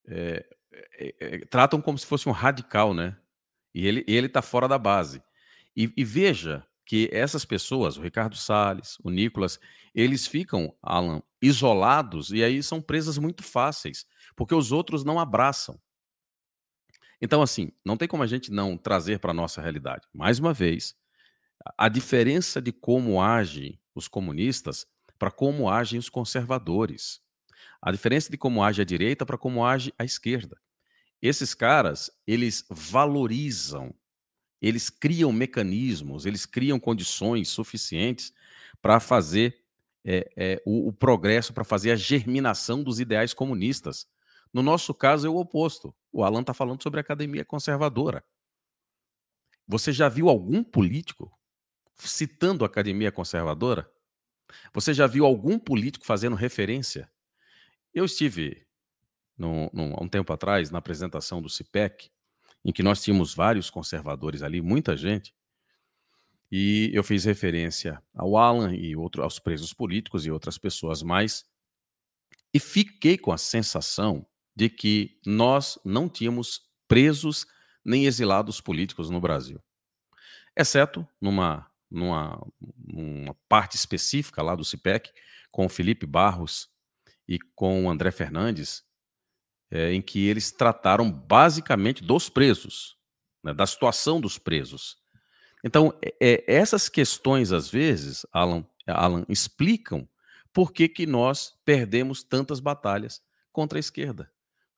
é, 0.07 1.45
tratam 1.49 1.81
como 1.81 1.97
se 1.97 2.05
fosse 2.05 2.29
um 2.29 2.31
radical, 2.31 2.93
né? 2.93 3.17
E 3.73 3.85
ele 3.85 4.05
ele 4.07 4.27
está 4.27 4.41
fora 4.41 4.69
da 4.69 4.77
base. 4.77 5.21
E, 5.75 5.91
e, 5.97 6.03
veja 6.05 6.65
que 6.85 7.09
essas 7.11 7.45
pessoas, 7.45 7.97
o 7.97 8.01
Ricardo 8.01 8.35
Salles, 8.35 8.97
o 9.03 9.09
Nicolas, 9.09 9.59
eles 9.93 10.27
ficam, 10.27 10.75
Alan, 10.81 11.21
isolados 11.41 12.31
e 12.31 12.43
aí 12.43 12.61
são 12.61 12.81
presas 12.81 13.17
muito 13.17 13.43
fáceis, 13.43 14.05
porque 14.35 14.55
os 14.55 14.71
outros 14.71 15.03
não 15.03 15.19
abraçam. 15.19 15.79
Então, 17.21 17.41
assim, 17.41 17.71
não 17.85 17.95
tem 17.95 18.07
como 18.07 18.23
a 18.23 18.27
gente 18.27 18.51
não 18.51 18.75
trazer 18.77 19.19
para 19.19 19.31
a 19.31 19.33
nossa 19.33 19.61
realidade. 19.61 20.07
Mais 20.13 20.39
uma 20.39 20.53
vez, 20.53 20.95
a 21.77 21.87
diferença 21.87 22.61
de 22.61 22.71
como 22.71 23.21
agem 23.21 23.79
os 23.93 24.07
comunistas 24.07 24.87
para 25.19 25.29
como 25.29 25.69
agem 25.69 25.99
os 25.99 26.09
conservadores. 26.09 27.21
A 27.79 27.91
diferença 27.91 28.31
de 28.31 28.37
como 28.37 28.63
age 28.63 28.81
a 28.81 28.85
direita 28.85 29.25
para 29.25 29.37
como 29.37 29.63
age 29.63 29.93
a 29.97 30.03
esquerda. 30.03 30.59
Esses 31.21 31.53
caras, 31.53 32.09
eles 32.25 32.65
valorizam, 32.69 33.93
eles 34.61 34.89
criam 34.89 35.31
mecanismos, 35.31 36.25
eles 36.25 36.45
criam 36.45 36.79
condições 36.79 37.49
suficientes 37.49 38.33
para 38.81 38.99
fazer 38.99 39.59
é, 40.05 40.29
é, 40.35 40.63
o, 40.65 40.89
o 40.89 40.93
progresso, 40.93 41.53
para 41.53 41.63
fazer 41.63 41.91
a 41.91 41.95
germinação 41.95 42.83
dos 42.83 42.99
ideais 42.99 43.33
comunistas. 43.33 44.07
No 44.53 44.61
nosso 44.61 44.93
caso, 44.93 45.25
é 45.25 45.29
o 45.29 45.37
oposto. 45.37 45.95
O 46.11 46.23
Alan 46.23 46.41
está 46.41 46.53
falando 46.53 46.81
sobre 46.83 46.99
a 46.99 47.01
academia 47.01 47.45
conservadora. 47.45 48.23
Você 49.67 49.91
já 49.91 50.09
viu 50.09 50.27
algum 50.29 50.63
político 50.63 51.31
citando 51.97 52.63
a 52.63 52.67
academia 52.67 53.11
conservadora? 53.11 53.89
Você 54.73 54.93
já 54.93 55.07
viu 55.07 55.25
algum 55.25 55.57
político 55.57 56.05
fazendo 56.05 56.35
referência? 56.35 57.09
Eu 57.93 58.05
estive 58.05 58.65
há 59.39 60.03
um 60.03 60.07
tempo 60.07 60.31
atrás 60.33 60.69
na 60.69 60.79
apresentação 60.79 61.41
do 61.41 61.49
CIPEC, 61.49 62.11
em 62.63 62.71
que 62.71 62.83
nós 62.83 63.01
tínhamos 63.01 63.33
vários 63.33 63.69
conservadores 63.69 64.43
ali, 64.43 64.61
muita 64.61 64.95
gente, 64.95 65.33
e 66.51 66.91
eu 66.93 67.03
fiz 67.03 67.23
referência 67.23 68.01
ao 68.13 68.37
Alan 68.37 68.75
e 68.75 68.95
outro, 68.95 69.23
aos 69.23 69.39
presos 69.39 69.73
políticos 69.73 70.25
e 70.25 70.31
outras 70.31 70.57
pessoas 70.57 71.01
mais, 71.01 71.45
e 72.53 72.59
fiquei 72.59 73.17
com 73.17 73.31
a 73.31 73.37
sensação 73.37 74.25
de 74.55 74.69
que 74.69 75.17
nós 75.25 75.79
não 75.85 76.09
tínhamos 76.09 76.69
presos 76.87 77.47
nem 77.83 78.05
exilados 78.05 78.59
políticos 78.59 79.09
no 79.09 79.21
Brasil. 79.21 79.61
Exceto 80.55 81.07
numa, 81.21 81.71
numa, 81.89 82.45
numa 82.77 83.33
parte 83.47 83.77
específica 83.77 84.41
lá 84.41 84.53
do 84.53 84.65
CIPEC, 84.65 85.09
com 85.49 85.65
o 85.65 85.69
Felipe 85.69 86.05
Barros 86.05 86.69
e 87.27 87.39
com 87.55 87.85
o 87.85 87.89
André 87.89 88.11
Fernandes, 88.11 88.83
é, 89.71 89.93
em 89.93 90.01
que 90.01 90.27
eles 90.27 90.51
trataram 90.51 91.11
basicamente 91.11 92.03
dos 92.03 92.29
presos, 92.29 92.97
né, 93.43 93.53
da 93.53 93.65
situação 93.65 94.19
dos 94.19 94.37
presos. 94.37 94.97
Então, 95.63 95.97
é, 96.03 96.13
é, 96.19 96.43
essas 96.47 96.89
questões, 96.89 97.51
às 97.51 97.69
vezes, 97.69 98.25
Alan, 98.31 98.65
Alan 98.85 99.25
explicam 99.29 100.07
por 100.53 100.73
que, 100.73 100.89
que 100.89 101.05
nós 101.05 101.53
perdemos 101.63 102.23
tantas 102.23 102.59
batalhas 102.59 103.21
contra 103.51 103.79
a 103.79 103.79
esquerda 103.79 104.29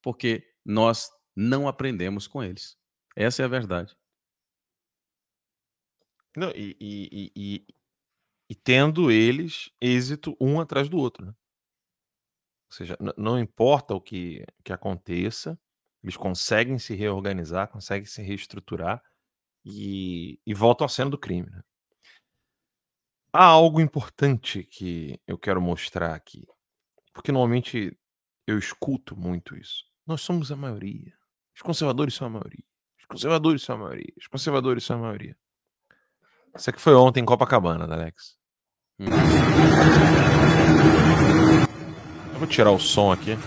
porque 0.04 0.46
nós 0.64 1.10
não 1.36 1.68
aprendemos 1.68 2.28
com 2.28 2.44
eles. 2.44 2.78
Essa 3.16 3.42
é 3.42 3.46
a 3.46 3.48
verdade. 3.48 3.96
Não, 6.36 6.52
e, 6.52 6.76
e, 6.80 7.32
e, 7.36 7.68
e, 8.50 8.56
tendo 8.56 9.10
eles 9.10 9.72
êxito 9.80 10.36
um 10.40 10.60
atrás 10.60 10.90
do 10.90 10.98
outro. 10.98 11.26
Né? 11.26 11.34
Ou 12.74 12.78
seja, 12.78 12.98
não 13.16 13.38
importa 13.38 13.94
o 13.94 14.02
que, 14.02 14.44
que 14.64 14.74
aconteça, 14.74 15.60
eles 16.02 16.18
conseguem 16.18 16.80
se 16.80 16.96
reorganizar, 16.96 17.68
conseguem 17.68 18.08
se 18.08 18.24
reestruturar 18.24 19.00
e, 19.64 20.40
e 20.44 20.56
voltam 20.56 20.84
à 20.84 20.90
cena 20.90 21.12
do 21.12 21.18
crime. 21.18 21.48
Né? 21.52 21.62
Há 23.32 23.46
algo 23.46 23.80
importante 23.80 24.64
que 24.64 25.22
eu 25.28 25.38
quero 25.38 25.62
mostrar 25.62 26.16
aqui, 26.16 26.48
porque 27.14 27.32
normalmente 27.32 27.96
eu 28.48 28.58
escuto 28.58 29.16
muito 29.16 29.56
isso. 29.56 29.86
Nós 30.04 30.22
somos 30.22 30.52
a 30.52 30.56
maioria. 30.56 31.14
Os 31.56 31.62
conservadores 31.62 32.16
são 32.16 32.26
a 32.26 32.30
maioria. 32.32 32.66
Os 32.98 33.06
conservadores 33.06 33.62
são 33.62 33.76
a 33.76 33.80
maioria. 33.80 34.14
Os 34.18 34.26
conservadores 34.26 34.84
são 34.84 34.98
a 34.98 35.02
maioria. 35.02 35.38
Isso 36.58 36.72
aqui 36.72 36.82
foi 36.82 36.96
ontem 36.96 37.22
em 37.22 37.26
Copacabana, 37.26 37.86
Alex. 37.86 38.36
Hum. 39.00 39.06
Vou 42.44 42.50
tirar 42.50 42.72
o 42.72 42.78
som 42.78 43.10
aqui. 43.10 43.38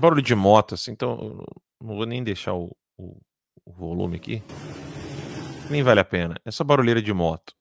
Barulho 0.00 0.20
de 0.20 0.34
moto, 0.34 0.74
assim, 0.74 0.90
então 0.90 1.46
não 1.80 1.94
vou 1.94 2.04
nem 2.04 2.24
deixar 2.24 2.52
o, 2.52 2.76
o, 2.98 3.16
o 3.64 3.72
volume 3.72 4.16
aqui. 4.16 4.42
Nem 5.70 5.84
vale 5.84 6.00
a 6.00 6.04
pena. 6.04 6.34
É 6.44 6.50
só 6.50 6.64
barulheira 6.64 7.00
de 7.00 7.12
moto. 7.12 7.54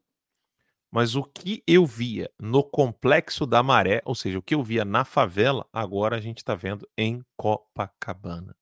Mas 0.91 1.15
o 1.15 1.23
que 1.23 1.61
eu 1.67 1.86
via 1.86 2.27
no 2.39 2.63
complexo 2.63 3.45
da 3.45 3.61
Maré, 3.61 4.01
ou 4.03 4.15
seja, 4.15 4.39
o 4.39 4.41
que 4.41 4.55
eu 4.55 4.63
via 4.63 4.84
na 4.84 5.05
favela, 5.05 5.67
agora 5.71 6.17
a 6.17 6.19
gente 6.19 6.39
está 6.39 6.55
vendo 6.55 6.89
em 6.97 7.23
Copacabana. 7.38 8.55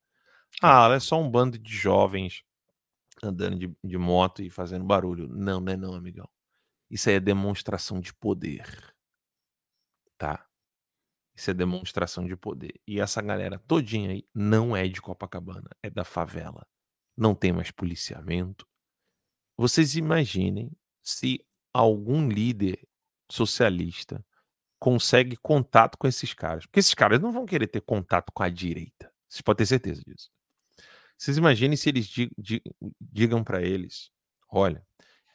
Ah, 0.62 0.90
é 0.94 1.00
só 1.00 1.18
um 1.18 1.32
bando 1.32 1.58
de 1.58 1.74
jovens 1.74 2.44
andando 3.24 3.58
de, 3.58 3.74
de 3.82 3.98
moto 3.98 4.42
e 4.42 4.50
fazendo 4.50 4.84
barulho. 4.84 5.30
Não, 5.30 5.62
não 5.62 5.72
é 5.72 5.78
não, 5.78 5.94
amigão. 5.94 6.28
Isso 6.90 7.08
aí 7.08 7.16
é 7.16 7.22
demonstração 7.22 8.02
de 8.02 8.14
poder. 8.14 8.91
Tá? 10.22 10.48
Isso 11.36 11.50
é 11.50 11.54
demonstração 11.56 12.28
de 12.28 12.36
poder. 12.36 12.80
E 12.88 13.00
essa 13.00 13.24
galera 13.24 13.58
todinha 13.58 14.12
aí 14.12 14.24
não 14.36 14.78
é 14.78 14.88
de 14.88 15.02
Copacabana, 15.02 15.68
é 15.82 15.90
da 15.90 16.04
favela. 16.04 16.64
Não 17.18 17.34
tem 17.34 17.52
mais 17.52 17.72
policiamento. 17.72 18.68
Vocês 19.58 19.96
imaginem 19.96 20.72
se 21.02 21.44
algum 21.74 22.30
líder 22.30 22.88
socialista 23.32 24.24
consegue 24.78 25.36
contato 25.38 25.98
com 25.98 26.06
esses 26.08 26.36
caras. 26.36 26.68
Porque 26.68 26.82
esses 26.82 26.94
caras 26.94 27.20
não 27.20 27.32
vão 27.32 27.48
querer 27.48 27.66
ter 27.66 27.82
contato 27.82 28.32
com 28.32 28.44
a 28.44 28.50
direita. 28.50 29.12
Vocês 29.28 29.42
podem 29.42 29.58
ter 29.58 29.66
certeza 29.66 30.04
disso. 30.06 30.30
Vocês 31.18 31.36
imaginem 31.36 31.76
se 31.76 31.90
eles 31.90 32.08
digam 33.02 33.44
para 33.44 33.64
eles: 33.64 34.12
olha, 34.48 34.86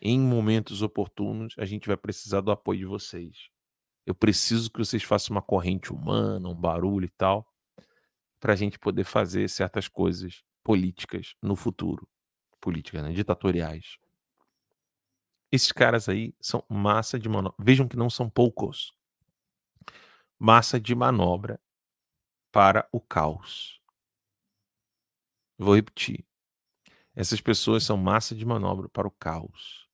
em 0.01 0.21
momentos 0.21 0.81
oportunos 0.81 1.57
a 1.59 1.65
gente 1.65 1.89
vai 1.89 1.97
precisar 1.97 2.41
do 2.41 2.53
apoio 2.53 2.79
de 2.79 2.87
vocês. 2.87 3.51
Eu 4.07 4.15
preciso 4.15 4.71
que 4.71 4.79
vocês 4.79 5.03
façam 5.03 5.35
uma 5.35 5.43
corrente 5.43 5.93
humana, 5.93 6.49
um 6.49 6.55
barulho 6.55 7.07
e 7.07 7.11
tal, 7.11 7.53
para 8.39 8.53
a 8.53 8.57
gente 8.57 8.79
poder 8.79 9.03
fazer 9.03 9.51
certas 9.51 9.89
coisas 9.89 10.45
políticas 10.63 11.35
no 11.43 11.57
futuro. 11.57 12.09
Políticas, 12.61 13.03
né? 13.03 13.13
ditatoriais. 13.13 13.99
Esses 15.51 15.73
caras 15.73 16.09
aí 16.09 16.35
são 16.41 16.65
massa 16.69 17.19
de 17.19 17.29
manobra. 17.29 17.57
Vejam 17.59 17.89
que 17.89 17.97
não 17.97 18.09
são 18.09 18.31
poucos. 18.31 18.95
Massa 20.39 20.79
de 20.79 20.95
manobra 20.95 21.61
para 22.53 22.89
o 22.93 23.01
caos. 23.01 23.81
Vou 25.59 25.75
repetir. 25.75 26.25
Essas 27.15 27.41
pessoas 27.41 27.83
são 27.83 27.97
massa 27.97 28.35
de 28.35 28.45
manobra 28.45 28.89
para 28.89 29.09
o 29.09 29.11
caos. 29.11 29.89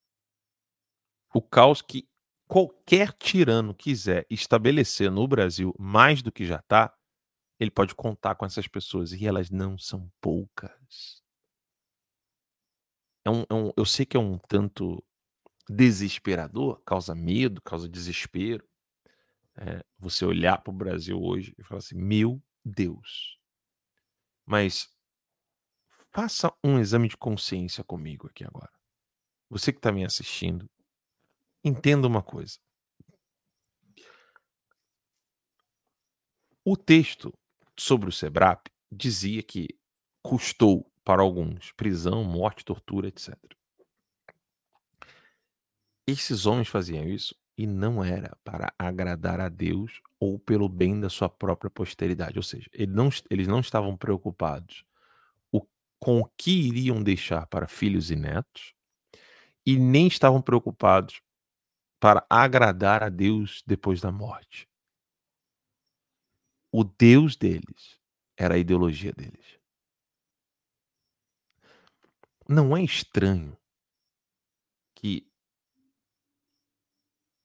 O 1.32 1.40
caos 1.40 1.80
que 1.80 2.08
qualquer 2.52 3.14
tirano 3.14 3.74
quiser 3.74 4.26
estabelecer 4.28 5.10
no 5.10 5.26
Brasil 5.26 5.74
mais 5.78 6.20
do 6.20 6.30
que 6.30 6.44
já 6.44 6.56
está, 6.56 6.94
ele 7.58 7.70
pode 7.70 7.94
contar 7.94 8.34
com 8.34 8.44
essas 8.44 8.68
pessoas 8.68 9.10
e 9.14 9.26
elas 9.26 9.48
não 9.48 9.78
são 9.78 10.12
poucas. 10.20 11.22
É 13.24 13.30
um, 13.30 13.46
é 13.48 13.54
um, 13.54 13.72
eu 13.74 13.86
sei 13.86 14.04
que 14.04 14.18
é 14.18 14.20
um 14.20 14.36
tanto 14.36 15.02
desesperador, 15.66 16.82
causa 16.84 17.14
medo, 17.14 17.62
causa 17.62 17.88
desespero. 17.88 18.68
É, 19.56 19.82
você 19.98 20.26
olhar 20.26 20.58
para 20.58 20.74
o 20.74 20.76
Brasil 20.76 21.18
hoje 21.18 21.54
e 21.56 21.62
falar 21.62 21.78
assim: 21.78 21.96
meu 21.96 22.38
Deus. 22.62 23.38
Mas 24.44 24.90
faça 26.12 26.52
um 26.62 26.78
exame 26.78 27.08
de 27.08 27.16
consciência 27.16 27.82
comigo 27.82 28.26
aqui 28.26 28.44
agora. 28.44 28.72
Você 29.48 29.72
que 29.72 29.78
está 29.78 29.90
me 29.90 30.04
assistindo, 30.04 30.68
entenda 31.64 32.06
uma 32.06 32.22
coisa. 32.22 32.58
O 36.64 36.76
texto 36.76 37.32
sobre 37.76 38.08
o 38.08 38.12
SEBRAP 38.12 38.68
dizia 38.90 39.42
que 39.42 39.68
custou 40.22 40.90
para 41.04 41.22
alguns 41.22 41.72
prisão, 41.72 42.22
morte, 42.22 42.64
tortura, 42.64 43.08
etc. 43.08 43.36
Esses 46.06 46.46
homens 46.46 46.68
faziam 46.68 47.04
isso 47.08 47.34
e 47.56 47.66
não 47.66 48.04
era 48.04 48.36
para 48.44 48.72
agradar 48.78 49.40
a 49.40 49.48
Deus 49.48 50.00
ou 50.20 50.38
pelo 50.38 50.68
bem 50.68 51.00
da 51.00 51.08
sua 51.08 51.28
própria 51.28 51.70
posteridade. 51.70 52.38
Ou 52.38 52.42
seja, 52.42 52.68
eles 52.72 52.94
não, 52.94 53.08
eles 53.28 53.48
não 53.48 53.60
estavam 53.60 53.96
preocupados 53.96 54.84
com 56.02 56.18
o 56.18 56.28
que 56.36 56.50
iriam 56.50 57.00
deixar 57.00 57.46
para 57.46 57.68
filhos 57.68 58.10
e 58.10 58.16
netos, 58.16 58.74
e 59.64 59.78
nem 59.78 60.08
estavam 60.08 60.42
preocupados 60.42 61.22
para 62.02 62.26
agradar 62.28 63.04
a 63.04 63.08
Deus 63.08 63.62
depois 63.64 64.00
da 64.00 64.10
morte. 64.10 64.68
O 66.72 66.82
Deus 66.82 67.36
deles 67.36 67.96
era 68.36 68.54
a 68.54 68.58
ideologia 68.58 69.12
deles. 69.12 69.60
Não 72.48 72.76
é 72.76 72.82
estranho 72.82 73.56
que 74.96 75.30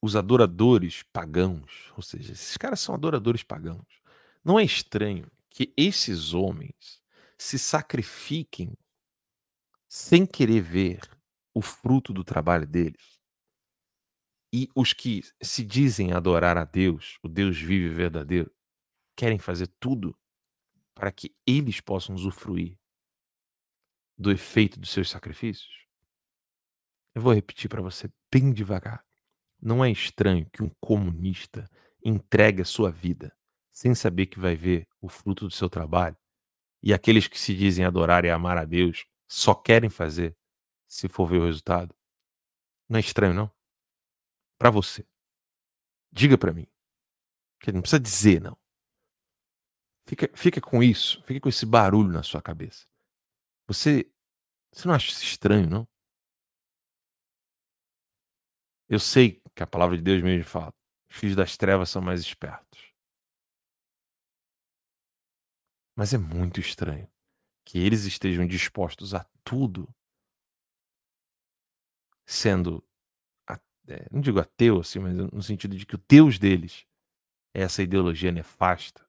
os 0.01 0.15
adoradores 0.15 1.03
pagãos, 1.03 1.93
ou 1.95 2.01
seja, 2.01 2.31
esses 2.31 2.57
caras 2.57 2.79
são 2.79 2.95
adoradores 2.95 3.43
pagãos, 3.43 4.01
não 4.43 4.59
é 4.59 4.63
estranho 4.63 5.31
que 5.51 5.71
esses 5.77 6.33
homens 6.33 6.99
se 7.37 7.59
sacrifiquem 7.59 8.75
sem 9.87 10.25
querer 10.25 10.61
ver 10.61 11.01
o 11.53 11.61
fruto 11.61 12.11
do 12.11 12.23
trabalho 12.23 12.65
deles. 12.65 13.16
E 14.53 14.69
os 14.75 14.93
que 14.93 15.21
se 15.41 15.63
dizem 15.63 16.13
adorar 16.13 16.57
a 16.57 16.63
Deus, 16.63 17.17
o 17.21 17.27
Deus 17.27 17.57
vivo 17.57 17.87
e 17.87 17.93
verdadeiro, 17.93 18.51
querem 19.15 19.37
fazer 19.37 19.67
tudo 19.79 20.17
para 20.95 21.11
que 21.11 21.35
eles 21.45 21.81
possam 21.81 22.15
usufruir 22.15 22.77
do 24.17 24.31
efeito 24.31 24.79
dos 24.79 24.89
seus 24.89 25.09
sacrifícios? 25.09 25.85
Eu 27.13 27.21
vou 27.21 27.33
repetir 27.33 27.69
para 27.69 27.81
você 27.81 28.09
bem 28.31 28.53
devagar. 28.53 29.05
Não 29.61 29.83
é 29.83 29.91
estranho 29.91 30.49
que 30.51 30.63
um 30.63 30.69
comunista 30.79 31.69
entregue 32.03 32.61
a 32.61 32.65
sua 32.65 32.91
vida 32.91 33.35
sem 33.71 33.93
saber 33.93 34.27
que 34.27 34.39
vai 34.39 34.55
ver 34.55 34.87
o 35.01 35.09
fruto 35.09 35.47
do 35.47 35.53
seu 35.53 35.69
trabalho 35.69 36.17
e 36.81 36.93
aqueles 36.93 37.27
que 37.27 37.39
se 37.39 37.55
dizem 37.55 37.85
adorar 37.85 38.23
e 38.23 38.29
amar 38.29 38.57
a 38.57 38.65
Deus 38.65 39.05
só 39.27 39.53
querem 39.53 39.89
fazer 39.89 40.35
se 40.87 41.09
for 41.09 41.27
ver 41.27 41.39
o 41.39 41.45
resultado? 41.45 41.93
Não 42.87 42.97
é 42.97 43.01
estranho, 43.01 43.33
não? 43.33 43.56
Para 44.57 44.69
você. 44.71 45.05
Diga 46.11 46.37
para 46.37 46.53
mim. 46.53 46.67
Que 47.59 47.71
não 47.71 47.81
precisa 47.81 47.99
dizer, 47.99 48.41
não. 48.41 48.57
Fica, 50.07 50.29
fica 50.35 50.61
com 50.61 50.81
isso, 50.81 51.21
fica 51.23 51.41
com 51.41 51.49
esse 51.49 51.65
barulho 51.65 52.09
na 52.09 52.23
sua 52.23 52.41
cabeça. 52.41 52.87
Você, 53.67 54.09
você 54.71 54.87
não 54.87 54.95
acha 54.95 55.11
isso 55.11 55.23
estranho, 55.23 55.69
não? 55.69 55.87
Eu 58.89 58.99
sei 58.99 59.41
que 59.53 59.61
a 59.61 59.67
palavra 59.67 59.97
de 59.97 60.03
Deus 60.03 60.23
mesmo 60.23 60.45
fala: 60.49 60.73
os 61.11 61.17
filhos 61.17 61.35
das 61.35 61.57
trevas 61.57 61.89
são 61.89 62.01
mais 62.01 62.21
espertos. 62.21 62.93
Mas 65.93 66.13
é 66.13 66.17
muito 66.17 66.59
estranho 66.61 67.09
que 67.65 67.79
eles 67.79 68.05
estejam 68.05 68.47
dispostos 68.47 69.13
a 69.13 69.25
tudo, 69.43 69.93
sendo, 72.25 72.86
é, 73.87 74.07
não 74.11 74.21
digo 74.21 74.39
ateu 74.39 74.79
assim, 74.79 74.99
mas 74.99 75.15
no 75.15 75.41
sentido 75.41 75.75
de 75.75 75.85
que 75.85 75.95
o 75.95 76.03
Deus 76.07 76.37
deles 76.37 76.85
é 77.53 77.61
essa 77.61 77.81
ideologia 77.81 78.31
nefasta. 78.31 79.05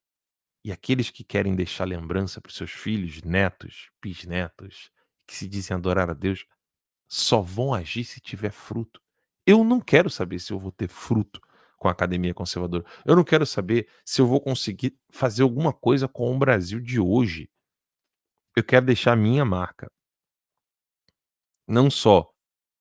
E 0.64 0.72
aqueles 0.72 1.11
que 1.11 1.24
querem 1.24 1.55
deixar 1.55 1.85
lembrança 1.85 2.41
para 2.41 2.51
os 2.51 2.57
seus 2.57 2.70
filhos, 2.70 3.22
netos, 3.22 3.91
bisnetos, 4.03 4.91
que 5.26 5.35
se 5.35 5.49
dizem 5.49 5.76
adorar 5.76 6.11
a 6.11 6.14
Deus, 6.14 6.47
só 7.09 7.41
vão 7.41 7.72
agir 7.72 8.05
se 8.05 8.20
tiver 8.20 8.51
fruto. 8.51 9.01
Eu 9.47 9.64
não 9.64 9.81
quero 9.81 10.11
saber 10.11 10.39
se 10.39 10.53
eu 10.53 10.59
vou 10.59 10.72
ter 10.72 10.89
fruto 10.89 11.41
com 11.79 11.89
a 11.89 11.93
academia 11.93 12.35
conservadora. 12.35 12.85
Eu 13.07 13.16
não 13.16 13.24
quero 13.24 13.47
saber 13.47 13.89
se 14.05 14.20
eu 14.20 14.26
vou 14.26 14.41
conseguir 14.41 14.99
fazer 15.11 15.43
alguma 15.43 15.72
coisa 15.72 16.09
com 16.09 16.35
o 16.35 16.39
Brasil 16.39 16.81
de 16.81 17.01
hoje. 17.01 17.51
Eu 18.55 18.64
quero 18.64 18.87
deixar 18.87 19.16
minha 19.16 19.45
marca. 19.45 19.91
Não 21.66 21.91
só 21.91 22.31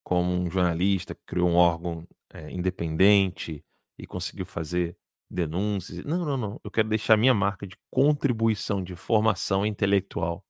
como 0.08 0.32
um 0.32 0.50
jornalista 0.50 1.14
que 1.14 1.22
criou 1.26 1.50
um 1.50 1.56
órgão 1.56 2.08
é, 2.30 2.50
independente 2.50 3.62
e 4.00 4.08
conseguiu 4.08 4.46
fazer 4.46 4.98
denúncias. 5.30 6.06
Não, 6.06 6.24
não, 6.24 6.38
não. 6.38 6.62
Eu 6.64 6.72
quero 6.72 6.88
deixar 6.88 7.18
minha 7.18 7.34
marca 7.34 7.68
de 7.68 7.76
contribuição, 7.92 8.82
de 8.82 8.96
formação 8.96 9.66
intelectual. 9.66 10.46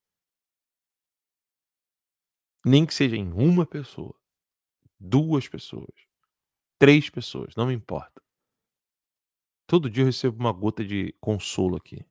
Nem 2.64 2.86
que 2.86 2.93
seja 2.93 3.16
em 3.18 3.34
uma 3.34 3.66
pessoa, 3.66 4.14
duas 4.99 5.47
pessoas, 5.47 6.05
Três 6.80 7.10
pessoas, 7.10 7.55
não 7.55 7.66
me 7.66 7.74
importa. 7.74 8.22
Todo 9.66 9.89
dia 9.89 10.03
eu 10.03 10.05
recebo 10.05 10.38
uma 10.39 10.51
gota 10.53 10.86
de 10.86 11.16
consolo 11.20 11.78
aqui. 11.78 12.05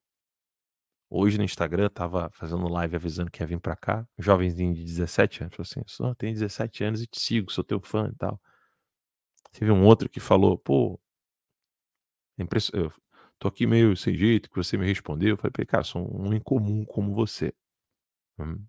Hoje 1.08 1.38
no 1.38 1.44
Instagram 1.44 1.88
tava 1.88 2.30
fazendo 2.32 2.68
live 2.68 2.96
avisando 2.96 3.30
que 3.30 3.42
ia 3.42 3.46
vir 3.46 3.60
pra 3.60 3.76
cá. 3.76 4.06
Jovenzinho 4.18 4.74
de 4.74 4.84
17 4.84 5.42
anos. 5.42 5.54
Falou 5.54 5.66
assim: 5.70 5.82
só 5.86 6.14
tenho 6.14 6.34
17 6.34 6.84
anos 6.84 7.02
e 7.02 7.06
te 7.06 7.20
sigo, 7.20 7.50
sou 7.52 7.62
teu 7.64 7.80
fã 7.80 8.10
e 8.12 8.16
tal. 8.16 8.40
Teve 9.52 9.70
um 9.70 9.84
outro 9.84 10.08
que 10.08 10.20
falou: 10.20 10.58
pô, 10.58 11.00
eu 12.72 12.92
tô 13.38 13.48
aqui 13.48 13.66
meio 13.66 13.96
sem 13.96 14.14
jeito 14.16 14.50
que 14.50 14.56
você 14.56 14.76
me 14.76 14.86
respondeu. 14.86 15.30
Eu 15.30 15.36
falei, 15.36 15.66
cara, 15.66 15.84
sou 15.84 16.02
um 16.20 16.34
incomum 16.34 16.84
como 16.84 17.14
você. 17.14 17.54
Hum. 18.38 18.64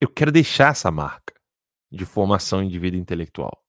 Eu 0.00 0.08
quero 0.08 0.32
deixar 0.32 0.70
essa 0.70 0.90
marca 0.90 1.34
de 1.92 2.06
formação 2.06 2.66
de 2.66 2.78
vida 2.78 2.96
intelectual. 2.96 3.62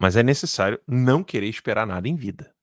Mas 0.00 0.14
é 0.14 0.22
necessário 0.22 0.80
não 0.86 1.24
querer 1.24 1.48
esperar 1.48 1.84
nada 1.84 2.08
em 2.08 2.14
vida. 2.14 2.53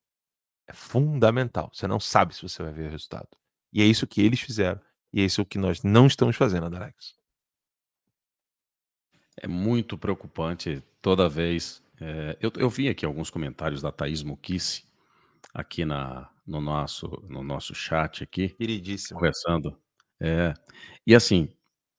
É 0.72 0.74
fundamental. 0.74 1.70
Você 1.74 1.86
não 1.86 2.00
sabe 2.00 2.34
se 2.34 2.42
você 2.42 2.64
vai 2.64 2.72
ver 2.72 2.88
o 2.88 2.92
resultado. 2.92 3.28
E 3.74 3.82
é 3.82 3.86
isso 3.86 4.08
que 4.08 4.22
eles 4.22 4.40
fizeram. 4.40 4.80
E 5.12 5.20
é 5.22 5.26
isso 5.26 5.46
que 5.46 5.58
nós 5.58 5.84
não 5.84 6.08
estamos 6.08 6.38
fazendo, 6.38 6.66
Adarex. 6.66 7.14
É 9.36 9.48
muito 9.48 9.98
preocupante 9.98 10.82
toda 11.02 11.28
vez. 11.28 11.84
É, 12.00 12.38
eu, 12.40 12.54
eu 12.56 12.70
vi 12.70 12.88
aqui 12.88 13.06
alguns 13.06 13.30
comentários 13.30 13.82
da 13.82 13.92
Thaís 13.92 14.24
Mukissi 14.24 14.86
aqui 15.54 15.84
na, 15.84 16.30
no, 16.48 16.62
nosso, 16.62 17.08
no 17.28 17.44
nosso 17.44 17.76
chat 17.76 18.24
aqui. 18.24 18.50
Queridíssimo. 18.50 19.20
Conversando. 19.20 19.78
É, 20.22 20.54
e 21.06 21.14
assim, 21.14 21.50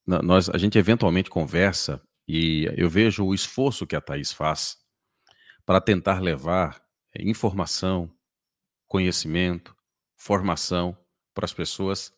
nós, 0.07 0.49
a 0.49 0.57
gente 0.57 0.79
eventualmente 0.79 1.29
conversa 1.29 2.01
e 2.27 2.67
eu 2.75 2.89
vejo 2.89 3.23
o 3.23 3.35
esforço 3.35 3.85
que 3.85 3.95
a 3.95 4.01
Thaís 4.01 4.33
faz 4.33 4.77
para 5.63 5.79
tentar 5.79 6.21
levar 6.21 6.81
eh, 7.13 7.21
informação, 7.29 8.11
conhecimento, 8.93 9.75
formação 10.15 10.95
para 11.33 11.45
as 11.45 11.53
pessoas. 11.53 12.13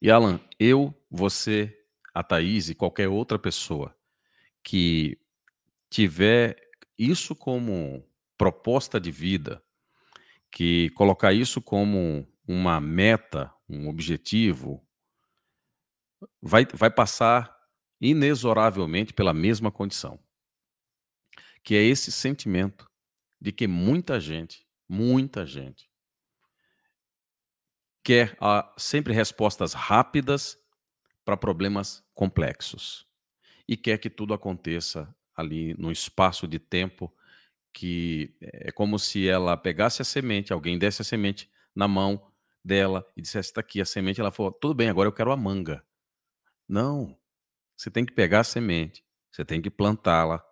E 0.00 0.10
Alan, 0.10 0.40
eu, 0.58 0.92
você, 1.08 1.72
a 2.12 2.24
Thaís 2.24 2.68
e 2.68 2.74
qualquer 2.74 3.08
outra 3.08 3.38
pessoa 3.38 3.96
que 4.64 5.16
tiver 5.88 6.56
isso 6.98 7.36
como 7.36 8.04
proposta 8.36 8.98
de 8.98 9.12
vida, 9.12 9.62
que 10.50 10.90
colocar 10.90 11.32
isso 11.32 11.62
como 11.62 12.26
uma 12.48 12.80
meta, 12.80 13.54
um 13.68 13.88
objetivo, 13.88 14.84
vai, 16.42 16.66
vai 16.74 16.90
passar 16.90 17.56
inexoravelmente 18.00 19.12
pela 19.12 19.32
mesma 19.32 19.70
condição, 19.70 20.18
que 21.62 21.76
é 21.76 21.82
esse 21.84 22.10
sentimento 22.10 22.90
de 23.40 23.52
que 23.52 23.68
muita 23.68 24.18
gente, 24.18 24.66
muita 24.88 25.46
gente, 25.46 25.91
quer 28.02 28.36
sempre 28.76 29.12
respostas 29.12 29.72
rápidas 29.72 30.58
para 31.24 31.36
problemas 31.36 32.04
complexos 32.14 33.06
e 33.68 33.76
quer 33.76 33.98
que 33.98 34.10
tudo 34.10 34.34
aconteça 34.34 35.14
ali 35.36 35.74
no 35.74 35.90
espaço 35.90 36.46
de 36.46 36.58
tempo 36.58 37.12
que 37.72 38.36
é 38.40 38.70
como 38.70 38.98
se 38.98 39.26
ela 39.26 39.56
pegasse 39.56 40.02
a 40.02 40.04
semente, 40.04 40.52
alguém 40.52 40.78
desse 40.78 41.00
a 41.02 41.04
semente 41.04 41.50
na 41.74 41.88
mão 41.88 42.30
dela 42.64 43.06
e 43.16 43.22
dissesse: 43.22 43.48
está 43.48 43.60
aqui 43.60 43.80
a 43.80 43.84
semente. 43.84 44.20
Ela 44.20 44.30
falou: 44.30 44.52
tudo 44.52 44.74
bem, 44.74 44.88
agora 44.88 45.08
eu 45.08 45.12
quero 45.12 45.32
a 45.32 45.36
manga. 45.36 45.82
Não, 46.68 47.16
você 47.76 47.90
tem 47.90 48.04
que 48.04 48.12
pegar 48.12 48.40
a 48.40 48.44
semente, 48.44 49.04
você 49.30 49.44
tem 49.44 49.60
que 49.60 49.70
plantá-la, 49.70 50.44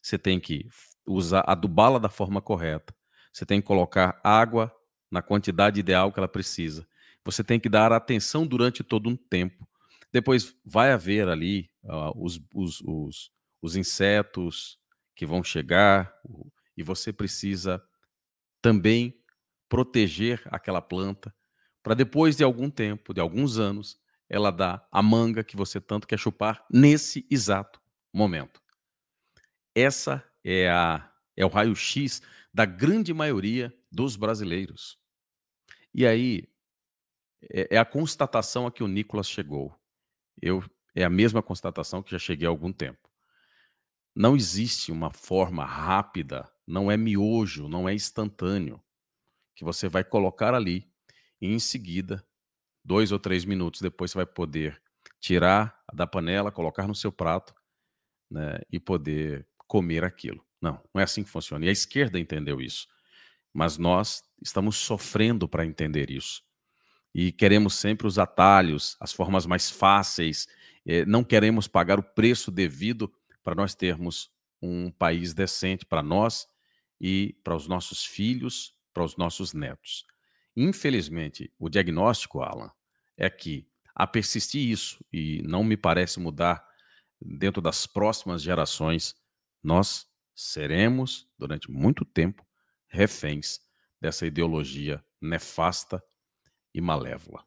você 0.00 0.18
tem 0.18 0.38
que 0.38 0.68
usar, 1.06 1.44
adubá-la 1.46 1.98
da 1.98 2.08
forma 2.08 2.40
correta, 2.40 2.94
você 3.32 3.44
tem 3.44 3.60
que 3.60 3.66
colocar 3.66 4.20
água 4.22 4.72
na 5.12 5.22
quantidade 5.22 5.78
ideal 5.78 6.10
que 6.10 6.18
ela 6.18 6.26
precisa. 6.26 6.88
Você 7.24 7.44
tem 7.44 7.60
que 7.60 7.68
dar 7.68 7.92
atenção 7.92 8.46
durante 8.46 8.82
todo 8.82 9.08
um 9.08 9.16
tempo. 9.16 9.68
Depois 10.10 10.56
vai 10.64 10.90
haver 10.90 11.28
ali 11.28 11.70
uh, 11.84 12.12
os, 12.16 12.40
os, 12.52 12.80
os, 12.80 13.30
os 13.60 13.76
insetos 13.76 14.78
que 15.14 15.26
vão 15.26 15.44
chegar 15.44 16.12
e 16.76 16.82
você 16.82 17.12
precisa 17.12 17.80
também 18.60 19.14
proteger 19.68 20.42
aquela 20.46 20.80
planta 20.80 21.34
para 21.82 21.94
depois 21.94 22.36
de 22.36 22.44
algum 22.44 22.70
tempo, 22.70 23.12
de 23.12 23.20
alguns 23.20 23.58
anos, 23.58 23.98
ela 24.28 24.50
dá 24.50 24.86
a 24.90 25.02
manga 25.02 25.42
que 25.42 25.56
você 25.56 25.80
tanto 25.80 26.06
quer 26.06 26.18
chupar 26.18 26.64
nesse 26.70 27.26
exato 27.30 27.80
momento. 28.12 28.62
Essa 29.74 30.24
é 30.44 30.70
a 30.70 31.08
é 31.34 31.44
o 31.44 31.48
raio-x 31.48 32.20
da 32.52 32.64
grande 32.66 33.12
maioria 33.14 33.74
dos 33.90 34.16
brasileiros. 34.16 34.98
E 35.94 36.06
aí 36.06 36.48
é, 37.50 37.76
é 37.76 37.78
a 37.78 37.84
constatação 37.84 38.66
a 38.66 38.72
que 38.72 38.82
o 38.82 38.88
Nicolas 38.88 39.28
chegou. 39.28 39.74
Eu 40.40 40.62
é 40.94 41.04
a 41.04 41.10
mesma 41.10 41.42
constatação 41.42 42.02
que 42.02 42.10
já 42.10 42.18
cheguei 42.18 42.46
há 42.46 42.50
algum 42.50 42.72
tempo. 42.72 43.10
Não 44.14 44.36
existe 44.36 44.92
uma 44.92 45.10
forma 45.10 45.64
rápida, 45.64 46.50
não 46.66 46.90
é 46.90 46.96
miojo, 46.98 47.66
não 47.66 47.88
é 47.88 47.94
instantâneo, 47.94 48.82
que 49.54 49.64
você 49.64 49.88
vai 49.88 50.04
colocar 50.04 50.54
ali 50.54 50.86
e 51.40 51.46
em 51.46 51.58
seguida, 51.58 52.24
dois 52.84 53.10
ou 53.10 53.18
três 53.18 53.44
minutos 53.44 53.80
depois, 53.80 54.10
você 54.10 54.18
vai 54.18 54.26
poder 54.26 54.80
tirar 55.18 55.76
da 55.92 56.06
panela, 56.06 56.52
colocar 56.52 56.86
no 56.86 56.94
seu 56.94 57.10
prato 57.10 57.54
né, 58.30 58.60
e 58.70 58.78
poder 58.78 59.46
comer 59.66 60.04
aquilo. 60.04 60.44
Não, 60.60 60.80
não 60.94 61.00
é 61.00 61.04
assim 61.04 61.24
que 61.24 61.30
funciona. 61.30 61.64
E 61.64 61.68
a 61.68 61.72
esquerda 61.72 62.18
entendeu 62.18 62.60
isso. 62.60 62.86
Mas 63.52 63.78
nós 63.78 64.22
estamos 64.40 64.76
sofrendo 64.76 65.48
para 65.48 65.66
entender 65.66 66.10
isso. 66.10 66.42
E 67.14 67.30
queremos 67.30 67.74
sempre 67.74 68.06
os 68.06 68.18
atalhos, 68.18 68.96
as 68.98 69.12
formas 69.12 69.44
mais 69.44 69.70
fáceis, 69.70 70.48
eh, 70.86 71.04
não 71.04 71.22
queremos 71.22 71.68
pagar 71.68 71.98
o 71.98 72.02
preço 72.02 72.50
devido 72.50 73.12
para 73.42 73.54
nós 73.54 73.74
termos 73.74 74.30
um 74.60 74.90
país 74.90 75.34
decente 75.34 75.84
para 75.84 76.02
nós 76.02 76.46
e 77.00 77.36
para 77.44 77.56
os 77.56 77.66
nossos 77.66 78.04
filhos, 78.04 78.74
para 78.94 79.04
os 79.04 79.16
nossos 79.16 79.52
netos. 79.52 80.06
Infelizmente, 80.56 81.52
o 81.58 81.68
diagnóstico, 81.68 82.40
Alan, 82.40 82.70
é 83.16 83.28
que 83.28 83.66
a 83.94 84.06
persistir 84.06 84.70
isso, 84.70 85.04
e 85.12 85.42
não 85.42 85.62
me 85.62 85.76
parece 85.76 86.18
mudar 86.18 86.64
dentro 87.20 87.60
das 87.60 87.86
próximas 87.86 88.42
gerações, 88.42 89.14
nós 89.62 90.06
seremos, 90.34 91.28
durante 91.38 91.70
muito 91.70 92.04
tempo, 92.04 92.44
reféns 92.92 93.60
dessa 94.00 94.26
ideologia 94.26 95.02
nefasta 95.20 96.02
e 96.74 96.80
malévola. 96.80 97.44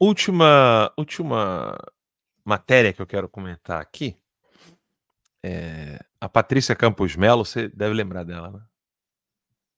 Última, 0.00 0.92
última 0.96 1.76
matéria 2.44 2.92
que 2.92 3.02
eu 3.02 3.06
quero 3.06 3.28
comentar 3.28 3.80
aqui. 3.80 4.16
É 5.42 5.98
a 6.20 6.28
Patrícia 6.28 6.74
Campos 6.74 7.16
Melo, 7.16 7.44
você 7.44 7.68
deve 7.68 7.94
lembrar 7.94 8.24
dela, 8.24 8.50
né? 8.50 8.66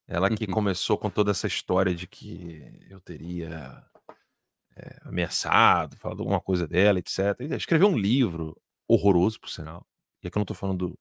Ela 0.09 0.31
que 0.31 0.45
uhum. 0.45 0.53
começou 0.53 0.97
com 0.97 1.11
toda 1.11 1.33
essa 1.33 1.49
história 1.49 1.93
de 1.93 2.07
que 2.07 2.87
eu 2.89 3.01
teria 3.01 3.85
é, 4.77 5.01
ameaçado, 5.03 5.97
falado 5.97 6.21
alguma 6.21 6.41
coisa 6.41 6.69
dela, 6.69 7.01
etc. 7.01 7.19
E 7.41 7.55
escreveu 7.57 7.89
um 7.89 7.99
livro 7.99 8.57
horroroso, 8.87 9.41
por 9.41 9.49
sinal. 9.49 9.85
E 10.23 10.29
aqui 10.29 10.37
eu 10.37 10.41
não 10.41 10.45
estou 10.45 10.57
falando 10.57 10.97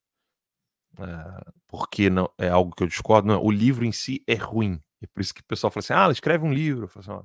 é, 1.00 1.52
porque 1.68 2.10
não 2.10 2.30
é 2.38 2.50
algo 2.50 2.74
que 2.76 2.84
eu 2.84 2.88
discordo, 2.88 3.28
não. 3.28 3.44
O 3.44 3.52
livro 3.52 3.86
em 3.86 3.92
si 3.92 4.24
é 4.28 4.36
ruim. 4.36 4.82
E 5.02 5.08
por 5.08 5.22
isso 5.22 5.34
que 5.34 5.42
o 5.42 5.46
pessoal 5.46 5.72
fala 5.72 5.82
assim: 5.82 5.94
ah, 5.94 6.12
escreve 6.12 6.46
um 6.46 6.54
livro. 6.54 6.86
Eu 6.86 6.88
falo 6.88 7.04
assim, 7.04 7.12
ó, 7.12 7.24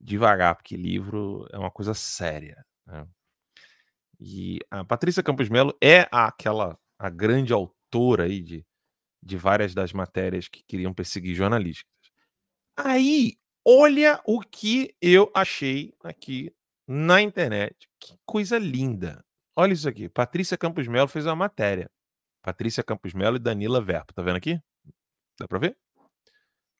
devagar, 0.00 0.54
porque 0.54 0.76
livro 0.76 1.46
é 1.50 1.58
uma 1.58 1.70
coisa 1.70 1.94
séria. 1.94 2.64
Né? 2.86 3.06
E 4.20 4.60
a 4.70 4.84
Patrícia 4.84 5.22
Campos 5.22 5.48
Melo 5.48 5.76
é 5.82 6.06
aquela 6.10 6.78
a 6.98 7.10
grande 7.10 7.52
autora 7.52 8.24
aí 8.24 8.40
de, 8.40 8.64
de 9.22 9.36
várias 9.36 9.74
das 9.74 9.92
matérias 9.92 10.48
que 10.48 10.62
queriam 10.62 10.94
perseguir 10.94 11.34
jornalistas. 11.34 11.84
Aí, 12.76 13.36
olha 13.64 14.20
o 14.24 14.40
que 14.40 14.94
eu 15.00 15.30
achei 15.34 15.92
aqui 16.02 16.52
na 16.86 17.20
internet. 17.20 17.88
Que 18.00 18.16
coisa 18.24 18.58
linda. 18.58 19.24
Olha 19.56 19.72
isso 19.72 19.88
aqui. 19.88 20.08
Patrícia 20.08 20.58
Campos 20.58 20.88
Melo 20.88 21.08
fez 21.08 21.26
uma 21.26 21.36
matéria. 21.36 21.90
Patrícia 22.44 22.84
Campos 22.84 23.14
Melo 23.14 23.36
e 23.36 23.38
Danila 23.38 23.80
Verpo. 23.80 24.12
Tá 24.12 24.22
vendo 24.22 24.36
aqui? 24.36 24.60
Dá 25.40 25.48
pra 25.48 25.58
ver? 25.58 25.78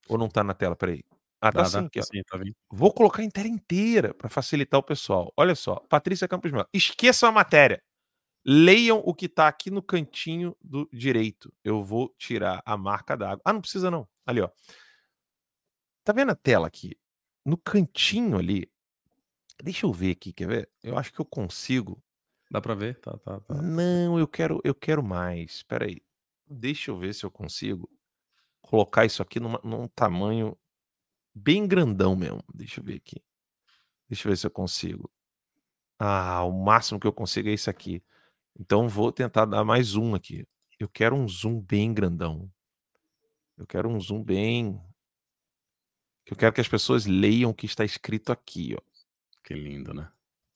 Ou 0.06 0.18
não 0.18 0.28
tá 0.28 0.44
na 0.44 0.52
tela? 0.52 0.76
Peraí. 0.76 1.02
Ah, 1.40 1.50
tá, 1.50 1.64
sim, 1.64 1.78
aqui, 1.78 2.02
sim, 2.02 2.22
tá 2.22 2.38
Vou 2.70 2.92
colocar 2.92 3.22
a 3.22 3.24
inteira 3.24 3.48
inteira 3.48 4.12
para 4.12 4.28
facilitar 4.28 4.78
o 4.78 4.82
pessoal. 4.82 5.32
Olha 5.36 5.54
só, 5.54 5.76
Patrícia 5.88 6.28
Campos 6.28 6.52
Melo. 6.52 6.68
Esqueçam 6.70 7.30
a 7.30 7.32
matéria. 7.32 7.82
Leiam 8.44 9.02
o 9.02 9.14
que 9.14 9.26
tá 9.26 9.48
aqui 9.48 9.70
no 9.70 9.82
cantinho 9.82 10.54
do 10.62 10.86
direito. 10.92 11.50
Eu 11.64 11.82
vou 11.82 12.14
tirar 12.18 12.62
a 12.66 12.76
marca 12.76 13.16
d'água. 13.16 13.40
Ah, 13.42 13.52
não 13.54 13.62
precisa 13.62 13.90
não. 13.90 14.06
Ali, 14.26 14.42
ó. 14.42 14.50
Tá 16.04 16.12
vendo 16.12 16.32
a 16.32 16.36
tela 16.36 16.66
aqui? 16.66 16.94
No 17.42 17.56
cantinho 17.56 18.36
ali. 18.36 18.70
Deixa 19.62 19.86
eu 19.86 19.92
ver 19.94 20.10
aqui, 20.10 20.30
quer 20.30 20.46
ver? 20.46 20.70
Eu 20.82 20.98
acho 20.98 21.10
que 21.10 21.20
eu 21.20 21.24
consigo. 21.24 22.03
Dá 22.54 22.60
para 22.60 22.76
ver? 22.76 23.00
Tá, 23.00 23.18
tá, 23.18 23.40
tá. 23.40 23.60
Não, 23.60 24.16
eu 24.16 24.28
quero, 24.28 24.60
eu 24.62 24.76
quero 24.76 25.02
mais. 25.02 25.56
Espera 25.56 25.86
aí. 25.86 26.00
Deixa 26.46 26.92
eu 26.92 26.96
ver 26.96 27.12
se 27.12 27.26
eu 27.26 27.30
consigo 27.30 27.90
colocar 28.60 29.04
isso 29.04 29.20
aqui 29.20 29.40
numa, 29.40 29.60
num 29.64 29.88
tamanho 29.88 30.56
bem 31.34 31.66
grandão 31.66 32.14
mesmo. 32.14 32.44
Deixa 32.54 32.78
eu 32.78 32.84
ver 32.84 32.94
aqui. 32.94 33.20
Deixa 34.08 34.28
eu 34.28 34.30
ver 34.30 34.36
se 34.36 34.46
eu 34.46 34.52
consigo. 34.52 35.12
Ah, 35.98 36.44
o 36.44 36.52
máximo 36.52 37.00
que 37.00 37.08
eu 37.08 37.12
consigo 37.12 37.48
é 37.48 37.52
isso 37.52 37.68
aqui. 37.68 38.00
Então 38.56 38.88
vou 38.88 39.10
tentar 39.10 39.46
dar 39.46 39.64
mais 39.64 39.96
um 39.96 40.14
aqui. 40.14 40.46
Eu 40.78 40.88
quero 40.88 41.16
um 41.16 41.26
zoom 41.26 41.60
bem 41.60 41.92
grandão. 41.92 42.48
Eu 43.58 43.66
quero 43.66 43.88
um 43.88 43.98
zoom 43.98 44.22
bem. 44.22 44.80
Eu 46.24 46.36
quero 46.36 46.54
que 46.54 46.60
as 46.60 46.68
pessoas 46.68 47.04
leiam 47.04 47.50
o 47.50 47.54
que 47.54 47.66
está 47.66 47.84
escrito 47.84 48.30
aqui, 48.30 48.76
ó. 48.76 49.00
Que 49.42 49.54
lindo, 49.54 49.92
né? 49.92 50.08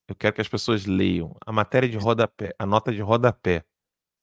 Eu 0.09 0.15
quero 0.15 0.35
que 0.35 0.41
as 0.41 0.49
pessoas 0.49 0.87
leiam 0.87 1.37
a 1.47 1.53
matéria 1.53 1.89
de 1.89 1.99
rodapé, 1.99 2.55
a 2.59 2.65
nota 2.65 2.91
de 2.91 3.03
rodapé. 3.03 3.63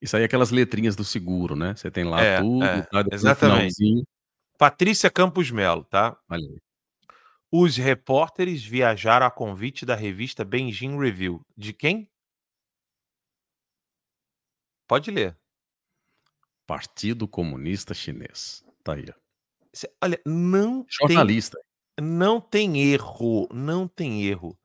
Isso 0.02 0.16
aí 0.18 0.24
é 0.24 0.26
aquelas 0.26 0.50
letrinhas 0.50 0.96
do 0.96 1.04
seguro, 1.04 1.56
né? 1.56 1.76
Você 1.76 1.92
tem 1.92 2.04
lá 2.04 2.22
é, 2.22 2.40
tudo, 2.40 2.66
é, 2.66 2.82
tá, 2.82 3.06
exatamente. 3.12 4.04
Patrícia 4.58 5.12
Campos 5.12 5.52
Melo, 5.52 5.84
tá? 5.84 6.20
Olha 6.28 6.42
aí. 6.42 6.60
Os 7.52 7.78
repórteres 7.78 8.64
viajaram 8.66 9.28
a 9.28 9.32
convite 9.32 9.86
da 9.86 9.96
revista 9.96 10.44
Beijing 10.44 10.98
Review. 10.98 11.42
De 11.56 11.72
quem? 11.72 12.10
Pode 14.88 15.12
ler. 15.12 15.38
Partido 16.66 17.28
Comunista 17.28 17.94
Chinês. 17.94 18.64
Tá 18.84 18.94
aí. 18.94 19.06
Olha, 20.04 20.20
não 20.26 20.86
Jornalista. 20.90 21.58
Tem, 21.96 22.06
não 22.06 22.42
tem 22.42 22.92
erro, 22.92 23.48
não 23.52 23.88
tem 23.88 24.26
erro. 24.26 24.58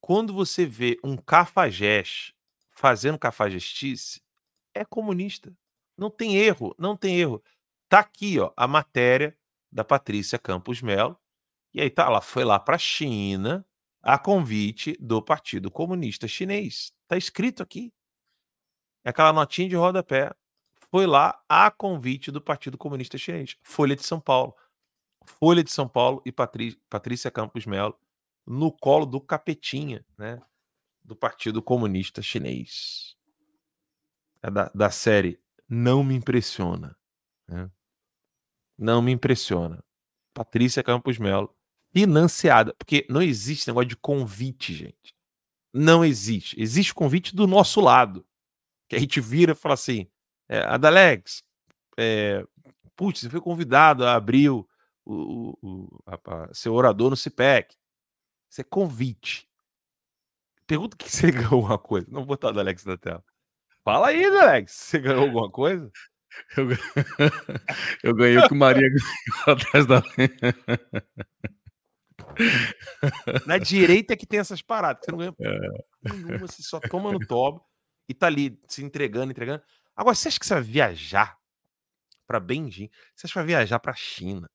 Quando 0.00 0.32
você 0.32 0.64
vê 0.64 0.98
um 1.02 1.16
cafajeste 1.16 2.34
fazendo 2.70 3.18
cafajestice, 3.18 4.22
é 4.74 4.84
comunista. 4.84 5.52
Não 5.96 6.10
tem 6.10 6.36
erro, 6.36 6.74
não 6.78 6.96
tem 6.96 7.18
erro. 7.18 7.42
Tá 7.88 8.00
aqui, 8.00 8.38
ó, 8.38 8.52
a 8.56 8.68
matéria 8.68 9.36
da 9.70 9.84
Patrícia 9.84 10.38
Campos 10.38 10.80
Melo. 10.80 11.18
E 11.74 11.80
aí 11.80 11.90
tá, 11.90 12.04
ela 12.04 12.20
foi 12.20 12.44
lá 12.44 12.58
para 12.58 12.76
a 12.76 12.78
China 12.78 13.66
a 14.00 14.18
convite 14.18 14.96
do 15.00 15.20
Partido 15.20 15.70
Comunista 15.70 16.28
Chinês. 16.28 16.92
Tá 17.06 17.16
escrito 17.16 17.62
aqui. 17.62 17.92
É 19.04 19.10
aquela 19.10 19.32
notinha 19.32 19.68
de 19.68 19.76
rodapé. 19.76 20.32
Foi 20.90 21.06
lá 21.06 21.42
a 21.48 21.70
convite 21.70 22.30
do 22.30 22.40
Partido 22.40 22.78
Comunista 22.78 23.18
Chinês. 23.18 23.56
Folha 23.62 23.96
de 23.96 24.04
São 24.04 24.20
Paulo. 24.20 24.54
Folha 25.24 25.62
de 25.62 25.70
São 25.70 25.88
Paulo 25.88 26.22
e 26.24 26.32
Patrícia 26.32 27.30
Campos 27.30 27.66
Melo 27.66 27.98
no 28.48 28.72
colo 28.72 29.04
do 29.04 29.20
capetinha, 29.20 30.04
né? 30.16 30.40
Do 31.04 31.14
Partido 31.14 31.62
Comunista 31.62 32.22
Chinês. 32.22 33.16
É 34.42 34.50
da, 34.50 34.70
da 34.74 34.90
série 34.90 35.40
Não 35.68 36.02
Me 36.02 36.14
Impressiona. 36.14 36.96
Né? 37.46 37.70
não 38.78 39.02
me 39.02 39.10
impressiona. 39.10 39.82
Patrícia 40.32 40.84
Campos 40.84 41.18
Melo, 41.18 41.52
financiada, 41.92 42.72
porque 42.74 43.04
não 43.10 43.20
existe 43.20 43.66
negócio 43.66 43.88
de 43.88 43.96
convite, 43.96 44.72
gente. 44.72 45.14
Não 45.74 46.04
existe. 46.04 46.60
Existe 46.60 46.94
convite 46.94 47.34
do 47.34 47.46
nosso 47.46 47.80
lado. 47.80 48.24
Que 48.88 48.96
a 48.96 48.98
gente 48.98 49.20
vira 49.20 49.52
e 49.52 49.56
fala 49.56 49.74
assim: 49.74 50.08
é, 50.48 50.60
Adalex, 50.60 51.42
é, 51.98 52.46
putz, 52.96 53.20
você 53.20 53.28
foi 53.28 53.40
convidado 53.40 54.06
a 54.06 54.14
abrir 54.14 54.48
o, 54.48 54.66
o, 55.04 55.58
o 55.60 56.02
a, 56.06 56.14
a, 56.14 56.70
orador 56.70 57.10
no 57.10 57.16
CIPEC. 57.16 57.74
Isso 58.50 58.60
é 58.60 58.64
convite. 58.64 59.48
Pergunta 60.66 60.96
que 60.96 61.10
você 61.10 61.30
ganhou 61.32 61.54
alguma 61.54 61.78
coisa. 61.78 62.06
Não 62.08 62.20
vou 62.20 62.26
botar 62.26 62.54
o 62.54 62.58
Alex 62.58 62.84
na 62.84 62.96
tela. 62.96 63.24
Fala 63.84 64.08
aí, 64.08 64.24
Alex. 64.24 64.72
Você 64.72 64.98
ganhou 64.98 65.24
alguma 65.24 65.50
coisa? 65.50 65.90
Eu, 66.56 66.68
eu 68.04 68.14
ganhei 68.14 68.38
o 68.38 68.48
que 68.48 68.54
Maria 68.54 68.88
ganhou 68.88 69.56
atrás 69.56 69.86
da. 69.86 70.02
Na 73.46 73.58
direita 73.58 74.12
é 74.12 74.16
que 74.16 74.26
tem 74.26 74.40
essas 74.40 74.62
paradas. 74.62 75.04
Você 75.04 75.10
não 75.10 75.18
ganha 75.18 75.34
é. 75.40 76.12
nenhuma, 76.12 76.38
você 76.38 76.62
só 76.62 76.78
toma 76.78 77.12
no 77.12 77.18
tobo 77.26 77.64
e 78.08 78.14
tá 78.14 78.26
ali 78.26 78.60
se 78.68 78.84
entregando, 78.84 79.32
entregando. 79.32 79.62
Agora, 79.96 80.14
você 80.14 80.28
acha 80.28 80.38
que 80.38 80.46
você 80.46 80.54
vai 80.54 80.62
viajar 80.62 81.36
para 82.26 82.38
Beijing? 82.38 82.90
Você 83.14 83.26
acha 83.26 83.32
que 83.32 83.38
vai 83.38 83.46
viajar 83.46 83.80
para 83.80 83.94
China 83.94 84.48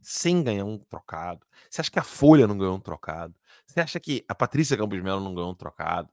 sem 0.00 0.42
ganhar 0.42 0.64
um 0.64 0.78
trocado? 0.78 1.46
Você 1.68 1.80
acha 1.80 1.90
que 1.90 1.98
a 1.98 2.02
Folha 2.04 2.46
não 2.46 2.58
ganhou 2.58 2.76
um 2.76 2.80
trocado? 2.80 3.34
Você 3.66 3.80
acha 3.80 4.00
que 4.00 4.24
a 4.28 4.34
Patrícia 4.34 4.76
Campos 4.76 5.00
Melo 5.00 5.20
não 5.20 5.34
ganhou 5.34 5.50
um 5.50 5.54
trocado? 5.54 6.10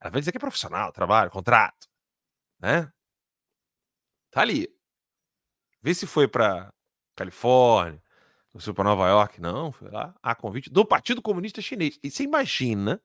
Ela 0.00 0.10
vai 0.10 0.20
dizer 0.20 0.32
que 0.32 0.38
é 0.38 0.40
profissional, 0.40 0.92
trabalho, 0.92 1.30
contrato, 1.30 1.88
né? 2.60 2.92
Tá 4.30 4.42
ali. 4.42 4.68
Vê 5.82 5.94
se 5.94 6.06
foi 6.06 6.28
para 6.28 6.72
Califórnia, 7.16 8.02
Você 8.52 8.66
foi 8.66 8.74
para 8.74 8.84
Nova 8.84 9.08
York? 9.08 9.40
Não, 9.40 9.72
foi 9.72 9.90
lá. 9.90 10.14
A 10.22 10.34
convite 10.34 10.70
do 10.70 10.84
Partido 10.84 11.22
Comunista 11.22 11.62
Chinês. 11.62 11.98
E 12.02 12.10
você 12.10 12.24
imagina, 12.24 13.02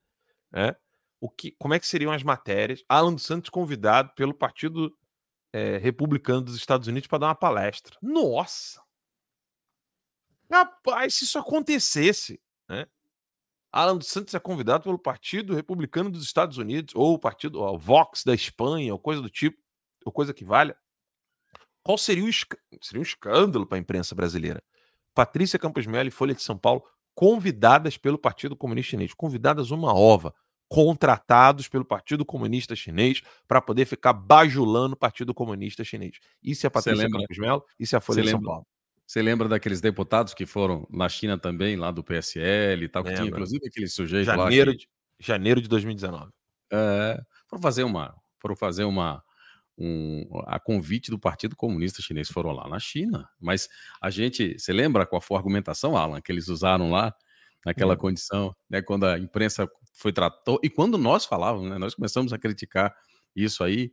né? 0.52 0.76
O 1.22 1.30
que, 1.30 1.52
como 1.60 1.74
é 1.74 1.80
que 1.80 1.88
seriam 1.88 2.12
as 2.12 2.24
matérias? 2.24 2.84
Alan 2.90 3.14
dos 3.14 3.26
Santos 3.26 3.50
convidado 3.50 4.12
pelo 4.16 4.34
Partido 4.34 4.96
é, 5.54 5.78
Republicano 5.78 6.42
dos 6.42 6.56
Estados 6.56 6.88
Unidos 6.88 7.08
para 7.08 7.20
dar 7.20 7.28
uma 7.28 7.36
palestra. 7.36 7.98
Nossa! 8.02 8.82
Rapaz, 10.52 11.16
se 11.16 11.24
isso 11.24 11.40
acontecesse, 11.40 12.42
né? 12.70 12.86
Alan 13.72 13.98
dos 13.98 14.08
Santos 14.08 14.34
é 14.34 14.40
convidado 14.40 14.84
pelo 14.84 15.00
Partido 15.00 15.56
Republicano 15.56 16.10
dos 16.10 16.24
Estados 16.24 16.58
Unidos, 16.58 16.94
ou 16.94 17.14
o 17.14 17.20
Partido 17.20 17.62
ou 17.62 17.80
Vox 17.80 18.24
da 18.24 18.34
Espanha, 18.34 18.92
ou 18.92 19.00
coisa 19.00 19.22
do 19.22 19.30
tipo, 19.30 19.58
ou 20.06 20.12
coisa 20.12 20.34
que 20.34 20.44
valha. 20.44 20.76
Qual 21.82 21.98
seria 21.98 22.26
o 22.26 22.32
seria 22.82 23.00
um 23.00 23.02
escândalo 23.02 23.66
para 23.66 23.78
a 23.78 23.82
imprensa 23.82 24.14
brasileira? 24.14 24.62
Patrícia 25.14 25.58
Campos 25.58 25.86
Melo 25.86 26.08
e 26.08 26.12
Folha 26.12 26.36
de 26.36 26.42
São 26.42 26.58
Paulo 26.58 26.84
convidadas 27.14 27.98
pelo 27.98 28.18
Partido 28.18 28.56
Comunista 28.56 28.92
Chinês, 28.92 29.14
convidadas 29.14 29.72
uma 29.72 29.94
ova, 29.94 30.34
contratados 30.70 31.68
pelo 31.68 31.84
Partido 31.84 32.26
Comunista 32.26 32.76
Chinês 32.76 33.22
para 33.48 33.62
poder 33.62 33.86
ficar 33.86 34.14
bajulando 34.14 34.96
o 34.96 34.98
Partido 34.98 35.34
Comunista 35.34 35.84
Chinês. 35.84 36.18
Isso 36.42 36.66
é 36.66 36.68
a 36.68 36.72
Patrícia 36.72 37.10
Campos 37.10 37.38
Melo, 37.38 37.66
isso 37.78 37.96
é 37.96 37.98
a 37.98 38.02
Folha 38.02 38.24
de 38.24 38.30
São 38.30 38.42
Paulo. 38.42 38.66
Você 39.12 39.22
lembra 39.22 39.50
daqueles 39.50 39.82
deputados 39.82 40.34
que 40.34 40.46
foram 40.46 40.88
na 40.90 41.10
China 41.10 41.38
também, 41.38 41.76
lá 41.76 41.92
do 41.92 42.02
PSL 42.02 42.86
e 42.86 42.88
tal, 42.88 43.04
que 43.04 43.14
tinha 43.14 43.28
inclusive 43.28 43.68
aquele 43.68 43.90
sujeito 43.90 44.24
janeiro 44.24 44.72
lá. 44.72 44.78
Que... 44.78 44.86
De, 44.86 44.90
janeiro 45.20 45.62
de 45.62 45.68
2019. 45.68 46.32
É, 46.72 47.22
foram 47.46 47.62
fazer 47.62 47.84
uma. 47.84 48.16
Foram 48.40 48.56
fazer 48.56 48.86
uma. 48.86 49.22
Um, 49.78 50.26
a 50.48 50.58
convite 50.62 51.12
do 51.12 51.20
Partido 51.20 51.58
Comunista 51.58 52.02
Chinês 52.02 52.30
foram 52.30 52.54
lá 52.54 52.70
na 52.70 52.80
China. 52.80 53.28
Mas 53.38 53.68
a 54.02 54.10
gente. 54.10 54.58
Você 54.58 54.72
lembra 54.72 55.06
qual 55.06 55.20
foi 55.20 55.36
a 55.36 55.40
argumentação, 55.42 55.98
Alan, 55.98 56.22
que 56.22 56.32
eles 56.32 56.48
usaram 56.48 56.90
lá, 56.90 57.14
naquela 57.66 57.96
hum. 57.96 57.98
condição, 57.98 58.56
né? 58.70 58.82
Quando 58.82 59.06
a 59.06 59.20
imprensa 59.20 59.70
foi 59.92 60.14
tratou. 60.14 60.58
E 60.64 60.70
quando 60.70 60.98
nós 60.98 61.26
falávamos, 61.26 61.70
né, 61.70 61.78
nós 61.78 61.94
começamos 61.94 62.32
a 62.32 62.38
criticar 62.38 62.96
isso 63.36 63.62
aí. 63.62 63.92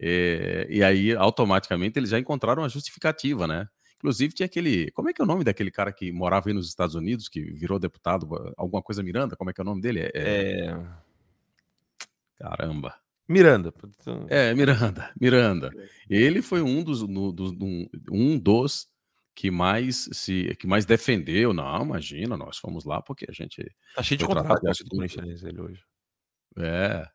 É, 0.00 0.66
e 0.68 0.82
aí, 0.82 1.14
automaticamente, 1.14 2.00
eles 2.00 2.10
já 2.10 2.18
encontraram 2.18 2.64
uma 2.64 2.68
justificativa, 2.68 3.46
né? 3.46 3.68
Inclusive, 3.96 4.34
tinha 4.34 4.46
aquele. 4.46 4.90
Como 4.92 5.08
é 5.08 5.12
que 5.12 5.20
é 5.20 5.24
o 5.24 5.26
nome 5.26 5.44
daquele 5.44 5.70
cara 5.70 5.92
que 5.92 6.12
morava 6.12 6.48
aí 6.48 6.54
nos 6.54 6.68
Estados 6.68 6.94
Unidos, 6.94 7.28
que 7.28 7.40
virou 7.40 7.78
deputado? 7.78 8.54
Alguma 8.56 8.82
coisa 8.82 9.02
Miranda? 9.02 9.36
Como 9.36 9.50
é 9.50 9.52
que 9.52 9.60
é 9.60 9.62
o 9.62 9.64
nome 9.64 9.80
dele? 9.80 10.00
É. 10.00 10.10
é... 10.14 10.86
Caramba. 12.38 12.94
Miranda. 13.28 13.74
É, 14.28 14.54
Miranda. 14.54 15.10
Miranda. 15.20 15.70
Ele 16.08 16.40
foi 16.42 16.62
um 16.62 16.82
dos, 16.84 17.02
no, 17.02 17.32
dos, 17.32 17.52
um 18.10 18.38
dos 18.38 18.88
que 19.34 19.50
mais 19.50 20.08
se 20.12 20.54
que 20.56 20.66
mais 20.66 20.86
defendeu. 20.86 21.52
Não, 21.52 21.82
imagina, 21.82 22.36
nós 22.36 22.58
fomos 22.58 22.84
lá 22.84 23.02
porque 23.02 23.26
a 23.28 23.32
gente. 23.32 23.64
Tá 23.94 24.02
cheio 24.02 24.18
de 24.18 24.24
contrato 24.24 24.60
com 24.88 25.02
ele 25.02 25.60
hoje. 25.60 25.82
É. 26.58 27.08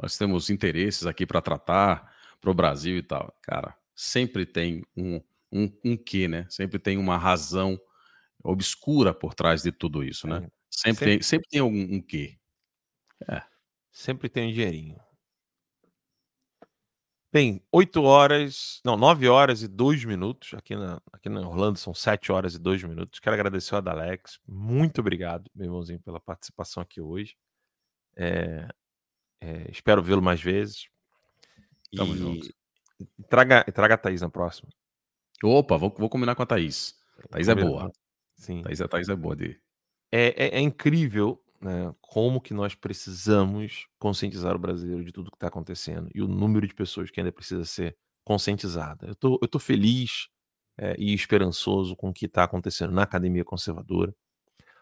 Nós 0.00 0.16
temos 0.16 0.50
interesses 0.50 1.06
aqui 1.06 1.26
para 1.26 1.40
tratar 1.40 2.14
para 2.40 2.50
o 2.50 2.54
Brasil 2.54 2.96
e 2.98 3.02
tal. 3.02 3.34
Cara, 3.42 3.74
sempre 3.94 4.46
tem 4.46 4.84
um, 4.96 5.20
um, 5.52 5.70
um 5.84 5.96
quê, 5.96 6.28
né? 6.28 6.46
Sempre 6.48 6.78
tem 6.78 6.96
uma 6.96 7.16
razão 7.16 7.78
obscura 8.42 9.12
por 9.12 9.34
trás 9.34 9.62
de 9.62 9.72
tudo 9.72 10.04
isso, 10.04 10.26
né? 10.26 10.36
É. 10.36 10.40
Sempre, 10.40 10.52
sempre, 10.70 11.04
tem, 11.06 11.22
sempre 11.22 11.48
tem 11.48 11.60
algum 11.60 11.96
um 11.96 12.00
quê. 12.00 12.38
É. 13.28 13.42
Sempre 13.90 14.28
tem 14.28 14.48
um 14.48 14.52
dinheirinho. 14.52 14.96
Bem, 17.30 17.62
8 17.70 18.02
horas, 18.02 18.80
não, 18.82 18.96
9 18.96 19.28
horas 19.28 19.62
e 19.62 19.68
2 19.68 20.04
minutos. 20.04 20.54
Aqui 20.54 20.74
na, 20.74 21.00
aqui 21.12 21.28
na 21.28 21.46
Orlando 21.46 21.78
são 21.78 21.92
7 21.92 22.32
horas 22.32 22.54
e 22.54 22.58
2 22.58 22.84
minutos. 22.84 23.20
Quero 23.20 23.34
agradecer 23.34 23.74
ao 23.74 23.78
Adalex. 23.78 24.40
Muito 24.46 25.00
obrigado, 25.00 25.50
meu 25.54 25.66
irmãozinho, 25.66 26.00
pela 26.00 26.18
participação 26.18 26.82
aqui 26.82 27.02
hoje. 27.02 27.36
É, 28.16 28.68
é, 29.40 29.70
espero 29.70 30.02
vê-lo 30.02 30.22
mais 30.22 30.40
vezes. 30.40 30.88
Tamo 31.94 32.14
e, 32.14 32.18
junto. 32.18 32.54
Traga, 33.28 33.62
traga 33.64 33.94
a 33.94 33.98
Thaís 33.98 34.22
na 34.22 34.30
próxima. 34.30 34.70
Opa, 35.42 35.76
vou, 35.76 35.94
vou 35.96 36.08
combinar 36.08 36.34
com 36.34 36.42
a 36.42 36.46
Thaís. 36.46 36.94
A 37.24 37.28
Thaís 37.28 37.48
é 37.48 37.54
boa. 37.54 37.90
Sim. 38.36 38.62
Thaís, 38.62 38.80
a 38.80 38.88
Thaís 38.88 39.08
é 39.08 39.16
boa 39.16 39.36
de. 39.36 39.58
É, 40.10 40.46
é, 40.46 40.58
é 40.58 40.60
incrível 40.60 41.40
né, 41.60 41.92
como 42.00 42.40
que 42.40 42.54
nós 42.54 42.74
precisamos 42.74 43.86
conscientizar 43.98 44.54
o 44.54 44.58
brasileiro 44.58 45.04
de 45.04 45.12
tudo 45.12 45.30
que 45.30 45.36
está 45.36 45.48
acontecendo 45.48 46.08
e 46.14 46.22
o 46.22 46.28
número 46.28 46.66
de 46.66 46.74
pessoas 46.74 47.10
que 47.10 47.20
ainda 47.20 47.32
precisa 47.32 47.64
ser 47.64 47.96
conscientizada. 48.24 49.06
Eu 49.06 49.14
tô, 49.14 49.38
eu 49.40 49.48
tô 49.48 49.58
feliz 49.58 50.28
é, 50.76 50.94
e 50.98 51.12
esperançoso 51.12 51.96
com 51.96 52.10
o 52.10 52.12
que 52.12 52.26
está 52.26 52.44
acontecendo 52.44 52.92
na 52.92 53.02
academia 53.02 53.44
conservadora. 53.44 54.14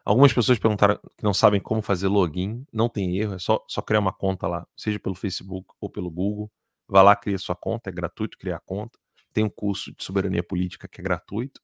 Algumas 0.05 0.33
pessoas 0.33 0.59
perguntaram 0.59 0.97
que 1.17 1.25
não 1.25 1.35
sabem 1.35 1.61
como 1.61 1.83
fazer 1.83 2.07
login. 2.07 2.65
Não 2.73 2.89
tem 2.89 3.19
erro, 3.19 3.35
é 3.35 3.39
só, 3.39 3.65
só 3.67 3.83
criar 3.83 3.99
uma 3.99 4.13
conta 4.13 4.47
lá, 4.47 4.67
seja 4.77 5.01
pelo 5.01 5.17
Facebook 5.17 5.67
ou 5.81 5.91
pelo 5.91 6.11
Google. 6.11 6.51
Vá 6.87 7.03
lá, 7.03 7.17
cria 7.17 7.37
sua 7.39 7.57
conta, 7.57 7.91
é 7.91 7.93
gratuito 7.93 8.39
criar 8.39 8.61
conta. 8.61 8.97
Tem 9.37 9.45
um 9.45 9.51
curso 9.51 9.95
de 9.95 10.03
soberania 10.03 10.43
política 10.43 10.89
que 10.89 10.99
é 10.99 11.05
gratuito. 11.05 11.61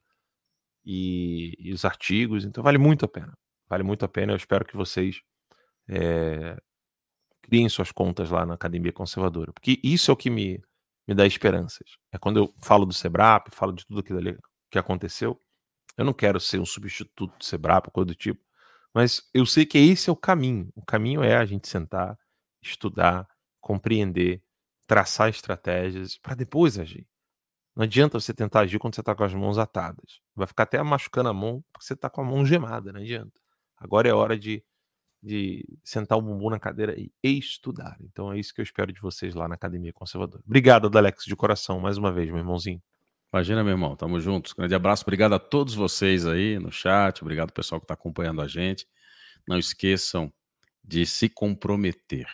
E, 0.85 1.57
e 1.59 1.73
os 1.73 1.87
artigos, 1.87 2.45
então 2.45 2.63
vale 2.63 2.77
muito 2.77 3.07
a 3.07 3.09
pena. 3.09 3.33
Vale 3.67 3.83
muito 3.83 4.05
a 4.05 4.09
pena. 4.09 4.35
Eu 4.35 4.37
espero 4.37 4.63
que 4.63 4.77
vocês 4.77 5.23
é, 5.89 6.55
criem 7.41 7.67
suas 7.71 7.91
contas 7.91 8.29
lá 8.31 8.45
na 8.45 8.53
Academia 8.53 8.93
Conservadora. 8.93 9.55
Porque 9.55 9.81
isso 9.83 10.11
é 10.11 10.13
o 10.13 10.17
que 10.19 10.29
me, 10.29 10.63
me 11.09 11.15
dá 11.15 11.25
esperanças. 11.27 11.97
É 12.13 12.19
quando 12.19 12.41
eu 12.41 12.55
falo 12.63 12.85
do 12.85 12.93
Sebrap, 12.93 13.49
falo 13.53 13.73
de 13.73 13.87
tudo 13.87 14.01
aquilo 14.01 14.19
ali 14.19 14.37
que 14.71 14.79
aconteceu. 14.79 15.41
Eu 15.97 16.05
não 16.05 16.13
quero 16.13 16.39
ser 16.39 16.61
um 16.61 16.67
substituto 16.67 17.35
do 17.39 17.43
Sebrap, 17.43 17.87
coisa 17.91 18.09
do 18.09 18.15
tipo. 18.15 18.45
Mas 18.93 19.31
eu 19.33 19.47
sei 19.47 19.65
que 19.65 19.79
esse 19.79 20.11
é 20.11 20.13
o 20.13 20.17
caminho. 20.17 20.71
O 20.75 20.85
caminho 20.85 21.23
é 21.23 21.37
a 21.37 21.47
gente 21.47 21.67
sentar, 21.69 22.19
estudar, 22.61 23.27
compreender, 23.63 24.43
traçar 24.87 25.31
estratégias 25.31 26.19
para 26.19 26.35
depois 26.35 26.79
agir. 26.79 27.09
Não 27.75 27.85
adianta 27.85 28.21
você 28.21 28.35
tentar 28.35 28.61
agir 28.61 28.79
quando 28.79 28.95
você 28.95 29.01
está 29.01 29.15
com 29.15 29.25
as 29.25 29.33
mãos 29.33 29.57
atadas. 29.57 30.21
Vai 30.35 30.47
ficar 30.47 30.65
até 30.65 30.83
machucando 30.83 31.31
a 31.31 31.33
mão 31.33 31.65
porque 31.73 31.87
você 31.87 31.95
está 31.95 32.11
com 32.11 32.21
a 32.21 32.25
mão 32.25 32.45
gemada, 32.45 32.93
não 32.93 33.01
adianta. 33.01 33.41
Agora 33.79 34.09
é 34.09 34.13
hora 34.13 34.39
de, 34.39 34.63
de 35.23 35.65
sentar 35.83 36.19
o 36.19 36.23
bumbum 36.23 36.51
na 36.51 36.61
cadeira 36.61 36.95
e 36.99 37.11
estudar. 37.23 37.97
Então 38.01 38.33
é 38.33 38.39
isso 38.39 38.55
que 38.55 38.61
eu 38.61 38.63
espero 38.63 38.93
de 38.93 39.01
vocês 39.01 39.35
lá 39.35 39.49
na 39.49 39.55
Academia 39.55 39.93
Conservadora. 39.93 40.43
Obrigado, 40.47 40.97
Alex, 40.97 41.25
de 41.25 41.35
coração, 41.35 41.81
mais 41.81 41.97
uma 41.97 42.13
vez, 42.13 42.29
meu 42.29 42.39
irmãozinho. 42.39 42.83
Imagina, 43.33 43.65
meu 43.65 43.73
irmão, 43.73 43.97
tamo 43.97 44.21
juntos. 44.21 44.53
Grande 44.53 44.75
abraço, 44.75 45.03
obrigado 45.05 45.33
a 45.33 45.39
todos 45.39 45.75
vocês 45.75 46.27
aí 46.27 46.59
no 46.59 46.71
chat, 46.71 47.23
obrigado 47.23 47.49
ao 47.49 47.55
pessoal 47.55 47.81
que 47.81 47.87
está 47.87 47.95
acompanhando 47.95 48.43
a 48.43 48.47
gente. 48.47 48.87
Não 49.49 49.59
esqueçam 49.59 50.31
de 50.85 51.07
se 51.07 51.31
comprometer, 51.31 52.27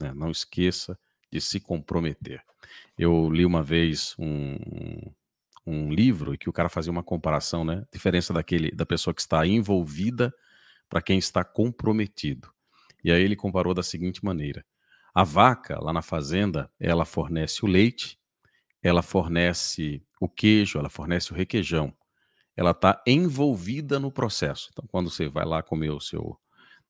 né? 0.00 0.12
não 0.14 0.30
esqueça 0.30 0.96
de 1.34 1.40
se 1.40 1.58
comprometer. 1.58 2.40
Eu 2.96 3.28
li 3.28 3.44
uma 3.44 3.60
vez 3.60 4.14
um, 4.16 4.56
um 5.66 5.92
livro 5.92 6.38
que 6.38 6.48
o 6.48 6.52
cara 6.52 6.68
fazia 6.68 6.92
uma 6.92 7.02
comparação, 7.02 7.64
né? 7.64 7.84
Diferença 7.92 8.32
daquele 8.32 8.70
da 8.70 8.86
pessoa 8.86 9.12
que 9.12 9.20
está 9.20 9.44
envolvida 9.44 10.32
para 10.88 11.02
quem 11.02 11.18
está 11.18 11.42
comprometido. 11.42 12.48
E 13.02 13.10
aí 13.10 13.20
ele 13.20 13.34
comparou 13.34 13.74
da 13.74 13.82
seguinte 13.82 14.24
maneira: 14.24 14.64
a 15.12 15.24
vaca 15.24 15.76
lá 15.82 15.92
na 15.92 16.02
fazenda, 16.02 16.70
ela 16.78 17.04
fornece 17.04 17.64
o 17.64 17.68
leite, 17.68 18.16
ela 18.80 19.02
fornece 19.02 20.00
o 20.20 20.28
queijo, 20.28 20.78
ela 20.78 20.88
fornece 20.88 21.32
o 21.32 21.34
requeijão. 21.34 21.92
Ela 22.56 22.70
está 22.70 23.02
envolvida 23.04 23.98
no 23.98 24.12
processo. 24.12 24.68
Então, 24.72 24.86
quando 24.86 25.10
você 25.10 25.28
vai 25.28 25.44
lá 25.44 25.64
comer 25.64 25.90
o 25.90 25.98
seu. 25.98 26.38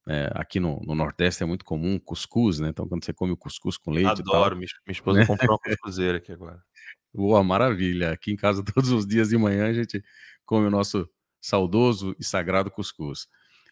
É, 0.07 0.30
aqui 0.34 0.61
no, 0.61 0.80
no, 0.80 0.94
Nordeste 0.94 1.42
é 1.42 1.46
muito 1.46 1.64
comum 1.64 1.98
cuscuz, 1.98 2.59
né? 2.59 2.68
Então, 2.68 2.86
quando 2.86 3.05
você 3.05 3.12
come 3.12 3.32
o 3.32 3.36
cuscuz 3.36 3.78
com 3.78 3.90
leite. 3.90 4.20
Adoro, 4.20 4.50
tal, 4.50 4.57
minha, 4.57 4.68
esposa 4.88 5.20
né? 5.20 5.26
comprou 5.26 5.52
uma 5.52 5.59
cuscuzeira 5.59 6.18
aqui 6.18 6.30
agora. 6.30 6.62
Boa, 7.12 7.42
maravilha. 7.42 8.12
Aqui 8.12 8.32
em 8.32 8.36
casa, 8.36 8.62
todos 8.74 8.90
os 8.90 9.07
dias 9.07 9.30
de 9.30 9.38
manhã, 9.38 9.68
a 9.68 9.72
gente 9.72 10.02
come 10.44 10.66
o 10.66 10.70
nosso 10.70 11.09
saudoso 11.40 12.14
e 12.18 12.24
sagrado 12.24 12.70
cuscuz 12.70 13.28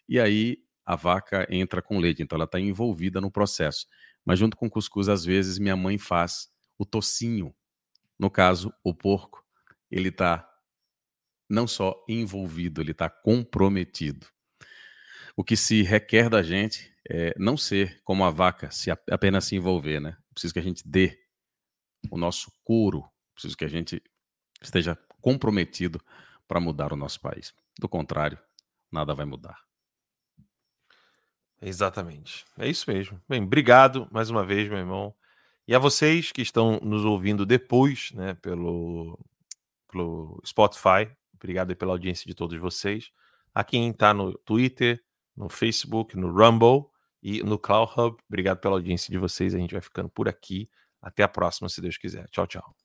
e 0.07 0.19
aí 0.19 0.57
a 0.85 0.95
vaca 0.95 1.47
entra 1.49 1.81
com 1.81 1.97
leite, 1.97 2.21
então 2.21 2.35
ela 2.35 2.45
está 2.45 2.59
envolvida 2.59 3.21
no 3.21 3.31
processo. 3.31 3.87
Mas 4.25 4.39
junto 4.39 4.57
com 4.57 4.67
o 4.67 4.69
cuscuz, 4.69 5.09
às 5.09 5.23
vezes, 5.23 5.57
minha 5.57 5.75
mãe 5.75 5.97
faz 5.97 6.49
o 6.77 6.85
tocinho. 6.85 7.53
No 8.19 8.29
caso, 8.29 8.73
o 8.83 8.93
porco, 8.93 9.43
ele 9.89 10.09
está 10.09 10.47
não 11.49 11.67
só 11.67 11.95
envolvido, 12.07 12.81
ele 12.81 12.91
está 12.91 13.09
comprometido. 13.09 14.27
O 15.35 15.43
que 15.43 15.55
se 15.57 15.81
requer 15.81 16.29
da 16.29 16.43
gente 16.43 16.93
é 17.09 17.33
não 17.37 17.57
ser 17.57 18.01
como 18.03 18.23
a 18.23 18.29
vaca, 18.29 18.69
se 18.71 18.91
apenas 18.91 19.45
se 19.45 19.55
envolver, 19.55 19.99
né? 19.99 20.17
Preciso 20.33 20.53
que 20.53 20.59
a 20.59 20.63
gente 20.63 20.87
dê 20.87 21.19
o 22.09 22.17
nosso 22.17 22.51
couro, 22.63 23.03
preciso 23.33 23.57
que 23.57 23.65
a 23.65 23.69
gente 23.69 24.01
esteja 24.61 24.97
comprometido 25.21 26.01
para 26.47 26.59
mudar 26.59 26.93
o 26.93 26.95
nosso 26.95 27.19
país. 27.19 27.53
Do 27.79 27.89
contrário, 27.89 28.37
nada 28.91 29.13
vai 29.13 29.25
mudar. 29.25 29.57
Exatamente. 31.61 32.45
É 32.57 32.67
isso 32.67 32.91
mesmo. 32.91 33.21
Bem, 33.27 33.41
obrigado 33.41 34.07
mais 34.11 34.29
uma 34.29 34.45
vez, 34.45 34.67
meu 34.67 34.77
irmão. 34.77 35.15
E 35.65 35.73
a 35.73 35.79
vocês 35.79 36.31
que 36.31 36.41
estão 36.41 36.79
nos 36.81 37.05
ouvindo 37.05 37.45
depois, 37.45 38.11
né, 38.11 38.33
pelo, 38.35 39.17
pelo 39.89 40.41
Spotify, 40.45 41.09
obrigado 41.33 41.73
pela 41.75 41.93
audiência 41.93 42.27
de 42.27 42.33
todos 42.35 42.59
vocês. 42.59 43.11
A 43.55 43.63
quem 43.63 43.89
está 43.89 44.13
no 44.13 44.37
Twitter, 44.39 45.01
no 45.35 45.49
Facebook, 45.49 46.17
no 46.17 46.31
Rumble 46.31 46.85
e 47.21 47.43
no 47.43 47.57
Cloud 47.57 47.91
Hub. 47.97 48.17
Obrigado 48.27 48.59
pela 48.59 48.75
audiência 48.75 49.11
de 49.11 49.17
vocês. 49.17 49.53
A 49.53 49.57
gente 49.57 49.73
vai 49.73 49.81
ficando 49.81 50.09
por 50.09 50.27
aqui. 50.27 50.69
Até 51.01 51.23
a 51.23 51.27
próxima, 51.27 51.67
se 51.67 51.81
Deus 51.81 51.97
quiser. 51.97 52.27
Tchau, 52.29 52.47
tchau. 52.47 52.75